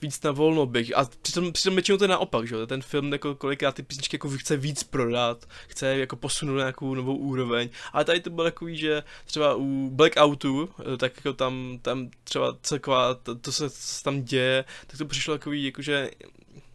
víc 0.01 0.21
na 0.21 0.31
volnoběh. 0.31 0.87
A 0.95 1.09
přitom, 1.21 1.53
přitom 1.53 1.75
většinou 1.75 1.97
to 1.97 2.03
je 2.03 2.07
naopak, 2.07 2.47
že 2.47 2.67
ten 2.67 2.81
film 2.81 3.11
jako 3.13 3.35
kolikrát 3.35 3.75
ty 3.75 3.83
písničky 3.83 4.15
jako 4.15 4.29
chce 4.29 4.57
víc 4.57 4.83
prodat, 4.83 5.45
chce 5.67 5.97
jako 5.97 6.15
posunout 6.15 6.53
na 6.53 6.59
nějakou 6.59 6.95
novou 6.95 7.15
úroveň, 7.15 7.69
ale 7.93 8.05
tady 8.05 8.19
to 8.19 8.29
bylo 8.29 8.43
takový, 8.43 8.77
že 8.77 9.03
třeba 9.25 9.55
u 9.55 9.89
Blackoutu, 9.89 10.69
eh, 10.93 10.97
tak 10.97 11.15
jako 11.15 11.33
tam, 11.33 11.79
tam 11.81 12.09
třeba 12.23 12.57
celková, 12.61 13.13
to, 13.13 13.35
to 13.35 13.51
se 13.51 13.69
tam 14.03 14.23
děje, 14.23 14.65
tak 14.87 14.97
to 14.97 15.05
přišlo 15.05 15.37
takový, 15.37 15.65
jakože 15.65 16.09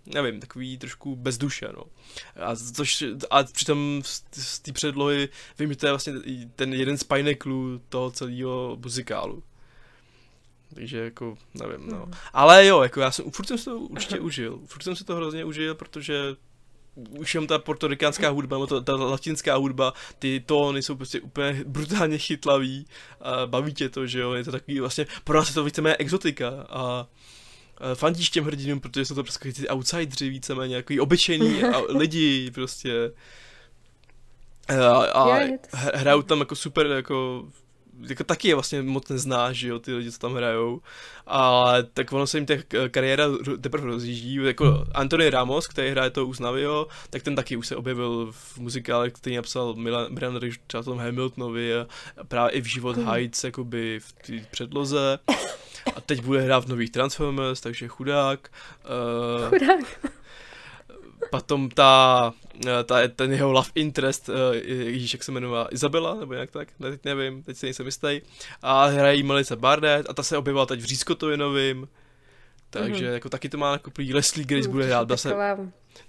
nevím, 0.07 0.41
takový 0.41 0.79
trošku 0.79 1.17
bez 1.17 1.39
duše, 1.39 1.69
no. 1.77 1.85
A, 2.37 2.57
což, 2.57 3.05
a 3.31 3.43
přitom 3.43 4.03
z 4.33 4.59
té 4.59 4.73
předlohy 4.73 5.29
vím, 5.59 5.71
že 5.71 5.77
to 5.77 5.87
je 5.87 5.93
vlastně 5.93 6.13
ten 6.57 6.75
jeden 6.75 6.99
z 6.99 7.05
pineklů 7.05 7.81
toho 7.89 8.11
celého 8.11 8.79
muzikálu. 8.83 9.43
Takže 10.75 10.99
jako, 10.99 11.39
nevím, 11.55 11.89
no. 11.89 12.03
Hmm. 12.03 12.13
Ale 12.33 12.67
jo, 12.67 12.83
jako 12.83 13.01
já 13.01 13.11
jsem, 13.11 13.31
furt 13.31 13.47
jsem 13.47 13.59
si 13.59 13.65
to 13.65 13.79
určitě 13.79 14.21
užil. 14.21 14.61
Furt 14.67 14.83
jsem 14.83 14.97
si 14.97 15.05
to 15.05 15.17
hrozně 15.17 15.45
užil, 15.45 15.75
protože 15.75 16.37
už 17.19 17.35
jenom 17.35 17.47
ta 17.47 17.59
portorikánská 17.59 18.29
hudba, 18.29 18.57
nebo 18.57 18.67
ta, 18.67 18.81
ta 18.81 18.97
latinská 18.97 19.57
hudba, 19.57 19.93
ty 20.19 20.43
tóny 20.47 20.83
jsou 20.83 20.97
prostě 20.97 21.21
úplně 21.21 21.65
brutálně 21.67 22.19
chytlavý 22.19 22.87
a 23.21 23.47
baví 23.47 23.75
tě 23.75 23.89
to, 23.89 24.07
že 24.07 24.21
jo, 24.21 24.33
je 24.33 24.45
to 24.45 24.53
takový 24.53 24.81
vlastně, 24.81 25.07
pro 25.25 25.39
nás 25.39 25.49
je 25.49 25.55
to 25.55 25.65
víceméně 25.65 25.97
exotika 25.97 26.67
a 26.69 27.07
fandíš 27.95 28.31
těm 28.31 28.45
hrdinům, 28.45 28.81
protože 28.81 29.05
jsou 29.05 29.15
to 29.15 29.23
prostě 29.23 29.53
ty 29.53 29.69
outsidři 29.69 30.29
víceméně, 30.29 30.77
jako 30.77 30.95
obyčejní 31.01 31.63
lidi 31.89 32.51
prostě. 32.51 33.13
A, 34.69 35.05
a 35.05 35.39
hrajou 35.73 36.23
tam 36.23 36.39
jako 36.39 36.57
super 36.57 36.87
jako 36.87 37.47
jako 38.09 38.25
taky 38.25 38.49
je 38.49 38.55
vlastně 38.55 38.83
moc 38.83 39.09
neznáš, 39.09 39.57
že 39.57 39.69
jo, 39.69 39.79
ty 39.79 39.95
lidi, 39.95 40.13
co 40.13 40.19
tam 40.19 40.35
hrajou. 40.35 40.81
A 41.27 41.75
tak 41.95 42.13
ono 42.13 42.27
se 42.27 42.39
jim 42.39 42.47
těch 42.47 42.65
kariéra 42.91 43.25
teprve 43.61 43.87
rozjíždí. 43.87 44.35
Jako 44.35 44.85
Anthony 44.95 45.31
Ramos, 45.31 45.67
který 45.67 45.91
hraje 45.91 46.11
to 46.11 46.27
Usnavio, 46.27 46.87
tak 47.11 47.23
ten 47.23 47.37
taky 47.37 47.57
už 47.57 47.67
se 47.67 47.77
objevil 47.77 48.29
v 48.33 48.59
muzikále, 48.59 49.11
který 49.11 49.37
napsal 49.37 49.75
Milan 49.75 50.15
Brandon 50.15 50.51
třeba 50.67 50.83
tom 50.83 50.99
Hamiltonovi 50.99 51.77
a 51.77 51.87
právě 52.29 52.51
i 52.51 52.61
v 52.61 52.67
Život 52.67 52.97
hmm. 52.97 53.07
Heights, 53.07 53.45
jakoby 53.45 54.01
v 54.01 54.13
té 54.13 54.47
předloze. 54.51 55.19
A 55.97 56.01
teď 56.01 56.23
bude 56.23 56.41
hrát 56.41 56.65
v 56.65 56.69
nových 56.69 56.91
Transformers, 56.91 57.61
takže 57.61 57.89
chudák. 57.89 58.49
Uh, 59.43 59.49
chudák. 59.49 60.11
Potom 61.31 61.71
ta, 61.71 62.33
eh, 62.67 62.85
ta, 62.85 63.09
ten 63.09 63.33
jeho 63.33 63.53
love 63.53 63.69
interest, 63.75 64.29
uh, 64.29 64.35
Ježíš, 64.65 65.13
jak 65.13 65.23
se 65.23 65.33
jmenuje, 65.33 65.65
Izabela, 65.71 66.15
nebo 66.15 66.33
nějak 66.33 66.51
tak, 66.51 66.69
ne, 66.79 66.91
teď 66.91 67.05
nevím, 67.05 67.43
teď 67.43 67.57
se 67.57 67.67
nejsem 67.67 67.87
jistý. 67.87 68.21
A 68.63 68.87
hrají 68.87 69.23
Melissa 69.23 69.57
Bardet 69.57 70.11
a 70.11 70.15
ta 70.15 70.23
se 70.23 70.37
objevila 70.37 70.67
teď 70.67 70.81
v 70.81 70.85
Řízkotově 70.85 71.37
novým. 71.37 71.89
Takže 72.71 73.07
mm-hmm. 73.07 73.13
jako 73.13 73.29
taky 73.29 73.49
to 73.49 73.59
má 73.59 73.73
jako 73.73 73.91
prý 73.91 74.15
Leslie 74.15 74.45
Grace 74.47 74.69
mm, 74.69 74.73
bude 74.73 74.85
hrát. 74.85 75.07
Byla 75.07 75.17
se, 75.17 75.29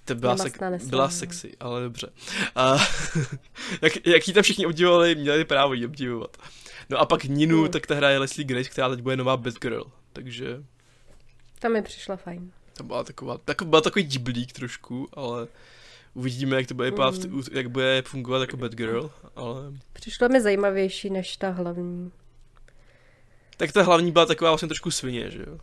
to 0.06 0.16
byla, 0.16 0.38
se, 0.38 0.50
byla 0.86 1.10
sexy, 1.10 1.52
ale 1.60 1.82
dobře. 1.82 2.10
A, 2.56 2.78
jak, 3.82 4.08
jak 4.08 4.28
jí 4.28 4.34
tam 4.34 4.44
všichni 4.44 4.66
obdivovali, 4.66 5.16
měli 5.16 5.46
právo 5.46 5.74
jí 5.74 5.86
obdivovat. 5.86 6.38
No 6.90 6.98
a 6.98 7.06
pak 7.06 7.24
Ninu, 7.24 7.62
mm. 7.62 7.70
tak 7.70 7.88
ta 7.88 7.96
hraje 7.96 8.18
Leslie 8.18 8.46
Grace, 8.46 8.70
která 8.70 8.90
teď 8.90 9.02
bude 9.02 9.16
nová 9.16 9.38
Batgirl, 9.38 9.84
takže... 10.14 10.64
Ta 11.60 11.70
mi 11.70 11.82
přišla 11.82 12.16
fajn. 12.16 12.52
To 12.78 12.84
byla 12.84 13.04
taková, 13.04 13.38
tak, 13.38 13.62
byla 13.62 13.82
takový 13.82 14.06
diblík 14.06 14.54
trošku, 14.54 15.08
ale 15.14 15.48
uvidíme, 16.14 16.56
jak 16.56 16.68
to 16.68 16.74
bude, 16.74 16.92
mm. 16.92 17.44
jak 17.52 17.68
bude 17.68 18.02
fungovat 18.06 18.42
jako 18.42 18.58
Batgirl, 18.58 19.12
ale... 19.36 19.62
Přišlo 19.94 20.30
mi 20.30 20.42
zajímavější 20.42 21.10
než 21.10 21.38
ta 21.38 21.50
hlavní. 21.50 22.12
Tak 23.58 23.72
ta 23.72 23.84
hlavní 23.84 24.12
byla 24.12 24.26
taková 24.26 24.52
vlastně 24.52 24.68
trošku 24.68 24.92
svině, 24.92 25.32
že 25.32 25.40
jo? 25.40 25.60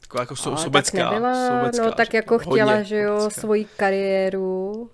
Taková 0.00 0.22
jako 0.22 0.36
so, 0.36 0.62
sobecká. 0.62 0.98
Tak 0.98 1.12
nebyla, 1.12 1.48
sobecká, 1.48 1.84
no 1.84 1.92
tak 1.92 2.14
jako 2.14 2.38
chtěla, 2.38 2.82
že 2.82 2.96
jo, 2.96 3.20
sobecká. 3.20 3.40
svoji 3.40 3.64
kariéru. 3.64 4.90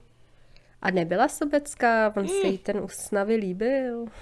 A 0.83 0.91
nebyla 0.91 1.29
sobecká, 1.29 2.13
on 2.17 2.23
mm. 2.23 2.29
se 2.29 2.47
jí 2.47 2.59
ten 2.59 2.79
usnavy 2.79 3.35
líbil. 3.35 4.05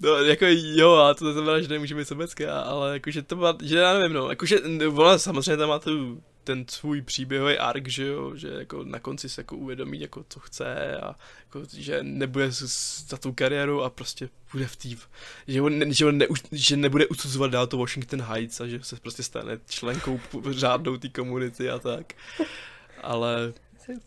No, 0.00 0.14
jako 0.16 0.44
jo, 0.48 0.92
a 0.92 1.14
to 1.14 1.32
znamená, 1.32 1.60
že 1.60 1.68
nemůže 1.68 1.94
být 1.94 2.08
sobecká, 2.08 2.60
ale 2.60 2.92
jakože 2.92 3.22
to 3.22 3.36
má, 3.36 3.58
že 3.62 3.78
já 3.78 3.98
nevím, 3.98 4.12
no, 4.12 4.30
jakože 4.30 4.60
ona 4.94 5.18
samozřejmě 5.18 5.56
tam 5.56 5.68
má 5.68 5.78
tu, 5.78 6.22
ten 6.44 6.64
svůj 6.68 7.02
příběhový 7.02 7.58
ark, 7.58 7.88
že 7.88 8.06
jo, 8.06 8.36
že 8.36 8.48
jako 8.48 8.84
na 8.84 8.98
konci 8.98 9.28
se 9.28 9.40
jako 9.40 9.56
uvědomí, 9.56 10.00
jako 10.00 10.24
co 10.28 10.40
chce 10.40 10.96
a 10.96 11.16
jako, 11.44 11.62
že 11.76 11.98
nebude 12.02 12.48
za 13.08 13.16
tu 13.16 13.32
kariéru 13.32 13.82
a 13.82 13.90
prostě 13.90 14.28
bude 14.52 14.66
v 14.66 14.76
tým, 14.76 14.98
že, 15.48 15.62
on, 15.62 15.92
že, 15.92 16.06
on 16.06 16.18
ne, 16.18 16.26
že 16.52 16.76
nebude 16.76 17.06
usuzovat 17.06 17.50
dál 17.50 17.66
to 17.66 17.76
Washington 17.76 18.22
Heights 18.22 18.60
a 18.60 18.66
že 18.66 18.82
se 18.82 18.96
prostě 18.96 19.22
stane 19.22 19.58
členkou 19.68 20.20
řádnou 20.50 20.96
té 20.96 21.08
komunity 21.08 21.70
a 21.70 21.78
tak. 21.78 22.12
Ale 23.02 23.52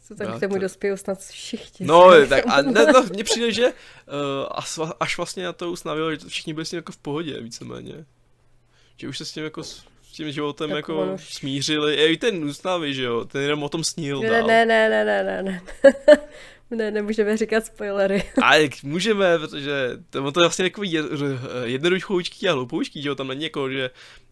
co 0.07 0.15
tak 0.15 0.37
k 0.37 0.39
tomu 0.39 0.53
to... 0.53 0.59
dospějou 0.59 0.97
snad 0.97 1.19
všichni. 1.19 1.85
No, 1.85 2.27
tak 2.29 2.43
a 2.47 2.61
ne, 2.61 2.85
no, 2.93 3.03
mně 3.03 3.23
přijde, 3.23 3.51
že 3.51 3.65
uh, 3.65 4.89
až 4.99 5.17
vlastně 5.17 5.43
na 5.43 5.53
to 5.53 5.71
usnavilo, 5.71 6.11
že 6.11 6.17
všichni 6.27 6.53
byli 6.53 6.65
s 6.65 6.69
tím 6.69 6.77
jako 6.77 6.91
v 6.91 6.97
pohodě 6.97 7.41
víceméně. 7.41 8.05
Že 8.97 9.07
už 9.07 9.17
se 9.17 9.25
s 9.25 9.31
tím 9.31 9.43
jako 9.43 9.63
s 9.63 9.85
tím 10.11 10.31
životem 10.31 10.69
tak 10.69 10.75
jako 10.75 11.13
už... 11.13 11.33
smířili. 11.33 11.95
I 11.95 12.17
ten 12.17 12.43
usnavy, 12.43 12.93
že 12.93 13.03
jo, 13.03 13.25
ten 13.25 13.41
jenom 13.41 13.63
o 13.63 13.69
tom 13.69 13.83
snil 13.83 14.19
ne, 14.19 14.29
Ne, 14.29 14.65
ne, 14.65 14.65
ne, 14.65 15.05
ne, 15.05 15.23
ne, 15.23 15.43
ne. 15.43 15.61
Ne, 16.71 16.91
nemůžeme 16.91 17.37
říkat 17.37 17.65
spoilery. 17.65 18.23
A 18.43 18.55
jak 18.55 18.83
můžeme, 18.83 19.39
protože 19.39 19.89
to, 20.09 20.31
to 20.31 20.39
je 20.39 20.43
vlastně 20.43 20.65
takový 20.65 20.99
jednoduchoučký 21.63 22.49
a 22.49 22.53
hloupoučký, 22.53 23.01
že 23.01 23.09
jo, 23.09 23.15
tam 23.15 23.27
není 23.27 23.43
jako, 23.43 23.69
že 23.69 23.89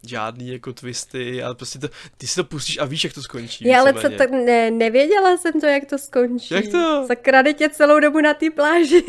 žádný 0.07 0.49
jako 0.49 0.73
twisty 0.73 1.43
a 1.43 1.53
prostě 1.53 1.79
to, 1.79 1.87
ty 2.17 2.27
si 2.27 2.35
to 2.35 2.43
pustíš 2.43 2.77
a 2.77 2.85
víš, 2.85 3.03
jak 3.03 3.13
to 3.13 3.21
skončí. 3.21 3.67
Já, 3.67 3.79
ale 3.79 3.93
co 3.93 4.09
tak 4.09 4.31
ne, 4.31 4.71
nevěděla 4.71 5.37
jsem 5.37 5.61
to, 5.61 5.65
jak 5.65 5.85
to 5.85 5.97
skončí. 5.97 6.53
Jak 6.53 6.67
to? 6.67 7.05
Zakrade 7.07 7.53
tě 7.53 7.69
celou 7.69 7.99
dobu 7.99 8.21
na 8.21 8.33
té 8.33 8.49
pláži. 8.49 9.03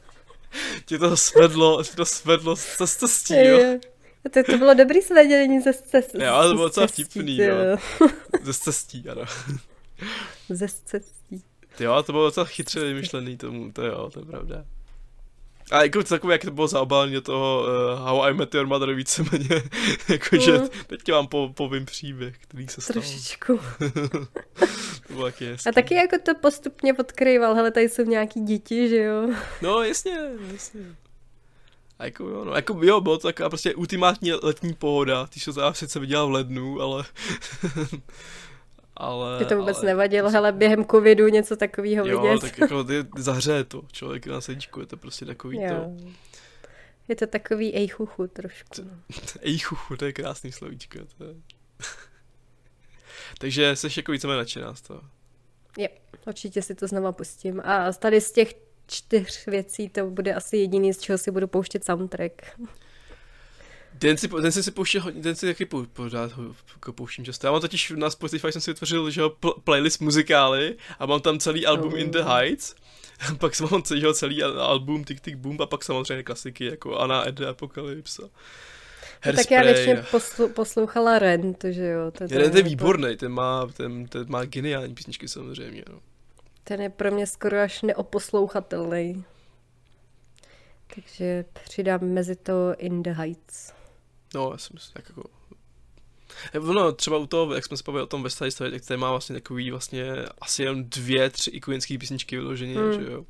tě 0.86 0.98
to 0.98 1.16
svedlo, 1.16 1.84
tě 1.84 1.96
to 1.96 2.04
svedlo 2.04 2.54
ze 2.54 2.86
cestí, 2.86 3.34
jo. 3.36 3.78
To, 4.30 4.42
to 4.42 4.58
bylo 4.58 4.74
dobrý 4.74 5.02
svedění 5.02 5.60
ze 5.60 5.72
cestí. 5.72 6.22
Jo, 6.22 6.42
to 6.42 6.54
bylo 6.54 6.64
docela 6.64 6.86
vtipný, 6.86 7.38
jo. 7.38 7.56
Ze 8.42 8.54
cestí, 8.54 9.04
ano. 9.08 9.24
Ze 10.48 10.66
cestí. 10.84 11.42
Jo, 11.80 12.02
to 12.02 12.12
bylo 12.12 12.24
docela 12.24 12.46
chytře 12.46 12.80
vymyšlený 12.80 13.36
tomu, 13.36 13.72
to 13.72 13.82
jo, 13.82 14.10
to 14.12 14.20
je 14.20 14.26
pravda. 14.26 14.64
A 15.70 15.82
jako 15.82 16.02
takové, 16.02 16.34
jak 16.34 16.44
to 16.44 16.50
bylo 16.50 16.68
zaobálení 16.68 17.14
do 17.14 17.20
toho 17.20 17.62
uh, 17.62 18.00
How 18.00 18.22
I 18.22 18.34
Met 18.34 18.54
Your 18.54 18.66
Mother 18.66 18.94
víceméně, 18.94 19.62
jakože 20.08 20.52
mm. 20.58 20.68
teď 20.86 21.12
vám 21.12 21.26
po, 21.26 21.52
povím 21.54 21.84
příběh, 21.84 22.38
který 22.38 22.68
se 22.68 22.80
stal. 22.80 22.92
Trošičku. 22.92 23.60
to 25.06 25.12
bylo 25.12 25.24
taky 25.24 25.56
A 25.68 25.72
taky 25.74 25.94
jako 25.94 26.16
to 26.24 26.34
postupně 26.34 26.94
odkryval, 26.94 27.54
hele, 27.54 27.70
tady 27.70 27.88
jsou 27.88 28.02
nějaký 28.02 28.40
děti, 28.40 28.88
že 28.88 28.96
jo? 28.96 29.28
No, 29.62 29.82
jasně, 29.82 30.18
jasně. 30.52 30.80
A 31.98 32.04
jako 32.04 32.24
jo, 32.24 32.44
no, 32.44 32.54
jako 32.54 32.80
jo, 32.82 33.00
bylo 33.00 33.18
to 33.18 33.28
taková 33.28 33.48
prostě 33.48 33.74
ultimátní 33.74 34.32
letní 34.32 34.74
pohoda, 34.74 35.26
ty 35.26 35.40
se 35.40 35.52
to 35.52 35.74
sice 35.74 36.00
viděla 36.00 36.24
v 36.24 36.30
lednu, 36.30 36.80
ale 36.80 37.04
ale... 38.96 39.38
Ty 39.38 39.44
to 39.44 39.56
vůbec 39.56 39.78
ale... 39.78 39.86
nevadilo, 39.86 40.30
hele, 40.30 40.52
během 40.52 40.84
covidu 40.84 41.28
něco 41.28 41.56
takového 41.56 42.04
vidět. 42.04 42.16
Jo, 42.16 42.38
tak 42.38 42.58
jako 42.58 42.84
ty, 42.84 42.94
zahřeje 43.16 43.64
to 43.64 43.82
člověk 43.92 44.26
na 44.26 44.40
sedíčku, 44.40 44.80
je 44.80 44.86
to 44.86 44.96
prostě 44.96 45.24
takový 45.24 45.62
jo. 45.62 45.68
to... 45.68 46.10
Je 47.08 47.16
to 47.16 47.26
takový 47.26 47.74
ejchuchu 47.74 48.26
trošku. 48.26 48.82
No. 48.82 48.90
ejchuchu, 49.40 49.96
to 49.96 50.04
je 50.04 50.12
krásný 50.12 50.52
slovíčko. 50.52 50.98
To 51.18 51.24
je... 51.24 51.34
Takže 53.38 53.76
jsi 53.76 53.88
jako 53.96 54.12
víceméně 54.12 54.38
nadšená 54.38 54.74
z 54.74 54.80
toho. 54.80 55.00
Jo, 55.78 55.88
určitě 56.26 56.62
si 56.62 56.74
to 56.74 56.86
znova 56.86 57.12
pustím. 57.12 57.60
A 57.64 57.92
tady 57.92 58.20
z 58.20 58.32
těch 58.32 58.54
čtyř 58.86 59.46
věcí 59.46 59.88
to 59.88 60.10
bude 60.10 60.34
asi 60.34 60.56
jediný, 60.56 60.94
z 60.94 61.00
čeho 61.00 61.18
si 61.18 61.30
budu 61.30 61.46
pouštět 61.46 61.84
soundtrack. 61.84 62.42
Den 63.94 64.16
si, 64.16 64.28
den 64.28 64.52
si 64.52 64.70
pouštěl 64.70 65.02
hodně, 65.02 65.22
den 65.22 65.34
si 65.34 65.46
taky 65.46 65.64
pořád 65.92 66.32
jako 66.74 66.92
pouštím 66.92 67.24
často. 67.24 67.46
Já 67.46 67.52
mám 67.52 67.60
totiž 67.60 67.92
na 67.96 68.10
Spotify 68.10 68.52
jsem 68.52 68.60
si 68.60 68.70
vytvořil, 68.70 69.10
že 69.10 69.22
pl- 69.22 69.60
playlist 69.64 70.00
muzikály 70.00 70.76
a 70.98 71.06
mám 71.06 71.20
tam 71.20 71.38
celý 71.38 71.66
album 71.66 71.92
oh. 71.92 72.00
In 72.00 72.10
the 72.10 72.22
Heights. 72.22 72.74
pak 73.38 73.54
jsem 73.54 73.68
mám 73.70 73.82
celý, 73.82 74.04
celý 74.12 74.42
album 74.42 75.04
Tick 75.04 75.20
Tick 75.20 75.36
Boom 75.36 75.62
a 75.62 75.66
pak 75.66 75.84
samozřejmě 75.84 76.22
klasiky 76.22 76.64
jako 76.64 76.98
Anna 76.98 77.28
Ed 77.28 77.40
Apocalypse. 77.40 78.22
No, 79.26 79.32
tak 79.32 79.50
já 79.50 79.62
většině 79.62 80.04
poslu, 80.10 80.48
poslouchala 80.48 81.18
Rent, 81.18 81.64
že 81.70 81.86
jo. 81.86 82.10
To, 82.10 82.28
to 82.28 82.38
Rent 82.38 82.54
je 82.54 82.62
výborný, 82.62 83.16
ten 83.16 83.32
má, 83.32 83.66
ten, 83.76 84.06
ten 84.06 84.24
má 84.28 84.44
geniální 84.44 84.94
písničky 84.94 85.28
samozřejmě. 85.28 85.84
No. 85.90 86.00
Ten 86.64 86.80
je 86.80 86.90
pro 86.90 87.10
mě 87.10 87.26
skoro 87.26 87.60
až 87.60 87.82
neoposlouchatelný. 87.82 89.24
Takže 90.94 91.44
přidám 91.64 92.00
mezi 92.00 92.36
to 92.36 92.74
In 92.78 93.02
the 93.02 93.10
Heights. 93.10 93.72
No, 94.34 94.50
já 94.52 94.58
jsem 94.58 94.76
tak 94.92 95.08
jako... 95.08 95.30
No, 96.72 96.92
třeba 96.92 97.18
u 97.18 97.26
toho, 97.26 97.54
jak 97.54 97.64
jsme 97.64 97.76
se 97.76 97.82
bavili 97.86 98.02
o 98.02 98.06
tom 98.06 98.22
West 98.22 98.38
Side 98.38 98.50
Story, 98.50 98.70
tak 98.70 98.84
tady 98.84 98.98
má 98.98 99.10
vlastně 99.10 99.34
takový 99.34 99.70
vlastně 99.70 100.12
asi 100.40 100.62
jen 100.62 100.90
dvě, 100.90 101.30
tři 101.30 101.50
ikonické 101.50 101.98
písničky 101.98 102.36
vyloženě, 102.36 102.78
mm. 102.78 102.92
že 102.92 103.12
jo. 103.12 103.24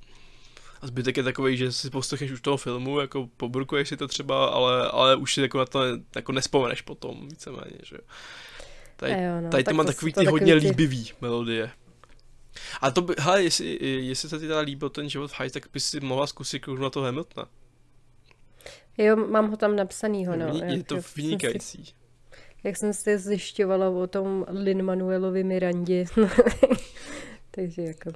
A 0.81 0.87
zbytek 0.87 1.17
je 1.17 1.23
takový, 1.23 1.57
že 1.57 1.73
si 1.73 1.91
poslechneš 1.91 2.31
už 2.31 2.41
toho 2.41 2.57
filmu, 2.57 3.01
jako 3.01 3.29
pobrukuješ 3.37 3.89
si 3.89 3.97
to 3.97 4.09
třeba, 4.09 4.47
ale, 4.47 4.89
ale 4.89 5.17
už 5.17 5.35
si 5.35 5.41
jako 5.41 5.59
na 5.59 5.67
to 5.67 5.81
jako 6.15 6.33
nespomeneš 6.33 6.81
potom, 6.81 7.29
víceméně, 7.29 7.79
že 7.83 7.97
jo. 7.97 8.03
Tady, 8.97 9.13
jo, 9.13 9.41
no, 9.41 9.51
tady 9.51 9.65
tak 9.65 9.73
to 9.73 9.77
má 9.77 9.85
takový 9.85 10.13
ty 10.13 10.25
hodně 10.25 10.61
ty... 10.61 10.67
líbivý 10.67 11.13
melodie. 11.21 11.71
A 12.81 12.91
to 12.91 13.03
by, 13.03 13.15
hele, 13.19 13.43
jestli, 13.43 13.79
jestli 14.07 14.29
se 14.29 14.39
ti 14.39 14.47
teda 14.47 14.61
líbil 14.61 14.89
ten 14.89 15.09
život 15.09 15.31
v 15.31 15.41
High, 15.41 15.51
tak 15.51 15.67
bys 15.73 15.87
si 15.87 16.01
mohla 16.01 16.27
zkusit 16.27 16.67
na 16.69 16.91
to 16.91 17.01
Hamiltona. 17.01 17.49
Jo, 18.99 19.17
mám 19.17 19.51
ho 19.51 19.57
tam 19.57 19.77
napsanýho, 19.77 20.37
no. 20.37 20.47
Je 20.65 20.85
to 20.85 20.97
vynikající. 21.17 21.95
jak 22.65 22.77
jsem 22.77 22.93
se 22.93 23.19
zjišťovala 23.19 23.89
o 23.89 24.07
tom 24.07 24.47
Lin 24.49 24.83
Manuelovi 24.83 25.45
Mirandě. 25.45 26.05
Takže 27.51 27.83
jako... 27.83 28.13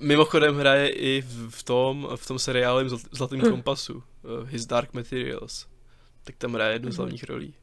Mimochodem 0.00 0.56
hraje 0.56 0.88
i 0.88 1.22
v 1.48 1.62
tom, 1.62 2.08
v 2.16 2.26
tom 2.26 2.38
seriálu 2.38 2.88
Zlatým 3.12 3.40
mm. 3.40 3.50
kompasu, 3.50 3.94
uh, 3.94 4.48
His 4.48 4.66
Dark 4.66 4.94
Materials. 4.94 5.66
Tak 6.24 6.36
tam 6.36 6.54
hraje 6.54 6.74
jednu 6.74 6.90
z 6.90 6.94
mhm. 6.94 6.96
hlavních 6.96 7.24
rolí. 7.24 7.54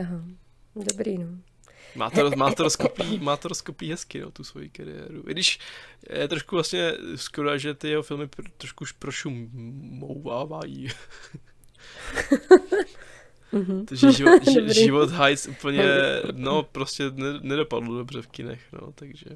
Aha, 0.00 0.24
dobrý 0.74 1.18
no. 1.18 1.51
Má 1.94 2.10
to, 2.10 2.30
má 2.36 2.54
to, 2.54 2.62
rozkopí, 2.62 3.18
má 3.18 3.36
to 3.36 3.48
rozkopí 3.48 3.90
hezky, 3.90 4.20
no, 4.20 4.30
tu 4.30 4.44
svoji 4.44 4.68
kariéru. 4.70 5.24
I 5.28 5.30
když 5.30 5.58
je 6.10 6.28
trošku 6.28 6.56
vlastně 6.56 6.92
skoro, 7.16 7.58
že 7.58 7.74
ty 7.74 7.88
jeho 7.88 8.02
filmy 8.02 8.28
trošku 8.56 8.82
už 8.82 8.92
prošumouvávají. 8.92 10.88
Mm-hmm. 13.52 13.84
Takže 13.88 14.12
život, 14.12 14.42
ži, 14.44 14.74
život 14.74 15.10
Heights 15.10 15.46
úplně, 15.46 15.84
no 16.32 16.62
prostě 16.62 17.04
nedopadlo 17.40 17.98
dobře 17.98 18.22
v 18.22 18.26
kinech, 18.26 18.62
no, 18.72 18.92
takže. 18.92 19.26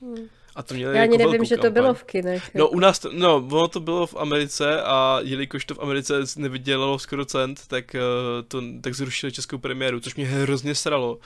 Hmm. 0.00 0.28
A 0.56 0.62
to 0.62 0.74
měli 0.74 0.96
Já 0.96 1.02
ani 1.02 1.12
jako 1.12 1.30
nevím, 1.30 1.44
že 1.44 1.56
to 1.56 1.70
bylo 1.70 1.94
v 1.94 2.04
kinech. 2.04 2.50
No 2.54 2.68
u 2.68 2.78
nás, 2.78 2.98
to, 2.98 3.10
no 3.12 3.36
ono 3.36 3.68
to 3.68 3.80
bylo 3.80 4.06
v 4.06 4.16
Americe 4.16 4.82
a 4.82 5.18
jelikož 5.22 5.64
to 5.64 5.74
v 5.74 5.78
Americe 5.78 6.14
nevydělalo 6.36 6.98
skoro 6.98 7.24
cent, 7.24 7.60
tak, 7.66 7.94
uh, 7.94 8.00
to, 8.48 8.62
tak 8.80 8.94
zrušili 8.94 9.32
českou 9.32 9.58
premiéru, 9.58 10.00
což 10.00 10.14
mě 10.14 10.26
hrozně 10.26 10.74
sralo. 10.74 11.18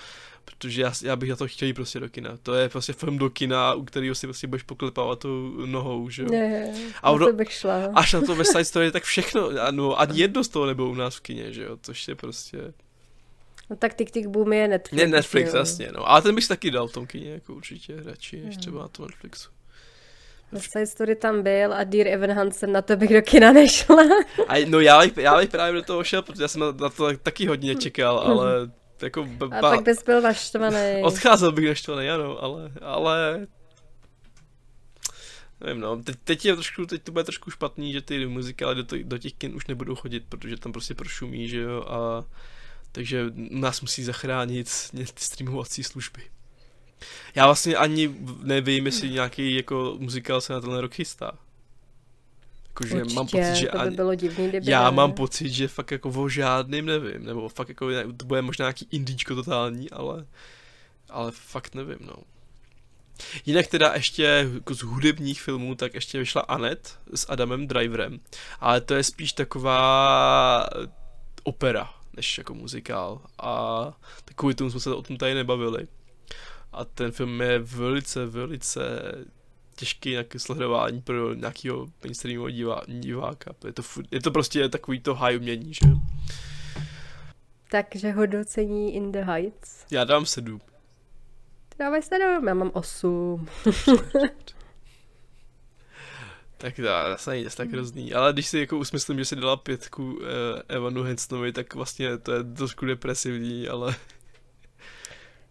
Protože 0.45 0.83
já, 0.83 0.93
já 1.03 1.16
bych 1.16 1.31
na 1.31 1.37
to 1.37 1.49
chtěl 1.49 1.66
jít 1.66 1.74
prostě 1.74 2.01
do 2.01 2.09
kina. 2.09 2.31
To 2.43 2.55
je 2.55 2.68
prostě 2.68 2.93
film 2.93 3.18
do 3.18 3.31
kina, 3.31 3.74
u 3.74 3.85
kterého 3.85 4.14
si 4.14 4.26
prostě 4.26 4.47
budeš 4.47 4.62
poklepávat 4.62 5.18
tou 5.18 5.53
nohou, 5.66 6.11
že 6.11 6.22
jo. 6.22 6.28
Ne, 6.31 6.74
a 7.03 7.18
to 7.18 7.33
bych 7.33 7.53
šla. 7.53 7.74
Až 7.95 8.12
na 8.12 8.20
to 8.20 8.35
ve 8.35 8.45
Side 8.45 8.64
Story, 8.64 8.93
tak 8.93 9.03
všechno, 9.03 9.51
no 9.70 10.01
ani 10.01 10.20
jedno 10.20 10.45
z 10.45 10.49
toho 10.49 10.66
nebylo 10.66 10.89
u 10.89 10.95
nás 10.95 11.16
v 11.16 11.20
kině, 11.20 11.53
že 11.53 11.62
jo, 11.62 11.76
což 11.83 12.09
je 12.09 12.14
prostě... 12.14 12.59
No 13.70 13.76
tak 13.76 13.94
Tik 13.94 14.10
Tik 14.10 14.26
Boom 14.26 14.52
je 14.52 14.68
Netflix. 14.68 15.02
Ne, 15.02 15.06
Netflix, 15.06 15.52
jo. 15.52 15.58
jasně, 15.58 15.88
no. 15.92 16.10
Ale 16.10 16.22
ten 16.22 16.34
bych 16.34 16.48
taky 16.48 16.70
dal 16.70 16.88
v 16.88 16.92
tom 16.92 17.06
kině, 17.06 17.30
jako 17.30 17.54
určitě 17.54 18.02
radši, 18.04 18.40
než 18.40 18.56
třeba 18.56 18.82
na 18.82 18.88
tom 18.88 19.06
Netflixu. 19.06 19.50
No 20.52 20.60
Side 20.60 20.86
Story 20.86 21.16
tam 21.16 21.42
byl 21.42 21.74
a 21.74 21.84
Dear 21.84 22.06
Evan 22.06 22.32
Hansen, 22.32 22.72
na 22.72 22.82
to 22.82 22.96
bych 22.96 23.10
do 23.10 23.22
kina 23.22 23.52
nešla. 23.52 24.02
a, 24.48 24.66
no 24.66 24.80
já 24.80 25.00
bych, 25.00 25.16
já 25.16 25.36
bych 25.36 25.48
právě 25.48 25.80
do 25.80 25.86
toho 25.86 26.04
šel, 26.04 26.22
protože 26.22 26.42
já 26.42 26.48
jsem 26.48 26.60
na, 26.60 26.72
na 26.72 26.88
to 26.88 27.16
taky 27.16 27.46
hodně 27.46 27.74
čekal, 27.74 28.18
ale 28.18 28.70
jako... 29.02 29.24
Ba, 29.24 29.46
a 29.46 29.60
pak 29.60 29.82
bys 29.82 30.02
byl 30.02 30.20
naštvaný. 30.20 31.02
Odcházel 31.02 31.52
bych 31.52 31.68
naštvaný, 31.68 32.10
ano, 32.10 32.42
ale, 32.42 32.72
ale 32.82 33.46
Nevím, 35.64 35.80
no, 35.80 36.02
teď, 36.02 36.16
teď, 36.24 36.44
je 36.44 36.54
trošku, 36.54 36.86
teď 36.86 37.02
to 37.02 37.12
bude 37.12 37.24
trošku 37.24 37.50
špatný, 37.50 37.92
že 37.92 38.02
ty 38.02 38.26
muzikály 38.26 38.74
do, 38.74 38.84
do 39.02 39.18
těch 39.18 39.32
kin 39.32 39.54
už 39.54 39.66
nebudou 39.66 39.94
chodit, 39.94 40.24
protože 40.28 40.56
tam 40.56 40.72
prostě 40.72 40.94
prošumí, 40.94 41.48
že 41.48 41.60
jo, 41.60 41.84
a 41.88 42.24
takže 42.93 43.26
nás 43.34 43.80
musí 43.80 44.05
zachránit 44.05 44.91
ty 44.93 45.24
streamovací 45.24 45.84
služby. 45.84 46.22
Já 47.34 47.47
vlastně 47.47 47.76
ani 47.76 48.14
nevím, 48.43 48.86
jestli 48.86 49.11
nějaký 49.11 49.55
jako 49.55 49.97
muzikál 49.99 50.41
se 50.41 50.53
na 50.53 50.61
ten 50.61 50.76
rok 50.76 50.95
chystá. 50.95 51.32
Jakože 52.68 52.95
Určitě, 52.95 53.14
mám 53.14 53.26
pocit, 53.26 53.55
že 53.55 53.66
to 53.66 53.78
by 53.78 53.91
bylo 53.91 54.14
divný, 54.14 54.49
kdyby 54.49 54.70
já 54.70 54.91
ne. 54.91 54.97
mám 54.97 55.12
pocit, 55.12 55.49
že 55.49 55.68
fakt 55.68 55.91
jako 55.91 56.09
o 56.09 56.28
žádným 56.28 56.86
nevím, 56.86 57.24
nebo 57.24 57.49
fakt 57.49 57.68
jako 57.68 57.88
to 58.16 58.24
bude 58.24 58.43
možná 58.43 58.62
nějaký 58.62 58.86
indíčko 58.91 59.34
totální, 59.34 59.91
ale, 59.91 60.26
ale 61.11 61.32
fakt 61.32 61.74
nevím, 61.74 61.99
no. 62.01 62.14
Jinak 63.47 63.66
teda 63.66 63.93
ještě 63.95 64.49
jako 64.55 64.74
z 64.74 64.82
hudebních 64.82 65.43
filmů, 65.43 65.74
tak 65.74 65.95
ještě 65.95 66.18
vyšla 66.18 66.43
Anet 66.43 66.99
s 67.14 67.26
Adamem 67.28 67.66
Driverem, 67.66 68.20
ale 68.61 68.80
to 68.80 68.95
je 68.95 69.05
spíš 69.05 69.32
taková 69.32 70.68
opera, 71.43 71.95
než 72.16 72.38
jako 72.38 72.54
muzikál 72.54 73.20
a 73.38 73.84
takový 74.24 74.54
tomu 74.54 74.70
jsme 74.70 74.80
se 74.80 74.94
o 74.94 75.02
tom 75.02 75.16
tady 75.16 75.34
nebavili. 75.34 75.88
A 76.72 76.84
ten 76.84 77.11
film 77.11 77.40
je 77.40 77.58
velice, 77.58 78.26
velice 78.26 78.80
těžký 79.76 80.11
nějaké 80.11 80.38
sledování 80.38 81.02
pro 81.02 81.34
nějakého 81.34 81.86
mainstreamového 82.04 82.50
divá, 82.50 82.82
diváka. 82.86 83.54
Je 83.66 83.72
to, 83.72 83.82
je 84.11 84.20
to 84.20 84.30
prostě 84.30 84.68
takový 84.68 85.00
to 85.00 85.14
high 85.14 85.36
umění, 85.36 85.74
že 85.74 85.80
Takže 87.70 88.11
hodnocení 88.12 88.94
In 88.94 89.12
the 89.12 89.18
Heights. 89.18 89.84
Já 89.90 90.04
dám 90.04 90.26
sedm. 90.26 90.61
Ty 91.68 91.76
dávaj 91.78 92.02
sedm, 92.02 92.48
já 92.48 92.54
mám 92.54 92.70
osm. 92.74 93.48
Tak 96.61 96.76
to 96.76 96.82
zase 96.82 97.30
není 97.30 97.46
tak 97.56 97.70
hrozný. 97.70 98.14
Ale 98.14 98.32
když 98.32 98.46
si 98.46 98.58
jako 98.58 98.78
usmyslím, 98.78 99.18
že 99.18 99.24
si 99.24 99.36
dala 99.36 99.56
pětku 99.56 100.12
uh, 100.12 100.20
Evanu 100.68 101.02
Hensonovi, 101.02 101.52
tak 101.52 101.74
vlastně 101.74 102.18
to 102.18 102.32
je 102.32 102.44
trošku 102.44 102.86
depresivní, 102.86 103.68
ale... 103.68 103.94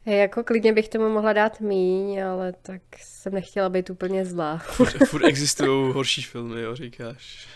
Jako 0.05 0.43
klidně 0.43 0.73
bych 0.73 0.89
tomu 0.89 1.09
mohla 1.09 1.33
dát 1.33 1.59
míň, 1.59 2.23
ale 2.23 2.53
tak 2.53 2.81
jsem 3.01 3.33
nechtěla 3.33 3.69
být 3.69 3.89
úplně 3.89 4.25
zlá. 4.25 4.57
Furt, 4.57 4.97
furt 5.07 5.25
existují 5.25 5.93
horší 5.93 6.21
filmy, 6.21 6.61
jo, 6.61 6.75
říkáš. 6.75 7.47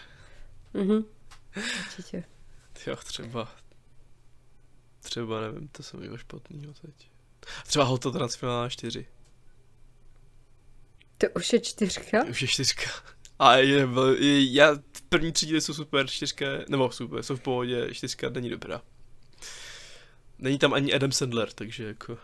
Mhm, 0.73 1.05
určitě. 1.85 2.23
Jo, 2.87 2.95
třeba, 2.95 3.51
třeba 4.99 5.41
nevím, 5.41 5.67
to 5.67 5.83
jsem 5.83 5.99
měl 5.99 6.17
špatný 6.17 6.73
teď. 6.81 7.09
Třeba 7.67 7.85
Hotel 7.85 8.11
Transformers 8.11 8.73
4. 8.73 9.05
To 11.17 11.27
už 11.35 11.53
je 11.53 11.59
čtyřka? 11.59 12.23
Už 12.23 12.41
je 12.41 12.47
čtyřka. 12.47 12.91
A 13.43 13.55
je, 13.55 13.87
je, 14.19 14.53
já, 14.53 14.77
první 15.09 15.31
tři 15.31 15.45
díly 15.45 15.61
jsou 15.61 15.73
super, 15.73 16.07
čtyřka, 16.07 16.45
nebo 16.69 16.91
super, 16.91 17.23
jsou 17.23 17.35
v 17.35 17.41
pohodě, 17.41 17.93
čtyřka 17.93 18.29
není 18.29 18.49
dobrá. 18.49 18.81
Není 20.39 20.59
tam 20.59 20.73
ani 20.73 20.93
Adam 20.93 21.11
Sandler, 21.11 21.51
takže 21.51 21.83
jako... 21.83 22.17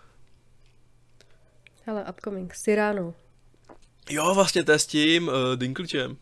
Hele, 1.85 2.05
upcoming, 2.09 2.55
Cyrano. 2.55 3.13
Jo, 4.09 4.35
vlastně 4.35 4.63
to 4.63 4.71
je 4.71 4.79
s 4.79 4.87
tím 4.87 5.27
uh, 5.27 5.33
Dinklagem. 5.55 6.17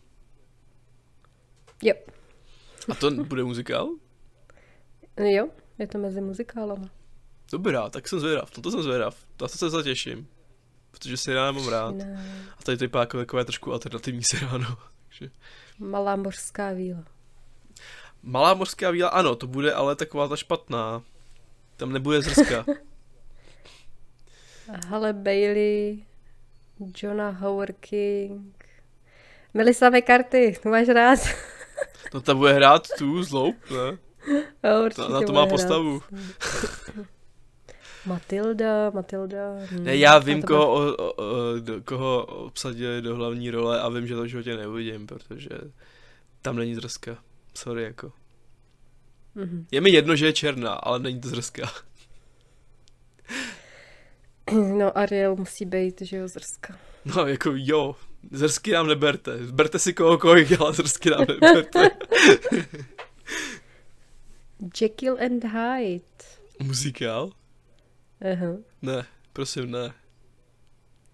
Jo. 1.82 1.94
A 2.88 2.94
to 2.94 3.10
bude 3.10 3.44
muzikál? 3.44 3.88
Jo, 5.18 5.48
je 5.78 5.86
to 5.86 5.98
mezi 5.98 6.20
muzikálama. 6.20 6.90
Dobrá, 7.52 7.90
tak 7.90 8.08
jsem 8.08 8.20
zvědav, 8.20 8.50
to 8.50 8.70
jsem 8.70 8.82
zvědav, 8.82 9.26
to 9.36 9.48
se 9.48 9.70
zatěším. 9.70 10.28
Protože 10.90 11.16
si 11.16 11.34
ráno 11.34 11.60
mám 11.60 11.68
rád. 11.68 11.94
A 12.58 12.62
tady 12.62 12.78
to 12.78 12.84
je 12.84 12.88
takové 12.88 13.44
trošku 13.44 13.72
alternativní 13.72 14.22
ráno. 14.42 14.76
Takže... 15.08 15.30
Malá 15.78 16.16
mořská 16.16 16.72
víla. 16.72 17.04
Malá 18.22 18.54
mořská 18.54 18.90
víla, 18.90 19.08
ano, 19.08 19.36
to 19.36 19.46
bude 19.46 19.72
ale 19.72 19.96
taková 19.96 20.28
ta 20.28 20.36
špatná. 20.36 21.02
Tam 21.76 21.92
nebude 21.92 22.22
zrska. 22.22 22.64
Halle 24.88 25.12
Bailey, 25.12 26.04
Jonah 27.02 27.40
Howard 27.40 27.76
King, 27.80 28.64
Melissa 29.54 29.90
McCarthy, 29.90 30.56
to 30.62 30.68
máš 30.68 30.88
rád? 30.88 31.18
no 32.14 32.20
ta 32.20 32.34
bude 32.34 32.52
hrát 32.52 32.88
tu 32.98 33.22
zloup, 33.22 33.56
ne? 33.70 33.98
Jo, 34.64 34.84
určitě 34.84 35.12
na 35.12 35.20
to 35.20 35.32
má 35.32 35.46
postavu. 35.46 36.02
Matilda, 38.08 38.90
Matilda. 38.90 39.54
Hmm, 39.70 39.84
ne, 39.84 39.96
já 39.96 40.18
vím, 40.18 40.42
koho, 40.42 40.72
o, 40.72 40.96
o, 40.96 41.12
o, 41.12 41.58
do, 41.60 41.82
koho 41.82 42.24
obsadili 42.24 43.02
do 43.02 43.16
hlavní 43.16 43.50
role 43.50 43.80
a 43.80 43.88
vím, 43.88 44.06
že 44.06 44.14
to 44.14 44.22
v 44.22 44.26
životě 44.26 44.56
neuvidím, 44.56 45.06
protože 45.06 45.48
tam 46.42 46.56
není 46.56 46.74
zrska. 46.74 47.18
Sorry, 47.54 47.82
jako. 47.82 48.12
Mm-hmm. 49.36 49.64
Je 49.70 49.80
mi 49.80 49.90
jedno, 49.90 50.16
že 50.16 50.26
je 50.26 50.32
černá, 50.32 50.72
ale 50.72 50.98
není 50.98 51.20
to 51.20 51.28
zrska. 51.28 51.70
No 54.52 54.98
Ariel 54.98 55.36
musí 55.36 55.64
být, 55.64 56.00
že 56.00 56.16
jo, 56.16 56.28
zrska. 56.28 56.78
No 57.04 57.26
jako 57.26 57.50
jo, 57.54 57.96
zrsky 58.30 58.72
nám 58.72 58.86
neberte. 58.86 59.36
Berte 59.36 59.78
si 59.78 59.92
kohokoliv, 59.92 60.60
ale 60.60 60.72
zrsky 60.72 61.10
nám 61.10 61.26
neberte. 61.28 61.90
Jekyll 64.80 65.18
and 65.20 65.44
Hyde. 65.44 66.04
Muzikál? 66.62 67.32
Aha. 68.20 68.56
Ne, 68.82 69.06
prosím 69.32 69.70
ne. 69.70 69.94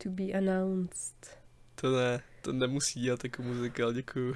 To 0.02 0.08
be 0.10 0.24
announced. 0.24 1.38
To 1.74 1.96
ne, 1.96 2.22
to 2.42 2.52
nemusí 2.52 3.00
dělat 3.00 3.24
jako 3.24 3.42
muzikál, 3.42 3.92
děkuju. 3.92 4.34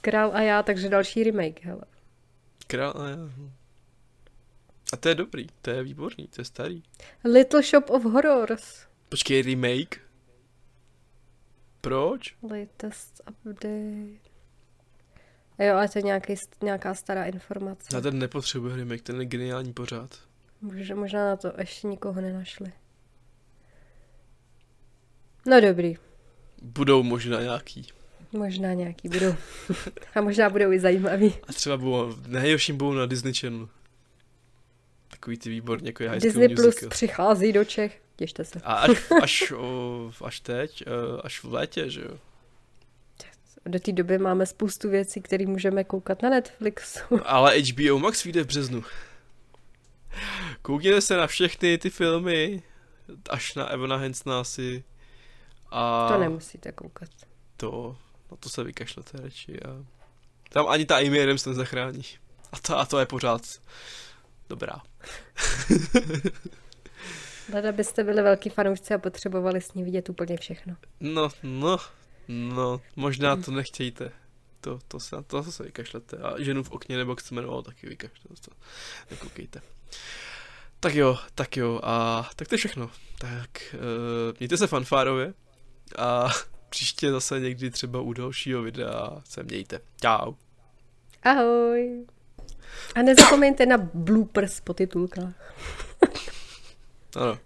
Král 0.00 0.30
a 0.34 0.40
já, 0.40 0.62
takže 0.62 0.88
další 0.88 1.24
remake, 1.24 1.64
hele. 1.64 1.82
Král 2.66 2.94
a 2.96 3.08
já. 3.08 3.16
A 4.92 4.96
to 4.96 5.08
je 5.08 5.14
dobrý, 5.14 5.46
to 5.62 5.70
je 5.70 5.82
výborný, 5.82 6.28
to 6.28 6.40
je 6.40 6.44
starý. 6.44 6.82
Little 7.24 7.62
Shop 7.62 7.90
of 7.90 8.04
Horrors. 8.04 8.86
Počkej, 9.08 9.42
remake? 9.42 10.00
Proč? 11.80 12.36
Latest 12.42 13.22
update. 13.30 14.30
Jo, 15.58 15.74
ale 15.74 15.88
to 15.88 15.98
je 15.98 16.02
nějaký, 16.02 16.34
nějaká 16.62 16.94
stará 16.94 17.24
informace. 17.24 17.96
Já 17.96 18.00
ten 18.00 18.18
nepotřebuje 18.18 18.76
remake, 18.76 19.02
ten 19.02 19.20
je 19.20 19.26
geniální 19.26 19.72
pořád. 19.72 20.29
Možná, 20.60 20.96
možná 20.96 21.24
na 21.26 21.36
to 21.36 21.52
ještě 21.58 21.86
nikoho 21.86 22.20
nenašli. 22.20 22.72
No 25.46 25.60
dobrý. 25.60 25.96
Budou 26.62 27.02
možná 27.02 27.40
nějaký. 27.42 27.86
Možná 28.32 28.72
nějaký 28.72 29.08
budou. 29.08 29.34
A 30.14 30.20
možná 30.20 30.50
budou 30.50 30.72
i 30.72 30.80
zajímavý. 30.80 31.34
A 31.48 31.52
třeba 31.52 31.76
budou, 31.76 32.16
nejhorším 32.26 32.76
budou 32.76 32.92
na 32.92 33.06
Disney 33.06 33.34
Channel. 33.34 33.68
Takový 35.08 35.38
ty 35.38 35.50
výborně 35.50 35.88
jako 35.88 36.04
High 36.04 36.20
Disney 36.20 36.48
Plus 36.48 36.66
Musical. 36.66 36.88
přichází 36.90 37.52
do 37.52 37.64
Čech. 37.64 38.02
Těšte 38.16 38.44
se. 38.44 38.60
A 38.64 38.74
až, 38.74 39.10
až, 39.22 39.52
o, 39.56 40.12
až 40.24 40.40
teď, 40.40 40.82
eh, 40.86 41.20
až 41.24 41.42
v 41.44 41.52
létě, 41.52 41.90
že 41.90 42.00
jo? 42.00 42.18
Do 43.66 43.80
té 43.80 43.92
doby 43.92 44.18
máme 44.18 44.46
spoustu 44.46 44.90
věcí, 44.90 45.20
které 45.20 45.46
můžeme 45.46 45.84
koukat 45.84 46.22
na 46.22 46.30
Netflixu. 46.30 47.00
Ale 47.24 47.58
HBO 47.58 47.98
Max 47.98 48.24
vyjde 48.24 48.42
v 48.42 48.46
březnu. 48.46 48.84
Koukněte 50.62 51.00
se 51.00 51.16
na 51.16 51.26
všechny 51.26 51.78
ty 51.78 51.90
filmy, 51.90 52.62
až 53.30 53.54
na 53.54 53.66
Evana 53.66 53.96
Hensona 53.96 54.40
asi. 54.40 54.84
A 55.70 56.08
To 56.08 56.18
nemusíte 56.18 56.72
koukat. 56.72 57.08
to, 57.56 57.96
na 58.30 58.36
to 58.36 58.48
se 58.48 58.64
vykašlete 58.64 59.20
radši. 59.20 59.62
A 59.62 59.84
tam 60.48 60.68
ani 60.68 60.86
ta 60.86 60.96
Amy 60.96 61.22
Adams 61.22 61.46
nezachrání. 61.46 62.02
A 62.52 62.58
to, 62.58 62.78
a 62.78 62.86
to 62.86 62.98
je 62.98 63.06
pořád 63.06 63.42
dobrá. 64.48 64.82
Leda 67.52 67.72
byste 67.72 68.04
byli 68.04 68.22
velký 68.22 68.50
fanoušci 68.50 68.94
a 68.94 68.98
potřebovali 68.98 69.60
s 69.60 69.74
ní 69.74 69.84
vidět 69.84 70.08
úplně 70.08 70.36
všechno. 70.36 70.76
No, 71.00 71.28
no, 71.42 71.78
no, 72.28 72.80
možná 72.96 73.36
to 73.36 73.50
nechtějte. 73.50 74.12
To, 74.60 74.78
to 74.88 75.00
se, 75.00 75.16
to 75.26 75.42
se 75.42 75.62
vykašlete. 75.62 76.16
A 76.16 76.42
ženu 76.42 76.62
v 76.62 76.70
okně 76.70 76.96
nebo 76.96 77.12
jak 77.12 77.20
se 77.20 77.34
jmenovalo, 77.34 77.62
taky 77.62 77.86
vykašlete. 77.88 78.34
To 78.44 78.50
nekoukejte. 79.10 79.62
Tak 80.80 80.94
jo, 80.94 81.18
tak 81.34 81.56
jo. 81.56 81.80
A 81.82 82.28
tak 82.36 82.48
to 82.48 82.54
je 82.54 82.58
všechno. 82.58 82.90
Tak 83.18 83.74
uh, 83.74 84.36
mějte 84.38 84.56
se 84.56 84.66
fanfárově. 84.66 85.34
A 85.98 86.28
příště 86.68 87.10
zase 87.10 87.40
někdy 87.40 87.70
třeba 87.70 88.00
u 88.00 88.12
dalšího 88.12 88.62
videa 88.62 89.22
se 89.24 89.42
mějte. 89.42 89.80
Čau. 90.02 90.32
Ahoj! 91.22 92.06
A 92.94 93.02
nezapomeňte 93.02 93.66
na 93.66 93.76
bloopers 93.94 94.60
po 94.60 94.74
titulkách. 94.74 95.34
Ano. 97.16 97.38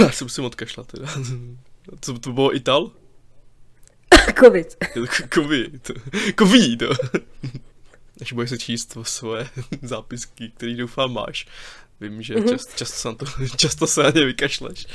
Já 0.00 0.10
se 0.12 0.24
musím 0.24 0.44
odkašlat 0.44 0.86
teda. 0.86 1.08
Co 2.00 2.18
to 2.18 2.32
bylo 2.32 2.56
Ital? 2.56 2.90
Covid. 5.34 5.90
Koví 6.36 6.76
to. 6.76 6.90
Až 8.20 8.32
budeš 8.32 8.50
se 8.50 8.58
číst 8.58 8.96
svoje 9.02 9.48
zápisky, 9.82 10.52
které 10.56 10.74
doufám 10.74 11.12
máš. 11.12 11.46
Vím, 12.00 12.22
že 12.22 12.34
čas, 12.34 12.74
často, 12.74 12.96
se 12.96 13.08
na 13.08 13.14
to, 13.14 13.26
často 13.56 13.86
se 13.86 14.02
na 14.02 14.10
ně 14.10 14.24
vykašleš. 14.24 14.86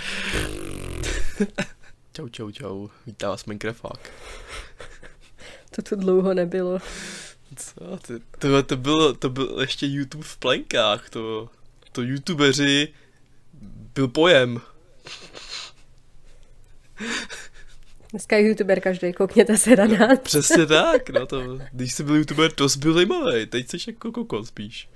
čau, 2.14 2.30
čau, 2.30 2.52
čau. 2.52 2.88
Vítá 3.06 3.30
vás 3.30 3.46
Minecrafták. 3.46 4.12
To 5.76 5.82
tu 5.82 5.96
dlouho 5.96 6.34
nebylo. 6.34 6.80
Co? 7.56 7.98
To, 7.98 8.14
to, 8.40 8.64
to, 8.64 8.78
bylo, 8.78 9.14
to 9.14 9.30
byl 9.30 9.58
ještě 9.62 9.86
YouTube 9.86 10.24
v 10.24 10.38
plenkách. 10.38 11.10
To, 11.10 11.50
to 11.92 12.02
youtubeři 12.02 12.94
byl 13.94 14.08
pojem. 14.08 14.62
Dneska 18.12 18.38
je 18.38 18.48
youtuber 18.48 18.80
každý, 18.80 19.14
koukněte 19.14 19.58
se 19.58 19.76
na 19.76 19.86
nás. 19.86 20.20
Přesně 20.20 20.66
tak, 20.66 21.10
no 21.10 21.26
to, 21.26 21.60
když 21.72 21.94
jsi 21.94 22.04
byl 22.04 22.16
youtuber, 22.16 22.52
to 22.52 22.70
jsi 22.70 22.80
byl 22.80 22.94
zajímavý, 22.94 23.46
teď 23.46 23.70
jsi 23.70 23.78
jako 23.88 24.12
kokot 24.12 24.48
spíš. 24.48 24.90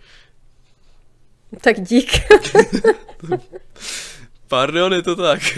Tak 1.62 1.82
dík. 1.82 2.12
Pardon, 4.48 4.94
je 4.94 5.02
to 5.02 5.16
tak. 5.16 5.42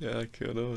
jak 0.00 0.40
jo, 0.40 0.54
no. 0.54 0.74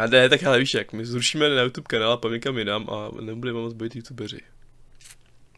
A 0.00 0.06
ne, 0.06 0.28
tak 0.28 0.42
ale 0.42 0.58
víš 0.58 0.74
jak, 0.74 0.92
my 0.92 1.06
zrušíme 1.06 1.48
na 1.48 1.62
YouTube 1.62 1.86
kanál 1.88 2.12
a 2.12 2.16
pak 2.16 2.32
někam 2.32 2.58
jinam 2.58 2.90
a 2.90 3.10
nebudeme 3.20 3.60
moc 3.60 3.74
být 3.74 3.96
youtubeři. 3.96 4.40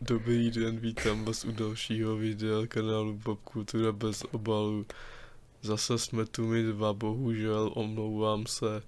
Dobrý 0.00 0.50
den, 0.50 0.78
vítám 0.78 1.24
vás 1.24 1.44
u 1.44 1.52
dalšího 1.52 2.16
videa 2.16 2.66
kanálu 2.68 3.20
Popkultura 3.24 3.92
bez 3.92 4.24
obalu. 4.32 4.86
Zase 5.66 5.98
jsme 5.98 6.26
tu 6.26 6.46
my 6.46 6.62
dva, 6.62 6.92
bohužel, 6.92 7.70
omlouvám 7.74 8.46
se. 8.46 8.82